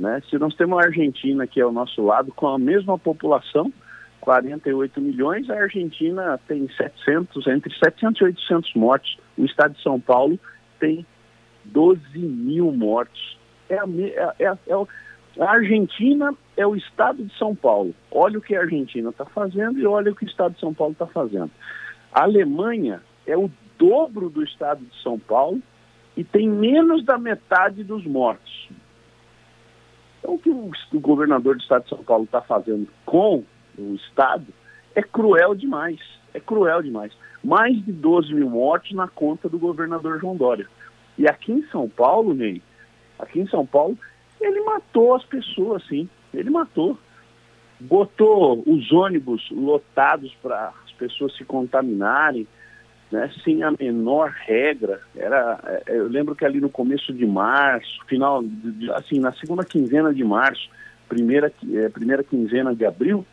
[0.00, 0.22] Né?
[0.28, 3.72] Se nós temos a Argentina aqui ao nosso lado, com a mesma população,
[4.20, 9.18] 48 milhões, a Argentina tem 700, entre 700 e 800 mortos.
[9.36, 10.38] O estado de São Paulo
[10.78, 11.06] tem
[11.66, 13.38] 12 mil mortos
[13.70, 13.84] é a,
[14.38, 17.94] é, é, é a Argentina é o estado de São Paulo.
[18.10, 20.74] Olha o que a Argentina está fazendo e olha o que o estado de São
[20.74, 21.50] Paulo está fazendo.
[22.12, 25.62] A Alemanha é o dobro do estado de São Paulo
[26.16, 28.68] e tem menos da metade dos mortos.
[30.20, 33.42] Então, o que o, governador do estado de São Paulo está fazendo com
[33.76, 34.46] o estado
[34.94, 35.98] é cruel demais.
[36.32, 37.12] É cruel demais.
[37.42, 40.68] Mais de 12 mil mortos na conta do governador João Dória.
[41.18, 42.62] E aqui em São Paulo, Ney,
[43.18, 43.98] aqui em São Paulo,
[44.40, 46.08] ele matou as pessoas, sim.
[46.32, 46.98] Ele matou.
[47.80, 52.46] Botou os ônibus lotados para as pessoas se contaminarem,
[53.10, 55.00] né, sem a menor regra.
[55.16, 58.42] Era, é, eu lembro que ali no começo de março, final,
[58.94, 60.68] assim, na segunda quinzena de março,
[61.08, 63.26] primeira, é, primeira quinzena de abril,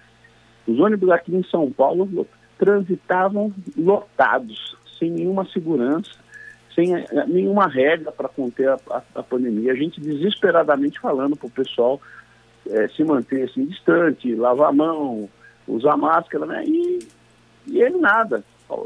[0.68, 2.28] os ônibus aqui em São Paulo
[2.58, 6.28] transitavam lotados, sem nenhuma segurança
[6.78, 6.94] sem
[7.28, 9.72] nenhuma regra para conter a, a, a, pandemia.
[9.72, 12.00] A gente desesperadamente falando para o pessoal
[12.70, 15.28] é, se manter assim distante, lavar a mão,
[15.68, 16.64] usar máscara, né?
[16.68, 17.00] E,
[17.66, 18.44] e ele nada.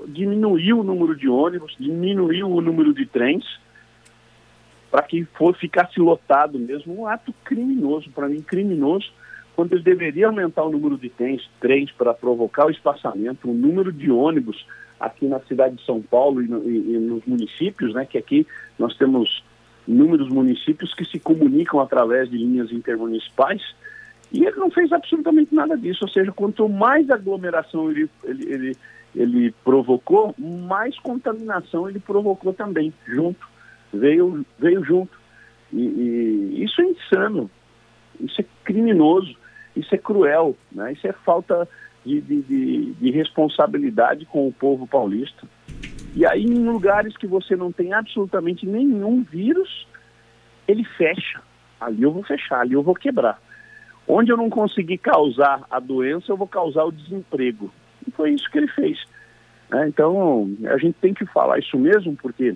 [0.07, 3.43] Diminuiu o número de ônibus, diminuiu o número de trens
[4.91, 7.01] para que for, ficasse lotado mesmo.
[7.01, 9.11] Um ato criminoso, para mim, criminoso,
[9.55, 13.91] quando ele deveria aumentar o número de trens, trens para provocar o espaçamento, o número
[13.91, 14.65] de ônibus
[14.99, 18.45] aqui na cidade de São Paulo e, no, e, e nos municípios, né, que aqui
[18.77, 19.43] nós temos
[19.87, 23.61] inúmeros municípios que se comunicam através de linhas intermunicipais,
[24.31, 28.77] e ele não fez absolutamente nada disso, ou seja, quanto mais aglomeração ele, ele, ele,
[29.15, 33.47] ele provocou, mais contaminação ele provocou também, junto,
[33.93, 35.19] veio, veio junto.
[35.71, 37.49] E, e isso é insano,
[38.19, 39.35] isso é criminoso,
[39.75, 40.93] isso é cruel, né?
[40.93, 41.67] isso é falta
[42.05, 45.47] de, de, de, de responsabilidade com o povo paulista.
[46.13, 49.87] E aí, em lugares que você não tem absolutamente nenhum vírus,
[50.67, 51.41] ele fecha.
[51.79, 53.41] Ali eu vou fechar, ali eu vou quebrar.
[54.07, 57.71] Onde eu não conseguir causar a doença, eu vou causar o desemprego.
[58.07, 59.03] E foi isso que ele fez.
[59.69, 59.87] Né?
[59.87, 62.55] Então, a gente tem que falar isso mesmo, porque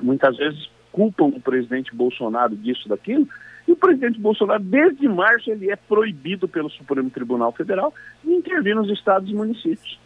[0.00, 3.28] muitas vezes culpam o presidente Bolsonaro disso, daquilo,
[3.68, 7.92] e o presidente Bolsonaro, desde março, ele é proibido pelo Supremo Tribunal Federal
[8.24, 9.98] de intervir nos estados e municípios.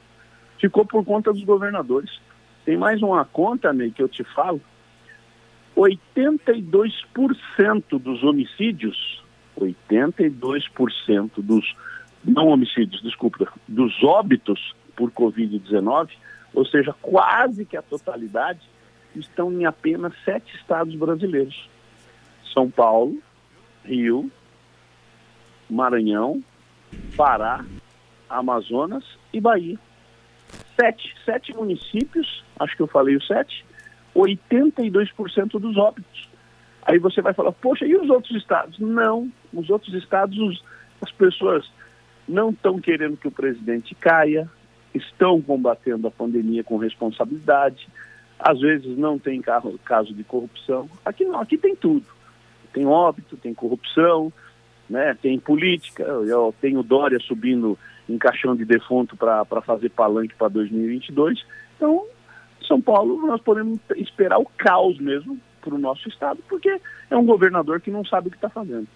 [0.59, 2.11] Ficou por conta dos governadores.
[2.65, 4.61] Tem mais uma conta, Ney, que eu te falo.
[5.77, 9.23] 82% dos homicídios,
[9.59, 11.74] 82% dos
[12.25, 16.11] não homicídios, desculpa, dos óbitos por Covid-19,
[16.53, 18.61] ou seja, quase que a totalidade,
[19.15, 21.69] estão em apenas sete estados brasileiros.
[22.53, 23.19] São Paulo,
[23.85, 24.31] Rio,
[25.69, 26.43] Maranhão,
[27.17, 27.65] Pará,
[28.29, 29.79] Amazonas e Bahia.
[30.79, 33.65] Sete, sete municípios, acho que eu falei os sete,
[34.15, 36.29] 82% dos óbitos.
[36.83, 38.79] Aí você vai falar, poxa, e os outros estados?
[38.79, 40.65] Não, os outros estados, os,
[41.03, 41.71] as pessoas
[42.31, 44.48] não estão querendo que o presidente caia,
[44.94, 47.89] estão combatendo a pandemia com responsabilidade,
[48.39, 50.89] às vezes não tem caso de corrupção.
[51.05, 52.07] Aqui não, aqui tem tudo.
[52.73, 54.32] Tem óbito, tem corrupção,
[54.89, 55.16] né?
[55.20, 56.02] tem política.
[56.02, 57.78] Eu tenho Dória subindo
[58.09, 61.44] em caixão de defunto para fazer palanque para 2022.
[61.77, 62.07] Então,
[62.66, 66.81] São Paulo, nós podemos esperar o caos mesmo para o nosso estado, porque
[67.11, 68.86] é um governador que não sabe o que está fazendo.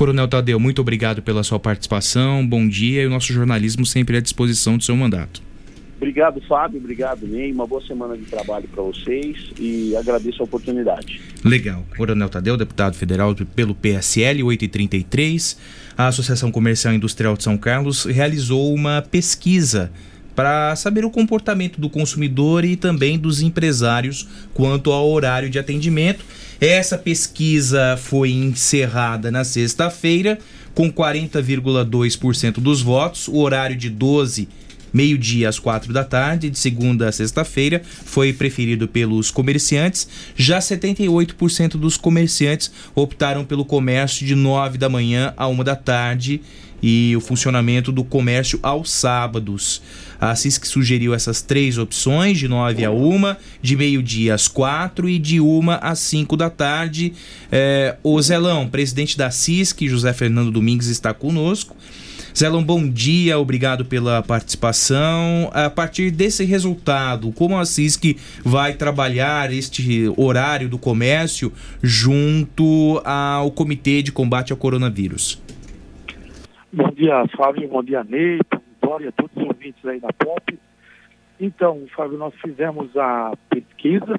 [0.00, 4.20] Coronel Tadeu, muito obrigado pela sua participação, bom dia e o nosso jornalismo sempre à
[4.22, 5.42] disposição do seu mandato.
[5.98, 6.78] Obrigado, Fábio.
[6.78, 7.52] Obrigado, Ney.
[7.52, 11.20] Uma boa semana de trabalho para vocês e agradeço a oportunidade.
[11.44, 11.84] Legal.
[11.98, 15.58] Coronel Tadeu, deputado federal pelo PSL 833.
[15.98, 19.92] A Associação Comercial e Industrial de São Carlos realizou uma pesquisa
[20.34, 26.24] para saber o comportamento do consumidor e também dos empresários quanto ao horário de atendimento.
[26.60, 30.38] Essa pesquisa foi encerrada na sexta-feira
[30.74, 34.48] com 40,2% dos votos, o horário de 12
[34.92, 40.08] meio-dia às quatro da tarde, de segunda a sexta-feira, foi preferido pelos comerciantes.
[40.36, 46.40] Já 78% dos comerciantes optaram pelo comércio de 9 da manhã a uma da tarde
[46.82, 49.82] e o funcionamento do comércio aos sábados.
[50.20, 55.18] A CISC sugeriu essas três opções, de 9 a 1, de meio-dia às 4 e
[55.18, 57.14] de 1 às 5 da tarde.
[57.50, 61.74] É, o Zelão, presidente da CISC, José Fernando Domingues, está conosco.
[62.36, 65.50] Zelon, bom dia, obrigado pela participação.
[65.52, 71.52] A partir desse resultado, como a CISC vai trabalhar este horário do comércio
[71.82, 75.42] junto ao Comitê de Combate ao Coronavírus?
[76.72, 78.04] Bom dia, Fábio, bom dia,
[78.90, 80.58] Ney, Dória, todos os ouvintes aí da POP.
[81.38, 84.18] Então, Fábio, nós fizemos a pesquisa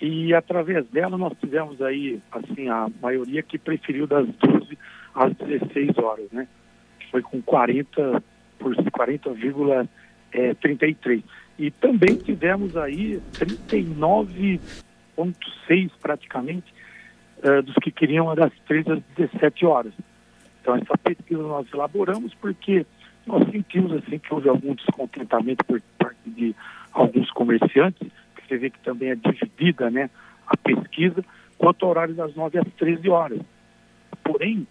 [0.00, 4.76] e através dela nós tivemos aí, assim, a maioria que preferiu das 12
[5.14, 6.46] às 16 horas, né?
[7.10, 8.22] foi com 40
[8.58, 9.88] por 40,33.
[10.34, 10.54] É,
[11.58, 16.74] e também tivemos aí 39,6 praticamente
[17.38, 19.94] uh, dos que queriam das 13 às 17 horas.
[20.60, 22.84] Então essa pesquisa nós elaboramos porque
[23.26, 26.54] nós sentimos assim que houve algum descontentamento por parte de
[26.92, 30.10] alguns comerciantes, que você vê que também é dividida né,
[30.46, 31.24] a pesquisa,
[31.56, 33.40] quanto ao horário das 9 às 13 horas.
[34.24, 34.66] Porém,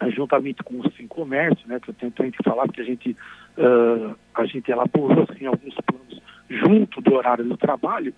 [0.00, 3.16] eh, juntamente com o Sim Comércio, né, que eu que falar que a gente,
[3.56, 8.14] uh, a gente elaborou assim, alguns planos junto do horário do trabalho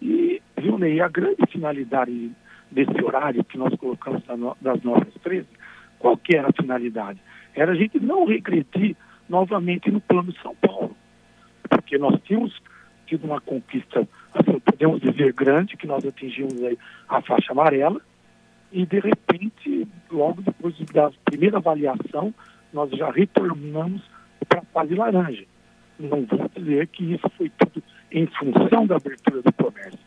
[0.00, 2.30] e, viu, Ney, a grande finalidade
[2.70, 4.22] desse horário que nós colocamos
[4.60, 5.46] das 9 às 13,
[5.98, 7.20] qual que era a finalidade?
[7.56, 8.94] Era a gente não regredir
[9.28, 10.94] novamente no plano de São Paulo,
[11.68, 12.60] porque nós tínhamos
[13.06, 16.78] tido uma conquista, assim, podemos dizer, grande, que nós atingimos aí
[17.08, 18.00] a faixa amarela,
[18.70, 22.34] e de repente, logo depois da primeira avaliação,
[22.72, 24.02] nós já retornamos
[24.48, 25.44] para a fase laranja.
[25.98, 29.98] Não vou dizer que isso foi tudo em função da abertura do comércio,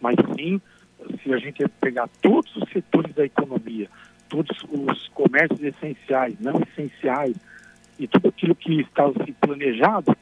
[0.00, 0.60] mas sim,
[1.22, 3.88] se a gente pegar todos os setores da economia,
[4.32, 7.36] todos os comércios essenciais, não essenciais,
[7.98, 10.16] e tudo aquilo que estava assim, planejado,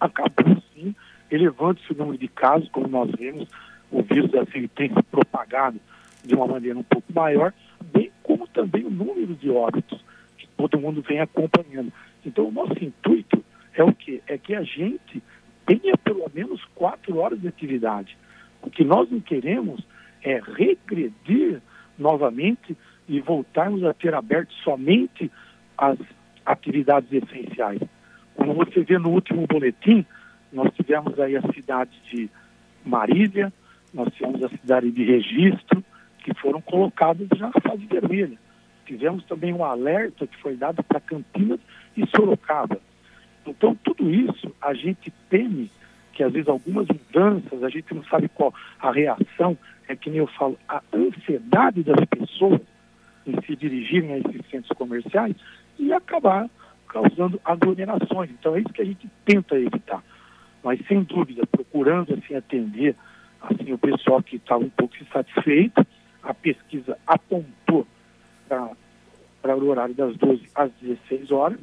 [0.00, 0.92] acabou sim
[1.30, 3.48] elevando-se o número de casos, como nós vemos,
[3.92, 5.78] o vírus assim, tem se propagado
[6.24, 7.54] de uma maneira um pouco maior,
[7.92, 10.04] bem como também o número de óbitos
[10.36, 11.92] que todo mundo vem acompanhando.
[12.26, 14.20] Então, o nosso intuito é o quê?
[14.26, 15.22] É que a gente
[15.64, 18.18] tenha pelo menos quatro horas de atividade.
[18.62, 19.86] O que nós não queremos
[20.24, 21.62] é regredir
[21.96, 22.76] novamente
[23.08, 25.30] e voltarmos a ter aberto somente
[25.76, 25.98] as
[26.44, 27.80] atividades essenciais.
[28.34, 30.04] Como você vê no último boletim,
[30.52, 32.28] nós tivemos aí a cidade de
[32.84, 33.52] Marília,
[33.92, 35.82] nós tivemos a cidade de Registro,
[36.18, 38.38] que foram colocados já na fase vermelha.
[38.86, 41.60] Tivemos também um alerta que foi dado para Campinas
[41.96, 42.78] e Sorocaba.
[43.46, 45.70] Então, tudo isso a gente teme
[46.12, 49.56] que às vezes algumas mudanças, a gente não sabe qual a reação,
[49.86, 52.60] é que nem eu falo, a ansiedade das pessoas
[53.44, 55.36] se dirigirem a esses centros comerciais
[55.78, 56.48] e acabar
[56.88, 58.30] causando aglomerações.
[58.30, 60.02] Então é isso que a gente tenta evitar.
[60.62, 62.96] Mas sem dúvida, procurando assim atender
[63.40, 65.86] assim o pessoal que estava um pouco insatisfeito
[66.22, 67.86] a pesquisa apontou
[68.46, 71.58] para o horário das 12 às 16 horas.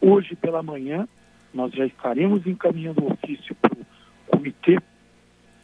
[0.00, 1.06] Hoje pela manhã,
[1.54, 3.86] nós já estaremos encaminhando o ofício para o
[4.26, 4.78] Comitê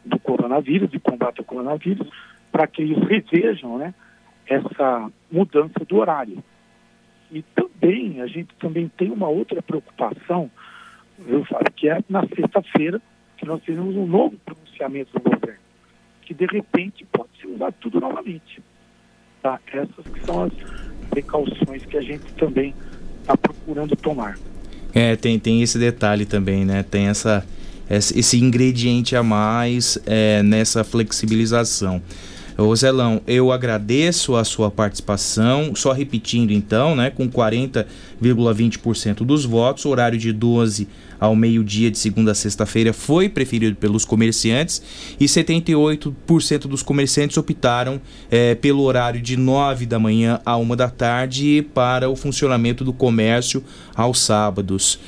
[0.05, 2.09] do Coronavírus, de combate ao coronavírus,
[2.52, 3.93] para que eles revejam né,
[4.49, 6.43] essa mudança do horário.
[7.31, 10.51] E também, a gente também tem uma outra preocupação,
[11.27, 13.01] eu falo, que é na sexta-feira,
[13.37, 15.69] que nós teremos um novo pronunciamento do governo
[16.29, 18.61] que de repente pode se mudar tudo novamente.
[19.43, 19.59] Tá?
[19.73, 20.53] Essas que são as
[21.09, 22.75] precauções que a gente também
[23.23, 24.39] está procurando tomar.
[24.95, 26.83] É, tem, tem esse detalhe também, né?
[26.83, 27.47] Tem essa,
[27.89, 32.03] esse ingrediente a mais é, nessa flexibilização.
[32.60, 39.86] Ô Zelão, eu agradeço a sua participação, só repetindo então, né, com 40,20% dos votos,
[39.86, 40.89] horário de 12
[41.20, 44.82] ao meio-dia de segunda a sexta-feira foi preferido pelos comerciantes
[45.20, 50.90] e 78% dos comerciantes optaram é, pelo horário de 9 da manhã a 1 da
[50.90, 53.62] tarde para o funcionamento do comércio
[53.94, 54.98] aos sábados.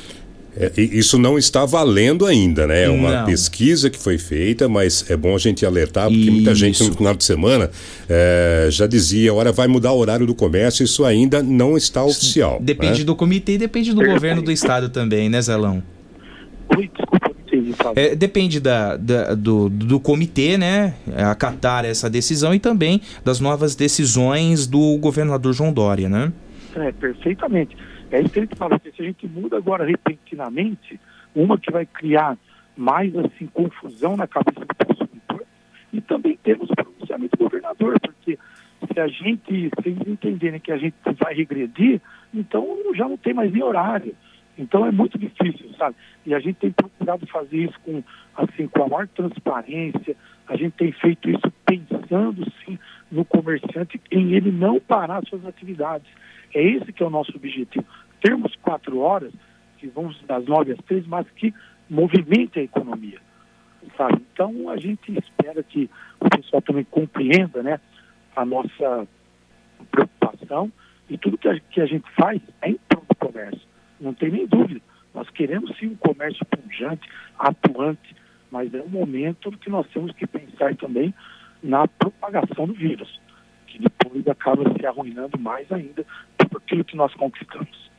[0.61, 2.85] É, isso não está valendo ainda, né?
[2.85, 3.25] É uma não.
[3.25, 6.33] pesquisa que foi feita, mas é bom a gente alertar, porque isso.
[6.33, 7.71] muita gente no final de semana
[8.07, 12.59] é, já dizia, hora vai mudar o horário do comércio, isso ainda não está oficial.
[12.61, 13.05] Depende né?
[13.05, 15.83] do comitê e depende do governo do estado também, né, Zelão?
[16.77, 17.31] Oi, desculpa,
[17.97, 23.75] é, depende da, da, do, do comitê, né, acatar essa decisão e também das novas
[23.75, 26.33] decisões do governador João Dória, né?
[26.77, 27.77] É, perfeitamente.
[28.11, 30.99] É isso que ele fala, se a gente muda agora repentinamente,
[31.35, 32.37] uma que vai criar
[32.77, 35.47] mais assim confusão na cabeça do consumidor
[35.93, 38.39] e também temos o pronunciamento do governador, porque
[38.93, 42.01] se a gente, se eles entenderem que a gente vai regredir,
[42.35, 44.15] então já não tem mais nem horário.
[44.59, 45.97] Então é muito difícil, sabe?
[46.27, 48.03] E a gente tem procurado fazer isso com,
[48.37, 50.17] assim, com a maior transparência,
[50.49, 52.79] a gente tem feito isso pensando sim
[53.11, 56.09] no comerciante em ele não parar suas atividades.
[56.55, 57.85] É esse que é o nosso objetivo.
[58.21, 59.33] Termos quatro horas,
[59.79, 61.55] que vão das nove às três, mas que
[61.89, 63.21] movimente a economia.
[63.97, 64.23] Sabe?
[64.33, 65.89] Então a gente espera que
[66.21, 67.81] o pessoal também compreenda né,
[68.37, 69.09] a nossa
[69.91, 70.71] preocupação
[71.09, 73.67] e tudo que a, que a gente faz é em prol do comércio.
[74.01, 74.81] Não tem nem dúvida.
[75.15, 77.09] Nós queremos sim um comércio pujante,
[77.39, 78.15] atuante,
[78.51, 81.13] mas é um momento que nós temos que pensar também
[81.63, 83.21] na propagação do vírus,
[83.71, 86.05] que depois acaba se arruinando mais ainda
[86.37, 87.91] tudo aquilo que nós conquistamos.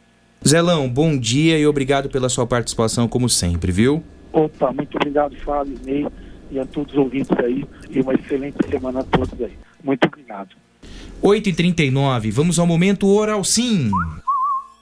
[0.45, 4.03] Zelão, bom dia e obrigado pela sua participação, como sempre, viu?
[4.33, 6.07] Opa, muito obrigado, Fábio, Ney,
[6.49, 9.53] e a todos os ouvintes aí, e uma excelente semana a todos aí.
[9.83, 10.49] Muito obrigado.
[11.23, 13.91] 8h39, vamos ao momento Oral Sim.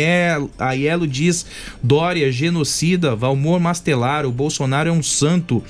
[0.58, 1.46] Aiello diz:
[1.82, 5.62] Dória, genocida, Valmor Mastelar, o Bolsonaro é um santo.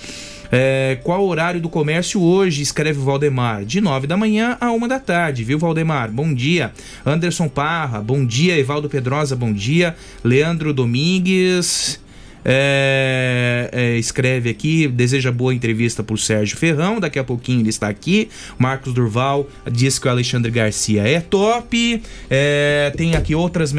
[0.51, 2.63] É, qual o horário do comércio hoje?
[2.63, 3.65] Escreve Valdemar.
[3.65, 6.11] De 9 da manhã a 1 da tarde, viu, Valdemar?
[6.11, 6.73] Bom dia.
[7.05, 8.59] Anderson Parra, bom dia.
[8.59, 9.97] Evaldo Pedrosa, bom dia.
[10.23, 12.01] Leandro Domingues.
[12.49, 17.89] É, é, escreve aqui, deseja boa entrevista pro Sérgio Ferrão, daqui a pouquinho ele está
[17.89, 18.29] aqui.
[18.57, 22.01] Marcos Durval diz que o Alexandre Garcia é top.
[22.31, 23.75] É, tem aqui outras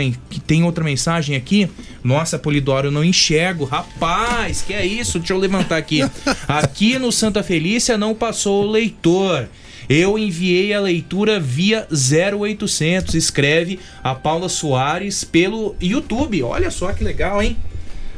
[0.45, 1.69] tem outra mensagem aqui.
[2.03, 3.64] Nossa, Polidoro, eu não enxergo.
[3.64, 5.18] Rapaz, que é isso?
[5.18, 6.02] Deixa eu levantar aqui.
[6.48, 9.48] Aqui no Santa Felícia não passou o leitor.
[9.89, 13.15] Eu enviei a leitura via 0800.
[13.15, 16.44] Escreve a Paula Soares pelo YouTube.
[16.44, 17.56] Olha só que legal, hein?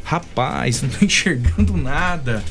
[0.09, 2.43] Rapaz, não tô enxergando nada.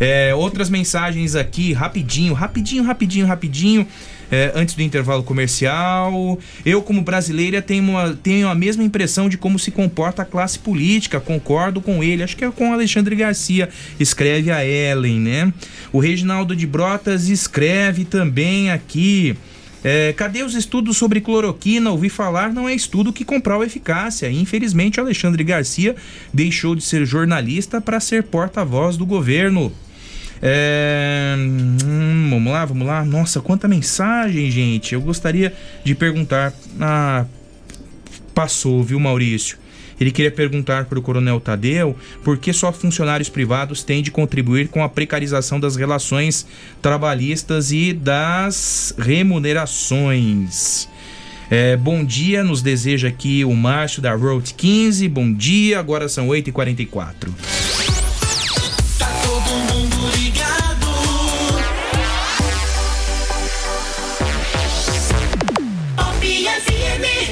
[0.00, 3.86] É, outras mensagens aqui, rapidinho, rapidinho, rapidinho, rapidinho.
[4.32, 6.38] É, antes do intervalo comercial.
[6.64, 10.58] Eu, como brasileira, tenho, uma, tenho a mesma impressão de como se comporta a classe
[10.58, 11.20] política.
[11.20, 12.22] Concordo com ele.
[12.22, 13.68] Acho que é com Alexandre Garcia.
[14.00, 15.52] Escreve a Ellen, né?
[15.92, 19.36] O Reginaldo de Brotas escreve também aqui.
[19.84, 21.90] É, cadê os estudos sobre cloroquina?
[21.90, 24.30] Ouvi falar, não é estudo que comprova eficácia.
[24.30, 25.94] Infelizmente, Alexandre Garcia
[26.32, 29.70] deixou de ser jornalista para ser porta-voz do governo.
[30.40, 31.34] É...
[31.38, 33.04] Hum, vamos lá, vamos lá.
[33.04, 34.94] Nossa, quanta mensagem, gente.
[34.94, 35.54] Eu gostaria
[35.84, 36.54] de perguntar.
[36.80, 37.26] Ah,
[38.34, 39.58] passou, viu, Maurício?
[40.00, 44.68] Ele queria perguntar para o Coronel Tadeu por que só funcionários privados têm de contribuir
[44.68, 46.46] com a precarização das relações
[46.80, 50.88] trabalhistas e das remunerações.
[51.50, 55.08] É, bom dia, nos deseja aqui o Márcio da Road 15.
[55.08, 58.03] Bom dia, agora são 8h44.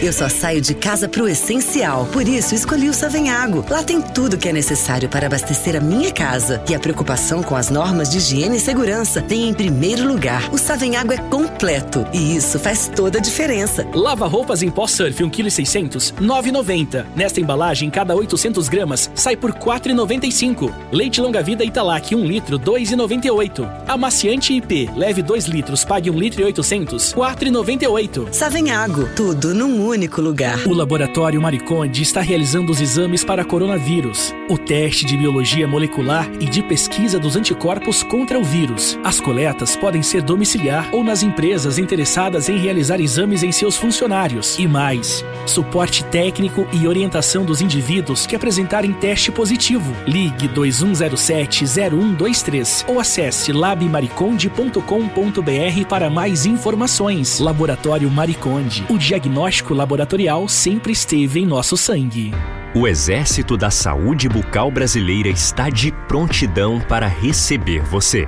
[0.02, 2.06] Eu só saio de casa pro essencial.
[2.06, 3.64] Por isso, escolhi o Savenhago.
[3.70, 6.60] Lá tem tudo que é necessário para abastecer a minha casa.
[6.68, 10.52] E a preocupação com as normas de higiene e segurança tem em primeiro lugar.
[10.52, 12.04] O Savenhago é completo.
[12.12, 13.86] E isso faz toda a diferença.
[13.94, 17.06] Lava roupas em pó surf 1,6 kg, 9,90.
[17.14, 20.74] Nesta embalagem, cada 800 gramas sai por 4,95.
[20.90, 23.70] Leite longa-vida Italac 1 litro, 2,98.
[23.86, 28.32] Amaciante IP, leve 2 litros, pague 1 litro e 800, 4,98.
[28.32, 30.66] Savenhago, tudo num único lugar.
[30.66, 36.46] O Laboratório Mariconde está realizando os exames para coronavírus, o teste de biologia molecular e
[36.46, 38.98] de pesquisa dos anticorpos contra o vírus.
[39.04, 44.58] As coletas podem ser domiciliar ou nas empresas interessadas em realizar exames em seus funcionários.
[44.58, 49.94] E mais, suporte técnico e orientação dos indivíduos que apresentarem teste positivo.
[50.06, 57.38] Ligue 2107-0123 ou acesse labmariconde.com.br para mais informações.
[57.38, 62.32] Laboratório Mariconde, o diagnóstico laboratorial sempre esteve em nosso sangue.
[62.74, 68.26] O Exército da Saúde Bucal Brasileira está de prontidão para receber você.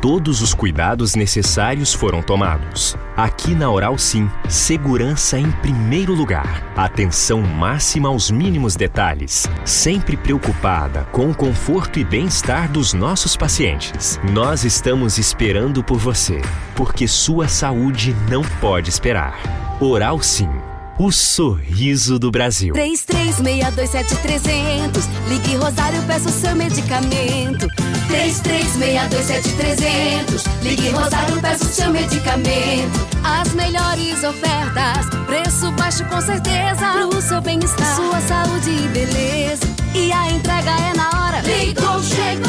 [0.00, 2.96] Todos os cuidados necessários foram tomados.
[3.16, 6.64] Aqui na Oral Sim, segurança em primeiro lugar.
[6.76, 9.48] Atenção máxima aos mínimos detalhes.
[9.64, 14.20] Sempre preocupada com o conforto e bem-estar dos nossos pacientes.
[14.32, 16.40] Nós estamos esperando por você,
[16.74, 19.38] porque sua saúde não pode esperar.
[19.80, 20.65] Oral Sim
[20.98, 22.74] o sorriso do Brasil.
[22.74, 25.06] 33627300.
[25.28, 27.66] Ligue Rosário, peça o seu medicamento.
[28.08, 30.46] 33627300.
[30.62, 33.06] Ligue Rosário, peça o seu medicamento.
[33.22, 37.06] As melhores ofertas, preço baixo com certeza.
[37.10, 39.66] Pro seu bem-estar, sua saúde e beleza.
[39.94, 41.40] E a entrega é na hora.
[41.40, 42.46] Ligou, chegou.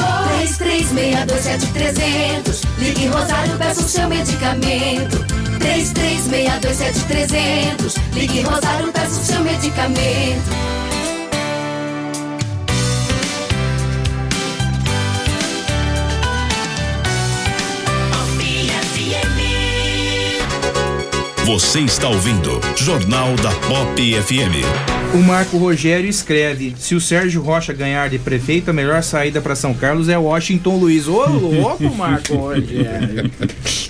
[0.60, 2.64] 33627300.
[2.80, 5.26] Ligue Rosário, peça o seu medicamento.
[5.60, 7.96] 33627300.
[8.14, 10.58] Ligue Rosário, peça o seu medicamento.
[21.48, 24.97] Você está ouvindo Jornal da Pop FM.
[25.18, 29.56] O Marco Rogério escreve: se o Sérgio Rocha ganhar de prefeito, a melhor saída para
[29.56, 31.08] São Carlos é Washington Luiz.
[31.08, 33.32] Ô, louco, Marco Rogério.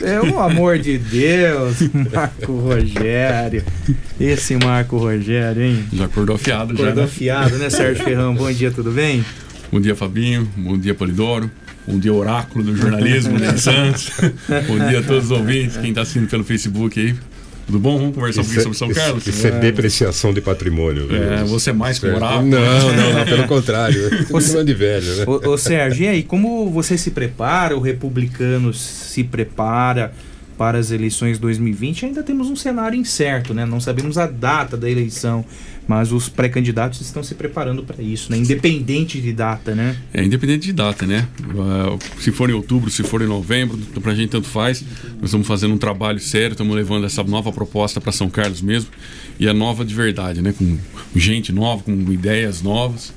[0.02, 1.80] É o amor de Deus,
[2.14, 3.62] Marco Rogério.
[4.18, 5.84] Esse Marco Rogério, hein?
[5.91, 6.91] Já acordou afiado, acordou já.
[6.91, 7.10] Acordou né?
[7.10, 8.34] afiado, né, Sérgio Ferrão?
[8.34, 9.26] Bom dia, tudo bem?
[9.70, 10.49] Bom dia, Fabinho.
[10.56, 11.52] Bom dia, Polidoro.
[11.86, 14.12] Bom dia, Oráculo do Jornalismo de Santos.
[14.66, 17.14] Bom dia a todos os ouvintes, quem está assistindo pelo Facebook aí.
[17.68, 17.98] Tudo bom?
[17.98, 19.27] Vamos conversar isso um pouquinho sobre São Carlos?
[19.27, 21.10] Isso é, é depreciação de patrimônio.
[21.14, 22.41] É, você é mais que moral?
[22.41, 24.26] Não, não, não, pelo contrário.
[24.30, 25.26] Você de velho, né?
[25.27, 30.14] Ô, ô Sérgio, e aí, como você se prepara, o republicano se prepara
[30.57, 33.65] para as eleições 2020, ainda temos um cenário incerto, né?
[33.65, 35.44] Não sabemos a data da eleição,
[35.88, 38.38] mas os pré-candidatos estão se preparando para isso, né?
[38.38, 39.97] Independente de data, né?
[40.14, 41.27] É, independente de data, né?
[41.41, 44.84] Uh, se for em outubro, se for em novembro, para a gente tanto faz.
[45.15, 48.89] Nós estamos fazendo um trabalho sério, estamos levando essa nova proposta para São Carlos mesmo,
[49.39, 50.53] e é nova de verdade, né?
[50.57, 50.77] Com
[51.15, 53.14] gente nova, com ideias novas.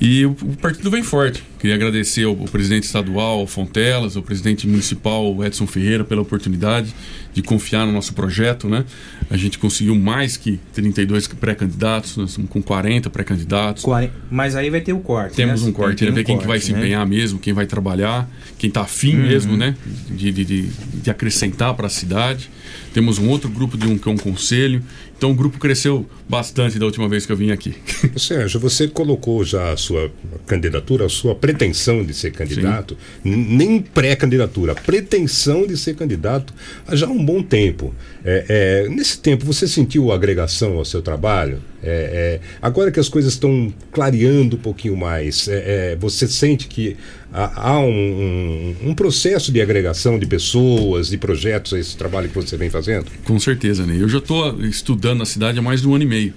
[0.00, 1.42] E o, o partido vem forte.
[1.58, 6.94] Queria agradecer ao, ao, presidente estadual, ao Fontelas, ao presidente municipal, Edson Ferreira, pela oportunidade
[7.32, 8.68] de confiar no nosso projeto.
[8.68, 8.84] Né?
[9.30, 13.82] A gente conseguiu mais que 32 pré-candidatos, nós estamos com 40 pré-candidatos.
[14.30, 15.36] Mas aí vai ter o corte.
[15.36, 15.68] Temos né?
[15.68, 16.10] um corte, né?
[16.10, 16.78] ver quem que vai se né?
[16.78, 19.22] empenhar mesmo, quem vai trabalhar, quem está afim uhum.
[19.22, 19.74] mesmo né?
[20.10, 20.62] de, de, de,
[21.02, 22.50] de acrescentar para a cidade.
[22.92, 24.82] Temos um outro grupo de um, que é um conselho.
[25.16, 27.74] Então o grupo cresceu bastante da última vez que eu vim aqui.
[28.16, 30.10] Sérgio, você colocou já a sua
[30.46, 36.52] candidatura, a sua pretensão de ser candidato, nem pré-candidatura, pretensão de ser candidato
[36.86, 37.94] há já um bom tempo.
[38.24, 41.62] É, é, nesse tempo, você sentiu agregação ao seu trabalho?
[41.82, 46.66] É, é agora que as coisas estão clareando um pouquinho mais, é, é, você sente
[46.66, 46.96] que
[47.34, 52.34] há, um, um, um, processo de agregação de pessoas, de projetos a esse trabalho que
[52.34, 53.06] você vem fazendo?
[53.24, 53.96] Com certeza, né?
[53.98, 56.34] Eu já estou estudando na cidade há mais de um ano e meio.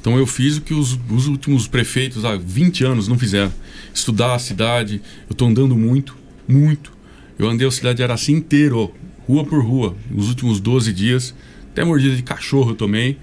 [0.00, 3.52] Então eu fiz o que os, os últimos prefeitos há 20 anos não fizeram.
[3.92, 5.02] Estudar a cidade.
[5.28, 6.16] Eu estou andando muito,
[6.46, 6.92] muito.
[7.36, 8.94] Eu andei a cidade era assim inteiro,
[9.26, 11.34] rua por rua, nos últimos 12 dias.
[11.72, 13.16] Até mordida de cachorro eu tomei.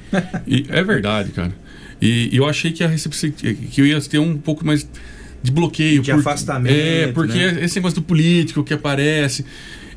[0.46, 1.56] e é verdade, cara.
[2.02, 4.86] E, e eu achei que, a que eu ia ter um pouco mais
[5.46, 6.02] de bloqueio.
[6.02, 6.74] De por, afastamento.
[6.74, 7.64] É, porque né?
[7.64, 9.46] esse negócio do político que aparece.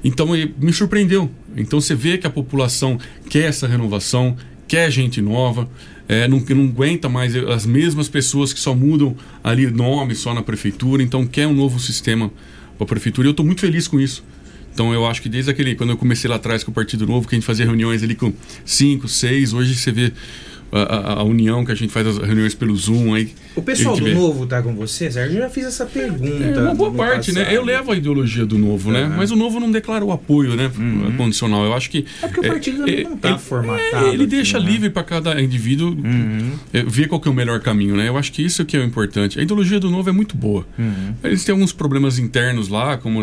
[0.05, 1.31] Então me surpreendeu.
[1.57, 2.99] Então você vê que a população
[3.29, 4.37] quer essa renovação,
[4.69, 5.69] quer gente nova,
[6.09, 10.43] é, não, não aguenta mais as mesmas pessoas que só mudam ali nome só na
[10.43, 12.31] prefeitura, então quer um novo sistema
[12.77, 14.25] para a prefeitura e eu estou muito feliz com isso.
[14.73, 17.27] Então eu acho que desde aquele, quando eu comecei lá atrás com o Partido Novo,
[17.27, 18.33] que a gente fazia reuniões ali com
[18.65, 20.13] cinco, seis, hoje você vê
[20.71, 23.33] a, a, união que a gente faz as reuniões pelo Zoom aí.
[23.57, 24.15] O pessoal do vê.
[24.15, 25.39] Novo tá com você, Sérgio?
[25.39, 26.45] Eu já fiz essa pergunta.
[26.45, 27.41] É uma boa parte, né?
[27.41, 27.53] passado.
[27.53, 27.57] né?
[27.57, 29.13] Eu levo a ideologia do Novo, né?
[29.17, 30.71] Mas o Novo não declara o apoio, né?
[30.77, 31.17] Uhum.
[31.17, 31.65] Condicional.
[31.65, 32.05] Eu acho que.
[32.23, 34.07] É porque o partido é, não tá ele, formatado.
[34.07, 34.71] É, ele deixa né?
[34.71, 36.53] livre para cada indivíduo uhum.
[36.87, 38.09] ver qual que é o melhor caminho, né?
[38.09, 39.39] Eu acho que isso é que é o importante.
[39.39, 40.67] A ideologia do Novo é muito boa.
[40.79, 41.15] Uhum.
[41.25, 43.21] Eles têm alguns problemas internos lá, como,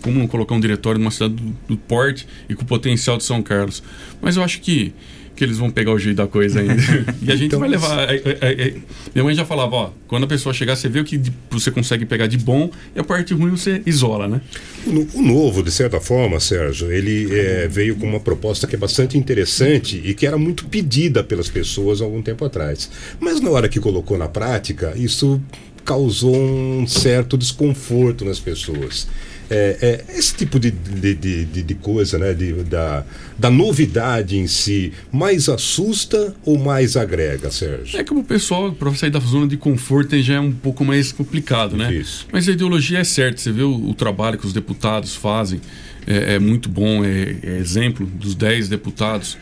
[0.00, 3.24] como não colocar um diretório numa cidade do, do porte e com o potencial de
[3.24, 3.82] São Carlos.
[4.20, 4.92] Mas eu acho que
[5.38, 6.74] que eles vão pegar o jeito da coisa ainda.
[7.22, 8.12] e a gente então, vai levar.
[8.12, 8.74] É, é, é,
[9.14, 12.04] minha mãe já falava, ó, quando a pessoa chegar, você vê o que você consegue
[12.04, 14.40] pegar de bom e a parte ruim você isola, né?
[14.84, 18.78] O, o novo, de certa forma, Sérgio, ele é, veio com uma proposta que é
[18.78, 22.90] bastante interessante e que era muito pedida pelas pessoas há algum tempo atrás.
[23.20, 25.40] Mas na hora que colocou na prática, isso
[25.84, 29.06] causou um certo desconforto nas pessoas.
[29.50, 33.04] É, é, esse tipo de, de, de, de coisa, né, de, da,
[33.38, 37.98] da novidade em si, mais assusta ou mais agrega, Sérgio?
[37.98, 41.12] É que o pessoal, para sair da zona de conforto, já é um pouco mais
[41.12, 41.92] complicado, né?
[41.94, 42.26] Isso.
[42.30, 45.60] Mas a ideologia é certa, você vê o, o trabalho que os deputados fazem,
[46.06, 49.38] é, é muito bom, é, é exemplo dos 10 deputados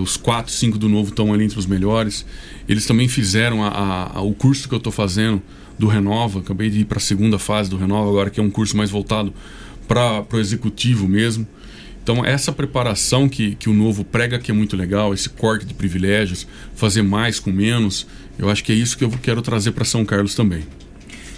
[0.00, 2.26] os quatro, cinco do novo estão ali entre os melhores.
[2.68, 5.42] Eles também fizeram a, a, a, o curso que eu estou fazendo
[5.78, 8.50] do Renova, acabei de ir para a segunda fase do Renova agora, que é um
[8.50, 9.32] curso mais voltado
[9.88, 11.46] para o executivo mesmo.
[12.02, 15.72] Então, essa preparação que, que o novo prega que é muito legal, esse corte de
[15.72, 18.06] privilégios, fazer mais com menos,
[18.38, 20.64] eu acho que é isso que eu quero trazer para São Carlos também.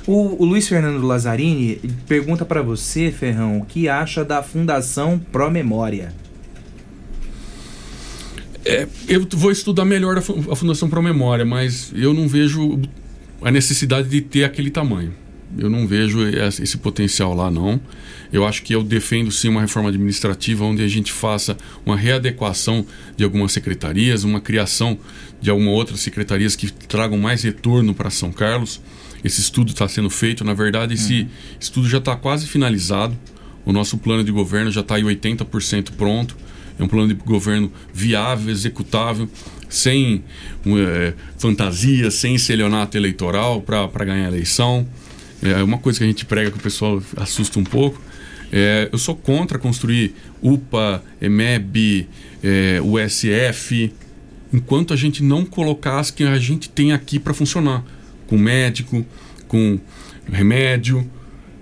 [0.06, 5.50] O, o, Luiz Fernando Lazzarini pergunta para você, Ferrão, o que acha da Fundação Pro
[5.50, 6.14] Memória?
[8.64, 10.22] É, eu vou estudar melhor a
[10.56, 12.80] Fundação Pro Memória, mas eu não vejo
[13.44, 15.12] a necessidade de ter aquele tamanho.
[15.56, 17.78] Eu não vejo esse potencial lá, não.
[18.32, 22.84] Eu acho que eu defendo sim uma reforma administrativa onde a gente faça uma readequação
[23.16, 24.98] de algumas secretarias, uma criação
[25.40, 28.80] de algumas outras secretarias que tragam mais retorno para São Carlos.
[29.22, 30.42] Esse estudo está sendo feito.
[30.42, 31.28] Na verdade, esse uhum.
[31.60, 33.16] estudo já está quase finalizado.
[33.64, 36.34] O nosso plano de governo já está em 80% pronto.
[36.78, 39.28] É um plano de governo viável, executável
[39.74, 40.22] sem
[40.66, 44.86] é, fantasia, sem estelionato eleitoral para ganhar a eleição.
[45.42, 48.00] É uma coisa que a gente prega que o pessoal assusta um pouco.
[48.52, 52.08] É, eu sou contra construir UPA, EMEB,
[52.42, 53.92] é, USF,
[54.52, 57.84] enquanto a gente não colocar as que a gente tem aqui para funcionar,
[58.26, 59.04] com médico,
[59.48, 59.78] com
[60.30, 60.98] remédio.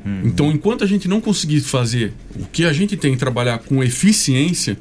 [0.05, 0.23] Uhum.
[0.25, 4.77] Então, enquanto a gente não conseguir fazer o que a gente tem, trabalhar com eficiência,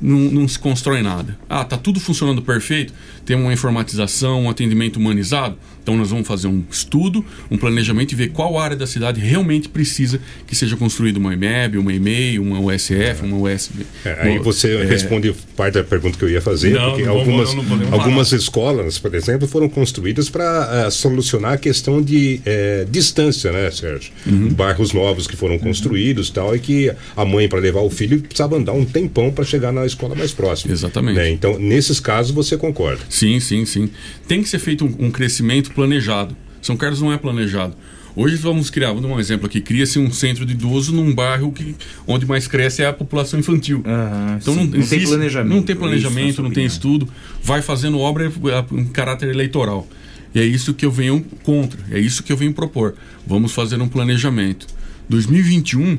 [0.00, 1.36] não, não, se constrói nada.
[1.48, 2.92] Ah, tá tudo funcionando perfeito,
[3.24, 5.56] tem uma informatização, um atendimento humanizado.
[5.84, 9.68] Então nós vamos fazer um estudo, um planejamento e ver qual área da cidade realmente
[9.68, 13.84] precisa que seja construída uma IMEB, uma EMEI, uma USF, uma USB.
[14.02, 14.84] É, aí você é...
[14.84, 18.98] responde parte da pergunta que eu ia fazer, não, porque não algumas, vamos, algumas escolas,
[18.98, 24.10] por exemplo, foram construídas para uh, solucionar a questão de uh, distância, né, Sérgio?
[24.26, 24.48] Uhum.
[24.54, 26.34] Bairros novos que foram construídos uhum.
[26.34, 29.70] tal, e que a mãe, para levar o filho, precisava andar um tempão para chegar
[29.70, 30.72] na escola mais próxima.
[30.72, 31.16] Exatamente.
[31.16, 31.30] Né?
[31.30, 33.02] Então, nesses casos, você concorda?
[33.14, 33.88] Sim, sim, sim.
[34.26, 36.36] Tem que ser feito um, um crescimento planejado.
[36.60, 37.76] São Carlos não é planejado.
[38.16, 41.52] Hoje vamos criar, vou dar um exemplo aqui, cria-se um centro de idoso num bairro
[41.52, 41.76] que,
[42.08, 43.78] onde mais cresce é a população infantil.
[43.78, 45.54] Uhum, então não, não, existe, tem planejamento.
[45.54, 47.08] Não tem planejamento, isso, não tem estudo,
[47.40, 48.32] vai fazendo obra
[48.72, 49.86] em caráter eleitoral.
[50.34, 52.96] E é isso que eu venho contra, é isso que eu venho propor.
[53.24, 54.66] Vamos fazer um planejamento.
[55.08, 55.98] 2021,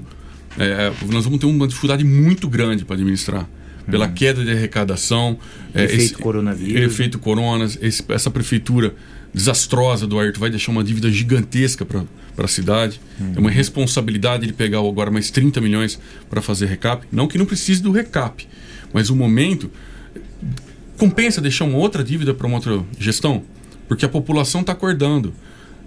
[0.57, 3.47] é, nós vamos ter uma dificuldade muito grande para administrar
[3.89, 5.37] pela queda de arrecadação.
[5.73, 6.81] É, efeito esse, coronavírus.
[6.81, 8.93] Efeito corona, esse, essa prefeitura
[9.33, 12.05] desastrosa do Ayrton vai deixar uma dívida gigantesca para
[12.37, 13.01] a cidade.
[13.19, 13.33] Uhum.
[13.35, 15.99] É uma responsabilidade de pegar agora mais 30 milhões
[16.29, 17.05] para fazer recap.
[17.11, 18.47] Não que não precise do recap,
[18.93, 19.69] mas o momento
[20.97, 23.43] compensa deixar uma outra dívida para uma outra gestão,
[23.87, 25.33] porque a população está acordando.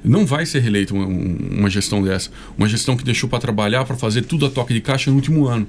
[0.05, 2.31] Não vai ser reeleita uma, uma gestão dessa.
[2.57, 5.47] Uma gestão que deixou para trabalhar, para fazer tudo a toque de caixa no último
[5.47, 5.66] ano.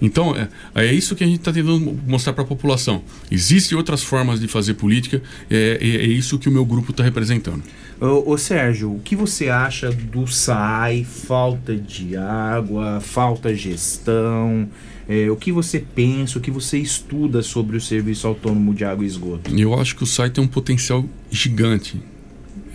[0.00, 3.02] Então, é, é isso que a gente está tentando mostrar para a população.
[3.30, 7.02] Existem outras formas de fazer política, é, é, é isso que o meu grupo está
[7.02, 7.62] representando.
[8.00, 14.68] Ô, ô, Sérgio, o que você acha do SAI, falta de água, falta gestão?
[15.08, 19.04] É, o que você pensa, o que você estuda sobre o Serviço Autônomo de Água
[19.04, 19.58] e Esgoto?
[19.58, 22.00] Eu acho que o SAI tem um potencial gigante.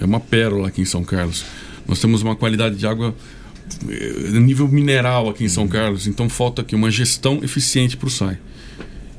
[0.01, 1.45] É uma pérola aqui em São Carlos.
[1.87, 3.13] Nós temos uma qualidade de água
[4.39, 6.07] nível mineral aqui em São Carlos.
[6.07, 8.37] Então falta aqui uma gestão eficiente para o SAI.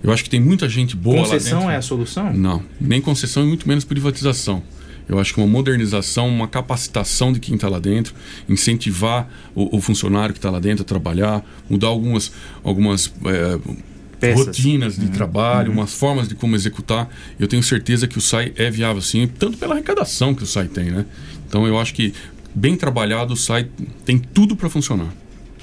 [0.02, 1.74] Eu acho que tem muita gente boa concessão lá dentro.
[1.74, 2.32] é a solução?
[2.32, 4.62] Não, nem concessão e muito menos privatização.
[5.08, 8.14] Eu acho que uma modernização, uma capacitação de quem está lá dentro,
[8.48, 12.32] incentivar o, o funcionário que está lá dentro a trabalhar, mudar algumas,
[12.62, 15.12] algumas é, rotinas de uhum.
[15.12, 15.78] trabalho, uhum.
[15.78, 17.08] umas formas de como executar.
[17.38, 20.68] Eu tenho certeza que o SAI é viável sim, tanto pela arrecadação que o SAI
[20.68, 21.04] tem, né?
[21.46, 22.12] Então eu acho que
[22.54, 23.68] bem trabalhado, sai,
[24.04, 25.12] tem tudo para funcionar.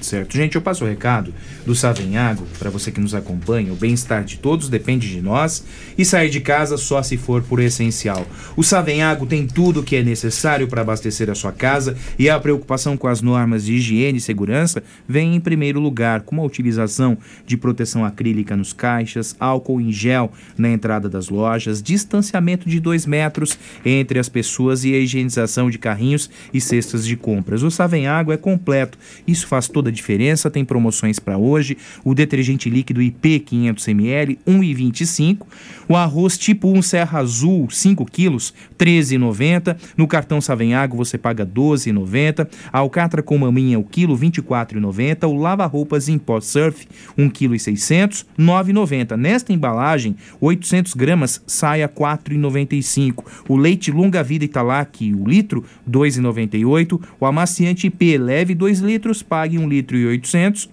[0.02, 0.36] Certo.
[0.36, 1.32] Gente, eu passo o recado
[1.64, 3.72] do Savenhago para você que nos acompanha.
[3.72, 5.64] O bem-estar de todos depende de nós
[5.96, 8.26] e sair de casa só se for por essencial.
[8.56, 12.38] O Savenhago tem tudo o que é necessário para abastecer a sua casa e a
[12.40, 17.16] preocupação com as normas de higiene e segurança vem em primeiro lugar, com a utilização
[17.46, 23.06] de proteção acrílica nos caixas, álcool em gel na entrada das lojas, distanciamento de dois
[23.06, 27.62] metros entre as pessoas e a higienização de carrinhos e cestas de compras.
[27.62, 28.98] O Savenhago é completo.
[29.26, 31.76] Isso faz toda diferença, tem promoções para hoje.
[32.04, 35.46] O detergente líquido IP 500ml, 1,25.
[35.88, 39.76] O arroz tipo 1 Serra Azul, 5 quilos, 13,90.
[39.96, 42.48] No cartão Savenhago você paga 12,90.
[42.72, 45.28] A alcatra com maminha, o quilo, 24,90.
[45.28, 46.86] O lava-roupas em pó surf,
[47.16, 49.16] 1 kg 600, 9,90.
[49.16, 53.24] Nesta embalagem, 800 gramas, sai a 4,95.
[53.48, 57.00] O leite longa vida Italac, o litro, 2,98.
[57.20, 60.70] O amaciante IP leve 2 litros, pague 1 litro litro e oitocentos.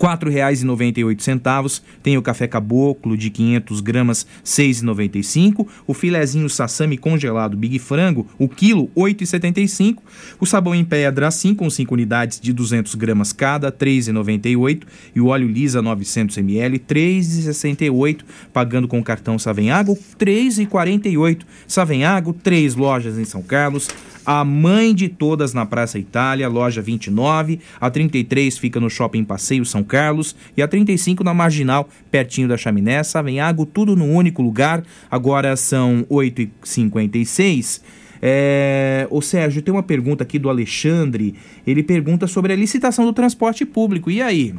[0.00, 1.82] R$ 4,98.
[2.02, 5.66] Tem o café caboclo de 500 gramas, R$ 6,95.
[5.86, 9.98] O filezinho sassami congelado Big Frango, o quilo, R$ 8,75.
[10.40, 14.82] O sabão em pedra assim, com 5 unidades de 200 gramas cada, R$ 3,98.
[15.14, 18.20] E o óleo lisa 900 ml, R$ 3,68.
[18.52, 21.42] Pagando com o cartão Savenhago, R$ 3,48.
[21.66, 23.88] Savenhago, três lojas em São Carlos
[24.26, 29.64] a mãe de todas na Praça Itália, loja 29, a 33 fica no Shopping Passeio
[29.64, 34.82] São Carlos e a 35 na Marginal, pertinho da Chaminé, Savenhago, tudo no único lugar.
[35.10, 37.80] Agora são 8h56.
[38.20, 41.34] É, o Sérgio, tem uma pergunta aqui do Alexandre.
[41.66, 44.10] Ele pergunta sobre a licitação do transporte público.
[44.10, 44.54] E aí?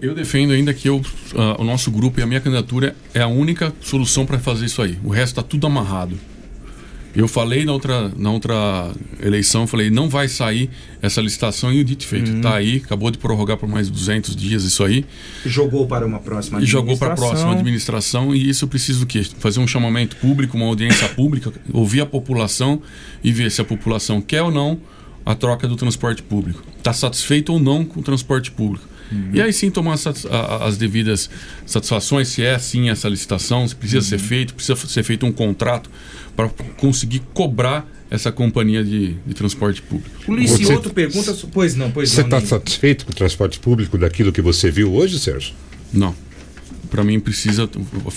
[0.00, 3.26] Eu defendo ainda que eu, uh, o nosso grupo e a minha candidatura é a
[3.26, 4.96] única solução para fazer isso aí.
[5.02, 6.16] O resto está tudo amarrado.
[7.14, 10.70] Eu falei na outra, na outra eleição, falei, não vai sair
[11.00, 12.30] essa licitação e o dito feito.
[12.30, 12.56] Está uhum.
[12.56, 15.04] aí, acabou de prorrogar por mais 200 dias isso aí.
[15.44, 16.62] Jogou para uma próxima administração.
[16.62, 19.22] E jogou para a próxima administração e isso precisa do quê?
[19.38, 22.82] Fazer um chamamento público, uma audiência pública, ouvir a população
[23.24, 24.78] e ver se a população quer ou não
[25.24, 26.62] a troca do transporte público.
[26.76, 28.86] Está satisfeito ou não com o transporte público.
[29.10, 29.30] Uhum.
[29.32, 29.96] E aí sim tomar
[30.60, 31.30] as devidas
[31.64, 34.08] satisfações, se é sim essa licitação, se precisa uhum.
[34.10, 35.90] ser feito, precisa ser feito um contrato
[36.38, 40.08] para conseguir cobrar essa companhia de, de transporte público.
[40.28, 41.36] O Licioto pergunta.
[41.52, 42.30] Pois não, pois você não.
[42.30, 45.52] Você está satisfeito com o transporte público daquilo que você viu hoje, Sérgio?
[45.92, 46.14] Não.
[46.88, 47.68] Para mim precisa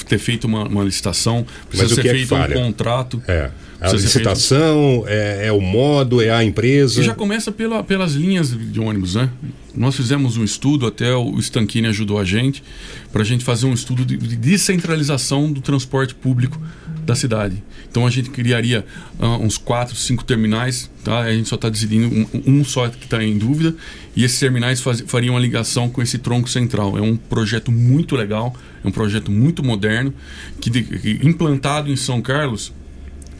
[0.07, 3.23] ter feito uma, uma licitação, precisa Mas o ser que é feito um contrato.
[3.27, 3.49] É.
[3.81, 7.01] A feito- licitação, é, é o modo, é a empresa.
[7.01, 9.31] E já começa pela, pelas linhas de ônibus, né?
[9.75, 12.63] Nós fizemos um estudo, até o Stanchini ajudou a gente,
[13.11, 16.61] para a gente fazer um estudo de, de descentralização do transporte público
[17.03, 17.63] da cidade.
[17.91, 18.85] Então a gente criaria
[19.19, 21.19] ah, uns quatro, cinco terminais, tá?
[21.19, 23.75] A gente só está decidindo um, um só que está em dúvida,
[24.15, 26.97] e esses terminais faz, fariam a ligação com esse tronco central.
[26.97, 30.13] É um projeto muito legal, é um projeto muito moderno,
[30.61, 32.71] que, de- que implantado em São Carlos,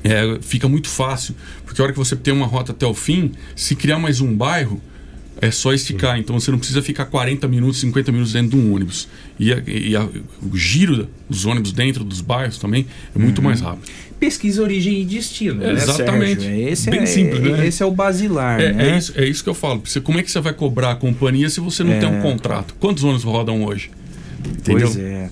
[0.04, 1.34] é, fica muito fácil,
[1.66, 4.36] porque a hora que você tem uma rota até o fim, se criar mais um
[4.36, 4.82] bairro,
[5.40, 6.20] é só esticar.
[6.20, 9.08] Então você não precisa ficar 40 minutos, 50 minutos dentro de um ônibus.
[9.40, 10.08] E, a- e a-
[10.42, 13.46] o giro dos ônibus dentro dos bairros também é muito Uhum.
[13.46, 13.88] mais rápido.
[14.22, 16.44] Pesquisa origem e destino, né, Exatamente.
[16.44, 16.70] Sérgio?
[16.70, 17.68] Esse Bem é, simples, né?
[17.68, 18.92] Esse é o basilar, É, né?
[18.92, 19.82] é isso, é isso que eu falo.
[19.84, 22.00] Você, como é que você vai cobrar a companhia se você não É.
[22.00, 22.76] tem um contrato?
[22.80, 23.90] Quantos ônibus rodam hoje?
[24.48, 24.86] Entendeu?
[24.88, 25.28] Pois é.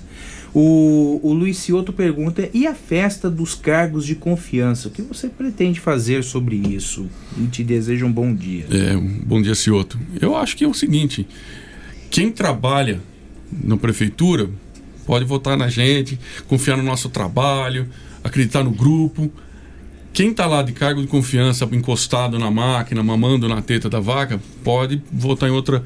[0.52, 4.88] O, o Luiz Cioto pergunta: e a festa dos cargos de confiança?
[4.88, 7.06] O que você pretende fazer sobre isso?
[7.38, 8.66] E te desejo um bom dia.
[8.72, 10.00] É, um bom dia, Cioto.
[10.20, 11.24] Eu acho que é o seguinte:
[12.10, 12.98] quem trabalha
[13.52, 14.50] na prefeitura
[15.06, 16.18] pode votar na gente,
[16.48, 17.86] confiar no nosso trabalho,
[18.22, 19.30] acreditar no grupo.
[20.12, 24.40] Quem está lá de cargo de confiança, encostado na máquina, mamando na teta da vaca,
[24.64, 25.84] pode votar em outra,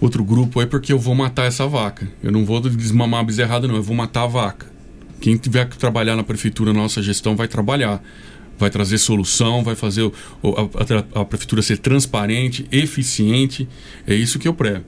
[0.00, 2.06] outro grupo aí, porque eu vou matar essa vaca.
[2.22, 4.66] Eu não vou desmamar a bezerrada, não, eu vou matar a vaca.
[5.20, 8.02] Quem tiver que trabalhar na prefeitura, na nossa gestão, vai trabalhar.
[8.58, 10.12] Vai trazer solução, vai fazer o-
[10.42, 13.68] a, a- a prefeitura ser transparente, eficiente.
[14.06, 14.84] É isso que eu prego.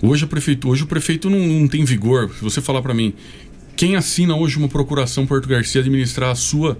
[0.00, 2.30] Hoje, a prefeitura, hoje o prefeito não, não tem vigor.
[2.34, 3.12] Se você falar para mim,
[3.76, 6.78] quem assina hoje uma procuração Porto Garcia administrar a sua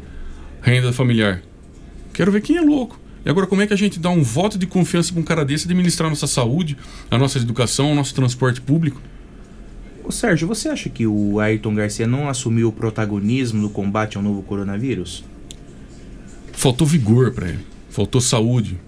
[0.61, 1.43] renda familiar?
[2.13, 3.01] Quero ver quem é louco.
[3.25, 5.45] E agora, como é que a gente dá um voto de confiança para um cara
[5.45, 6.77] desse administrar a nossa saúde,
[7.11, 9.01] a nossa educação, o nosso transporte público?
[10.05, 14.23] Ô Sérgio, você acha que o Ayrton Garcia não assumiu o protagonismo no combate ao
[14.23, 15.25] novo coronavírus?
[16.63, 17.59] faltou vigor para ele,
[17.91, 18.79] faltou saúde.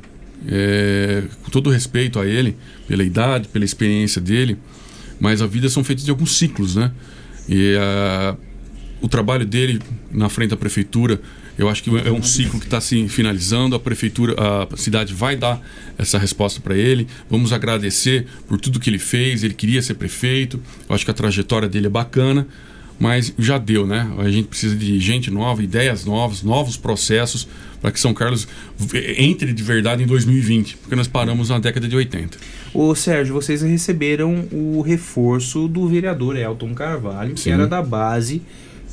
[0.46, 2.54] É, com todo respeito a ele,
[2.86, 4.58] pela idade, pela experiência dele,
[5.18, 6.92] mas a vida são feitas de alguns ciclos, né?
[7.48, 8.36] E ah,
[9.00, 9.80] o trabalho dele
[10.10, 11.20] na frente da prefeitura,
[11.58, 13.76] eu acho que é um ciclo que está se finalizando.
[13.76, 15.60] A prefeitura, a cidade vai dar
[15.98, 17.06] essa resposta para ele.
[17.30, 19.44] Vamos agradecer por tudo que ele fez.
[19.44, 20.60] Ele queria ser prefeito.
[20.88, 22.46] Eu acho que a trajetória dele é bacana
[22.98, 24.08] mas já deu, né?
[24.18, 27.48] A gente precisa de gente nova, ideias novas, novos processos
[27.84, 28.48] para que São Carlos
[29.18, 32.38] entre de verdade em 2020, porque nós paramos na década de 80.
[32.72, 37.50] Ô Sérgio, vocês receberam o reforço do vereador Elton Carvalho, que Sim.
[37.50, 38.40] era da base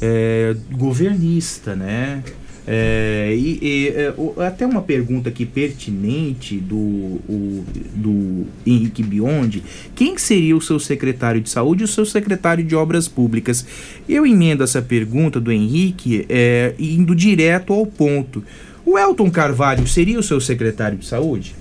[0.02, 2.22] é, governista, né?
[2.68, 4.14] É, e, e, é,
[4.46, 7.66] até uma pergunta aqui pertinente do, o-
[7.96, 9.64] do Henrique Biondi:
[9.96, 13.66] quem seria o seu secretário de saúde e o seu secretário de obras públicas?
[14.08, 18.44] Eu emendo essa pergunta do Henrique é, indo direto ao ponto.
[18.92, 21.56] O Elton Carvalho seria o seu secretário de saúde?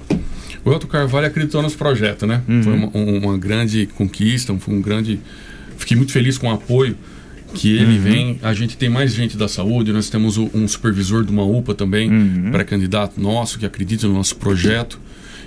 [0.65, 2.43] O Elton Carvalho acreditou nos projetos, né?
[2.65, 5.21] Foi uma, um- uma grande conquista, foi um grande.
[5.79, 6.97] Fiquei muito feliz com o apoio
[7.55, 8.03] que ele Uhum.
[8.03, 8.39] vem.
[8.43, 12.11] A gente tem mais gente da saúde, nós temos um supervisor de uma UPA também,
[12.51, 14.99] pré-candidato nosso, que acredita no nosso projeto.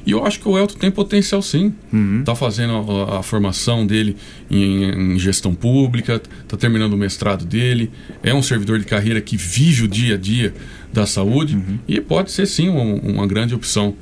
[0.05, 1.73] E eu acho que o Elton tem potencial sim.
[2.19, 4.17] Está fazendo a, a formação dele
[4.51, 7.89] em, em gestão pública, está terminando o mestrado dele,
[8.21, 10.53] é um servidor de carreira que vive o dia a dia
[10.93, 11.57] da saúde
[11.87, 13.95] e pode ser sim um- uma grande opção.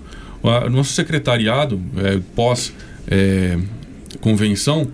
[0.44, 4.88] O nosso secretariado, é, pós-convenção,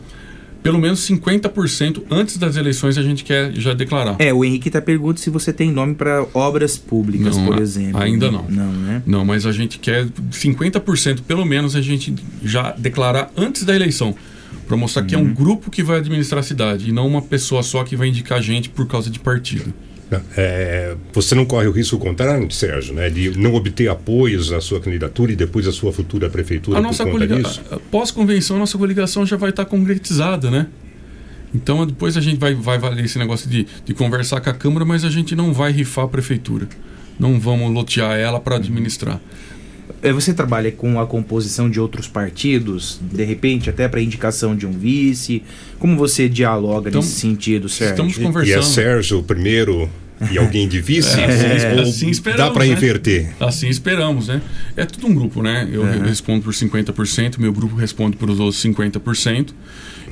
[0.62, 4.18] pelo menos 50% antes das eleições a gente quer já declarar.
[4.20, 8.02] É, o Henrique tá perguntando se você tem nome para obras públicas, Não, por exemplo.
[8.02, 8.44] ainda não.
[8.50, 9.02] Não, né?
[9.06, 12.14] Não, mas a gente quer 50% pelo menos a gente
[12.44, 14.14] já declarar antes da eleição.
[14.68, 15.24] Para mostrar que é Uhum.
[15.28, 18.38] um grupo que vai administrar a cidade e não uma pessoa só que vai indicar
[18.38, 19.74] a gente por causa de partido.
[20.38, 24.80] É, você não corre o risco contrário, Sérgio, né, de não obter apoios à sua
[24.80, 27.36] candidatura e depois à sua futura prefeitura A por nossa conta coliga...
[27.44, 27.62] disso?
[27.70, 30.68] a- pós-convenção, a nossa coligação já vai estar concretizada, né?
[31.54, 34.86] Então depois a gente vai, vai valer esse negócio de, de conversar com a Câmara,
[34.86, 36.68] mas a gente não vai rifar a prefeitura.
[37.20, 39.20] Não vamos lotear ela para administrar.
[40.02, 44.66] É, Você trabalha com a composição de outros partidos, de repente até para indicação de
[44.68, 45.42] um vice.
[45.80, 47.92] Como você dialoga Então, nesse sentido, Sérgio?
[48.06, 48.56] estamos conversando.
[48.56, 49.90] E é Sérgio o primeiro
[50.32, 51.20] e alguém de vice?
[51.20, 52.72] É, assim esperamos, dá para né?
[52.72, 53.34] inverter?
[53.40, 54.42] Assim esperamos, né?
[54.76, 55.68] É tudo um grupo, né?
[55.72, 55.98] Eu É.
[55.98, 59.54] respondo por 50%, meu grupo responde por os outros 50%.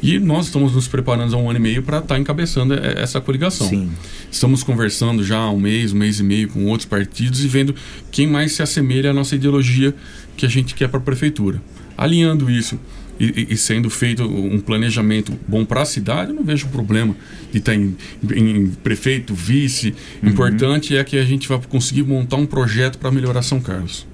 [0.03, 3.19] E nós estamos nos preparando há um ano e meio para estar encabeçando e- essa
[3.21, 3.67] coligação.
[3.67, 3.89] Sim.
[4.29, 7.73] Estamos conversando já há um mês, um mês e meio com outros partidos e vendo
[8.11, 9.95] quem mais se assemelha à nossa ideologia
[10.35, 11.61] que a gente quer para a prefeitura.
[11.97, 12.77] Alinhando isso
[13.19, 17.15] e, e, sendo feito um planejamento bom para a cidade, eu não vejo problema
[17.51, 17.95] de estar tá em,
[18.35, 19.95] em prefeito, vice.
[20.21, 20.29] Uhum.
[20.29, 24.05] Importante é que a gente vai conseguir montar um projeto para melhorar São Carlos.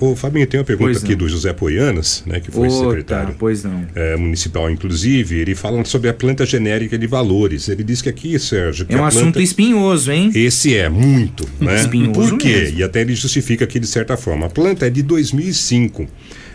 [0.00, 3.36] O, o Fabinho tem uma pergunta aqui do José Poianas, né, que foi secretário tá,
[3.38, 3.84] pois não.
[3.94, 5.40] É, municipal, inclusive.
[5.40, 7.68] Ele fala sobre a planta genérica de valores.
[7.68, 8.86] Ele diz que aqui, Sérgio.
[8.88, 9.08] é um planta...
[9.08, 10.30] assunto espinhoso, hein?
[10.34, 11.48] Esse é, muito.
[11.60, 11.80] Né?
[11.80, 12.48] Espinhoso Por quê?
[12.48, 12.78] Mesmo.
[12.78, 14.46] E até ele justifica aqui de certa forma.
[14.46, 16.06] A planta é de 2005.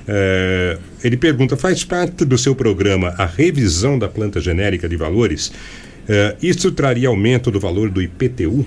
[0.08, 5.52] É, ele pergunta: faz parte do seu programa a revisão da planta genérica de valores?
[6.08, 8.66] É, isso traria aumento do valor do IPTU?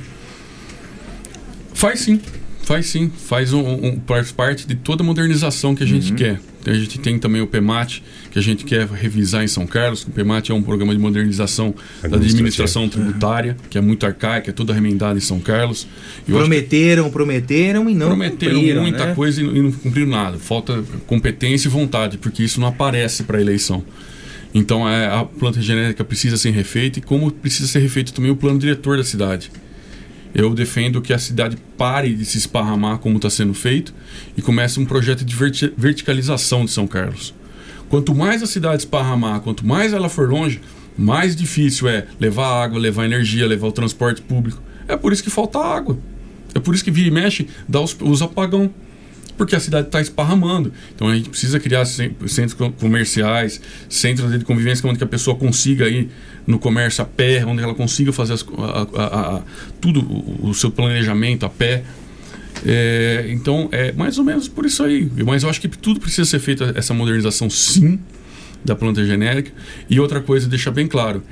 [1.72, 2.20] Faz sim.
[2.62, 6.16] Faz sim, faz, um, um, faz parte de toda a modernização que a gente Uhum.
[6.16, 6.40] quer.
[6.66, 10.03] A gente tem também o PEMAT, que a gente quer revisar em São Carlos.
[10.03, 14.53] O PEMAT é um programa de modernização da administração tributária, que é muito arcaica, é
[14.53, 15.87] toda remendada em São Carlos.
[16.28, 19.15] Eu acho que- Prometeram, prometeram e não prometeram cumpriram, muita né?
[19.15, 20.39] coisa e não, e não cumpriram nada.
[20.39, 23.82] Falta competência e vontade, porque isso não aparece para a eleição.
[24.53, 28.37] Então é, a planta genérica precisa ser refeita e como precisa ser refeito também o
[28.37, 29.51] plano diretor da cidade.
[30.35, 33.93] Eu defendo que a cidade pare de se esparramar como está sendo feito
[34.36, 37.35] e comece um projeto de verti- verticalização de São Carlos.
[37.89, 40.61] Quanto mais a cidade esparramar, quanto mais ela for longe,
[40.97, 44.62] mais difícil é levar água, levar energia, levar o transporte público.
[44.86, 45.98] É por isso que falta água.
[46.55, 48.70] É por isso que vira e mexe, dá os, os apagão.
[49.36, 50.70] Porque a cidade está esparramando.
[50.94, 53.59] Então a gente precisa criar cen- centros co- comerciais,
[53.89, 56.11] centros de convivência onde a pessoa consiga ir
[56.51, 59.43] no comércio a pé, onde ela consiga fazer as a- a- a-
[59.81, 61.82] tudo, o, o seu planejamento a pé.
[62.66, 65.09] É, então é mais ou menos por isso aí.
[65.24, 67.98] Mas eu acho que tudo precisa ser feito essa modernização sim
[68.64, 69.51] da planta genérica.
[69.89, 71.22] E outra coisa, deixar bem claro: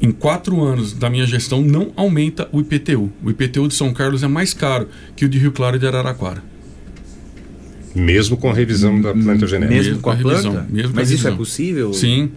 [0.00, 3.12] em quatro anos da minha gestão não aumenta o IPTU.
[3.22, 5.86] O IPTU de São Carlos é mais caro que o de Rio Claro e de
[5.86, 6.42] Araraquara.
[7.94, 9.74] Mesmo com a revisão da planta genérica.
[9.82, 10.66] Mesmo com a revisão, planta?
[10.70, 11.36] mesmo com a Mas isso é revisão.
[11.36, 11.92] possível?
[11.92, 12.30] Sim.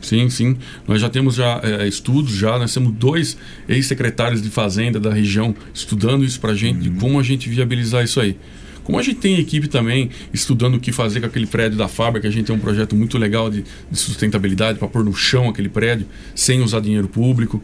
[0.00, 0.56] Sim, sim.
[0.86, 3.36] Nós já temos já é, estudos, já nós temos dois
[3.68, 8.20] ex-secretários de fazenda da região estudando isso pra gente, de como a gente viabilizar isso
[8.20, 8.36] aí.
[8.84, 12.26] Como a gente tem equipe também estudando o que fazer com aquele prédio da fábrica,
[12.26, 15.68] a gente tem um projeto muito legal de, de sustentabilidade para pôr no chão aquele
[15.68, 17.62] prédio sem usar dinheiro público.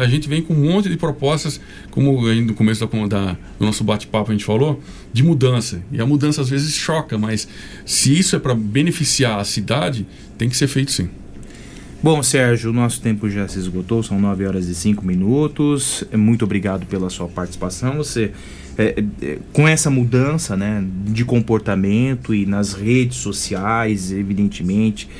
[0.00, 1.58] A gente vem com um monte de propostas,
[1.90, 4.82] como aí no começo da, da- do nosso bate-papo a gente falou,
[5.12, 5.82] de mudança.
[5.92, 7.46] E a mudança às vezes choca, mas
[7.86, 10.06] se isso é para beneficiar a cidade,
[10.36, 11.08] tem que ser feito sim.
[12.02, 16.02] Bom, Sérgio, o nosso tempo já se esgotou, são 9 horas e 5 minutos.
[16.16, 17.98] Muito obrigado pela sua participação.
[17.98, 18.32] Você,
[18.78, 25.10] é, é, com essa mudança né, de comportamento e nas redes sociais, evidentemente,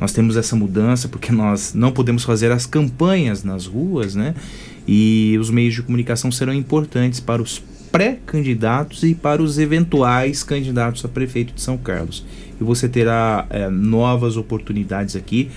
[0.00, 4.34] nós temos essa mudança porque nós não podemos fazer as campanhas nas ruas, né?
[4.88, 7.62] E os meios de comunicação serão importantes para os
[7.92, 12.24] pré-candidatos e para os eventuais candidatos a prefeito de São Carlos.
[12.58, 15.50] E você terá é, novas oportunidades aqui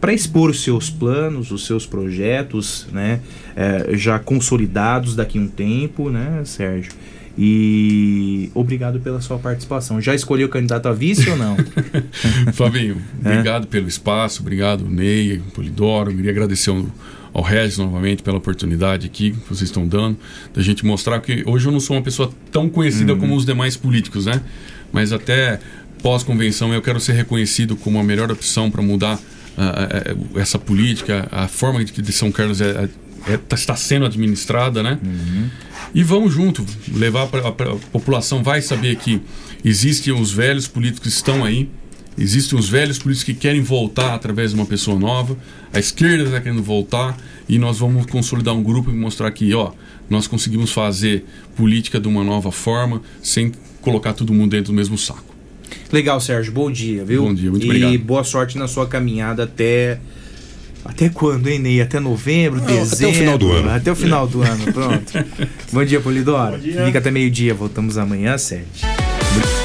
[0.00, 3.20] para expor os seus planos, os seus projetos, né,
[3.56, 6.92] é, já consolidados daqui a um tempo, né, Sérgio?
[7.62, 10.00] E obrigado pela sua participação.
[10.00, 11.56] Já escolheu o candidato a vice ou não?
[12.52, 13.30] Fabinho, É.
[13.30, 16.12] obrigado pelo espaço, obrigado Ney, Polidoro.
[16.14, 16.84] Queria agradecer ao,
[17.32, 20.16] ao Regis novamente pela oportunidade aqui que vocês estão dando,
[20.52, 23.20] da gente mostrar que hoje eu não sou uma pessoa tão conhecida Uhum.
[23.20, 24.40] como os demais políticos, né?
[24.92, 25.60] Mas até
[26.02, 29.18] pós-convenção eu quero ser reconhecido como a melhor opção para mudar
[29.58, 29.88] ah,
[30.36, 32.88] ah, essa política, a forma de que São Carlos é,
[33.26, 34.98] é- tá- está sendo administrada, né?
[35.94, 36.64] E vamos junto,
[36.94, 37.52] levar para a
[37.92, 39.20] população vai saber que
[39.64, 41.68] existem os velhos políticos que estão aí,
[42.16, 45.36] existem os velhos políticos que querem voltar através de uma pessoa nova,
[45.72, 47.16] a esquerda está querendo voltar
[47.48, 49.72] e nós vamos consolidar um grupo e mostrar que, ó,
[50.10, 51.24] nós conseguimos fazer
[51.56, 55.27] política de uma nova forma sem colocar todo mundo dentro do mesmo saco.
[55.92, 56.52] Legal, Sérgio.
[56.52, 57.22] Bom dia, viu?
[57.24, 57.98] Bom dia, muito e obrigado.
[57.98, 59.98] boa sorte na sua caminhada até.
[60.84, 61.80] Até quando, hein, Ney?
[61.82, 63.14] Até novembro, até o dezembro?
[63.14, 63.70] final do ano.
[63.70, 65.12] Até o final do ano, pronto.
[65.72, 66.58] Bom dia, Polidoro.
[66.58, 67.52] Fica até meio-dia.
[67.52, 68.86] Voltamos amanhã às sete.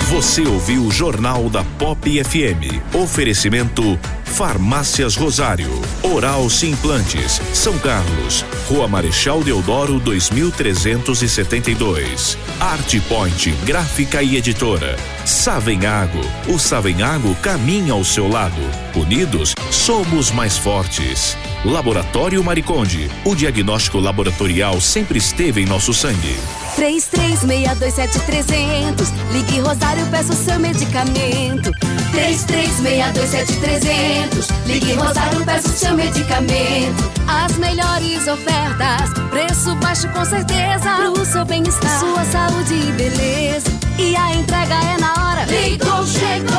[0.09, 2.93] Você ouviu o Jornal da Pop FM.
[2.93, 3.97] Oferecimento
[4.33, 5.79] Farmácias Rosário.
[6.01, 7.39] Oral Implantes.
[7.53, 8.43] São Carlos.
[8.67, 12.35] Rua Marechal Deodoro 2372.
[12.59, 14.97] Art Point Gráfica e Editora.
[15.23, 16.19] Savenhago.
[16.47, 18.59] O Savenhago caminha ao seu lado.
[18.95, 21.37] Unidos, somos mais fortes.
[21.63, 23.11] Laboratório Mariconde.
[23.23, 26.35] O diagnóstico laboratorial sempre esteve em nosso sangue.
[26.75, 31.71] 33627300 Ligue Rosário, peça o seu medicamento
[32.11, 41.23] 33627300 Ligue Rosário, peça o seu medicamento As melhores ofertas Preço baixo com certeza Pro
[41.25, 45.45] seu bem-estar Sua saúde e beleza e a entrega é na hora.
[45.45, 46.57] Ligou, chegou.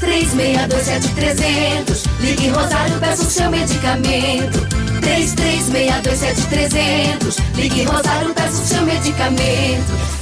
[0.00, 2.02] 33627300.
[2.20, 4.81] Ligue Rosário, peça o seu medicamento.
[5.02, 7.38] 33627300.
[7.56, 10.21] Ligue Rosário, peça o seu medicamento.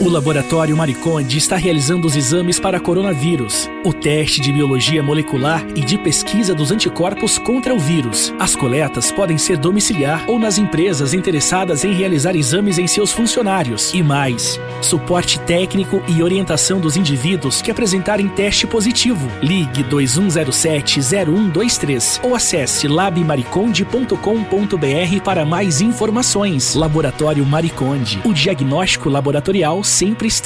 [0.00, 5.80] o Laboratório Mariconde está realizando os exames para coronavírus, o teste de biologia molecular e
[5.80, 8.32] de pesquisa dos anticorpos contra o vírus.
[8.38, 13.92] As coletas podem ser domiciliar ou nas empresas interessadas em realizar exames em seus funcionários.
[13.94, 19.30] E mais, suporte técnico e orientação dos indivíduos que apresentarem teste positivo.
[19.42, 26.74] Ligue 2107-0123 ou acesse labmariconde.com.br para mais informações.
[26.74, 30.44] Laboratório Mariconde, o diagnóstico laboratorial sempre esteve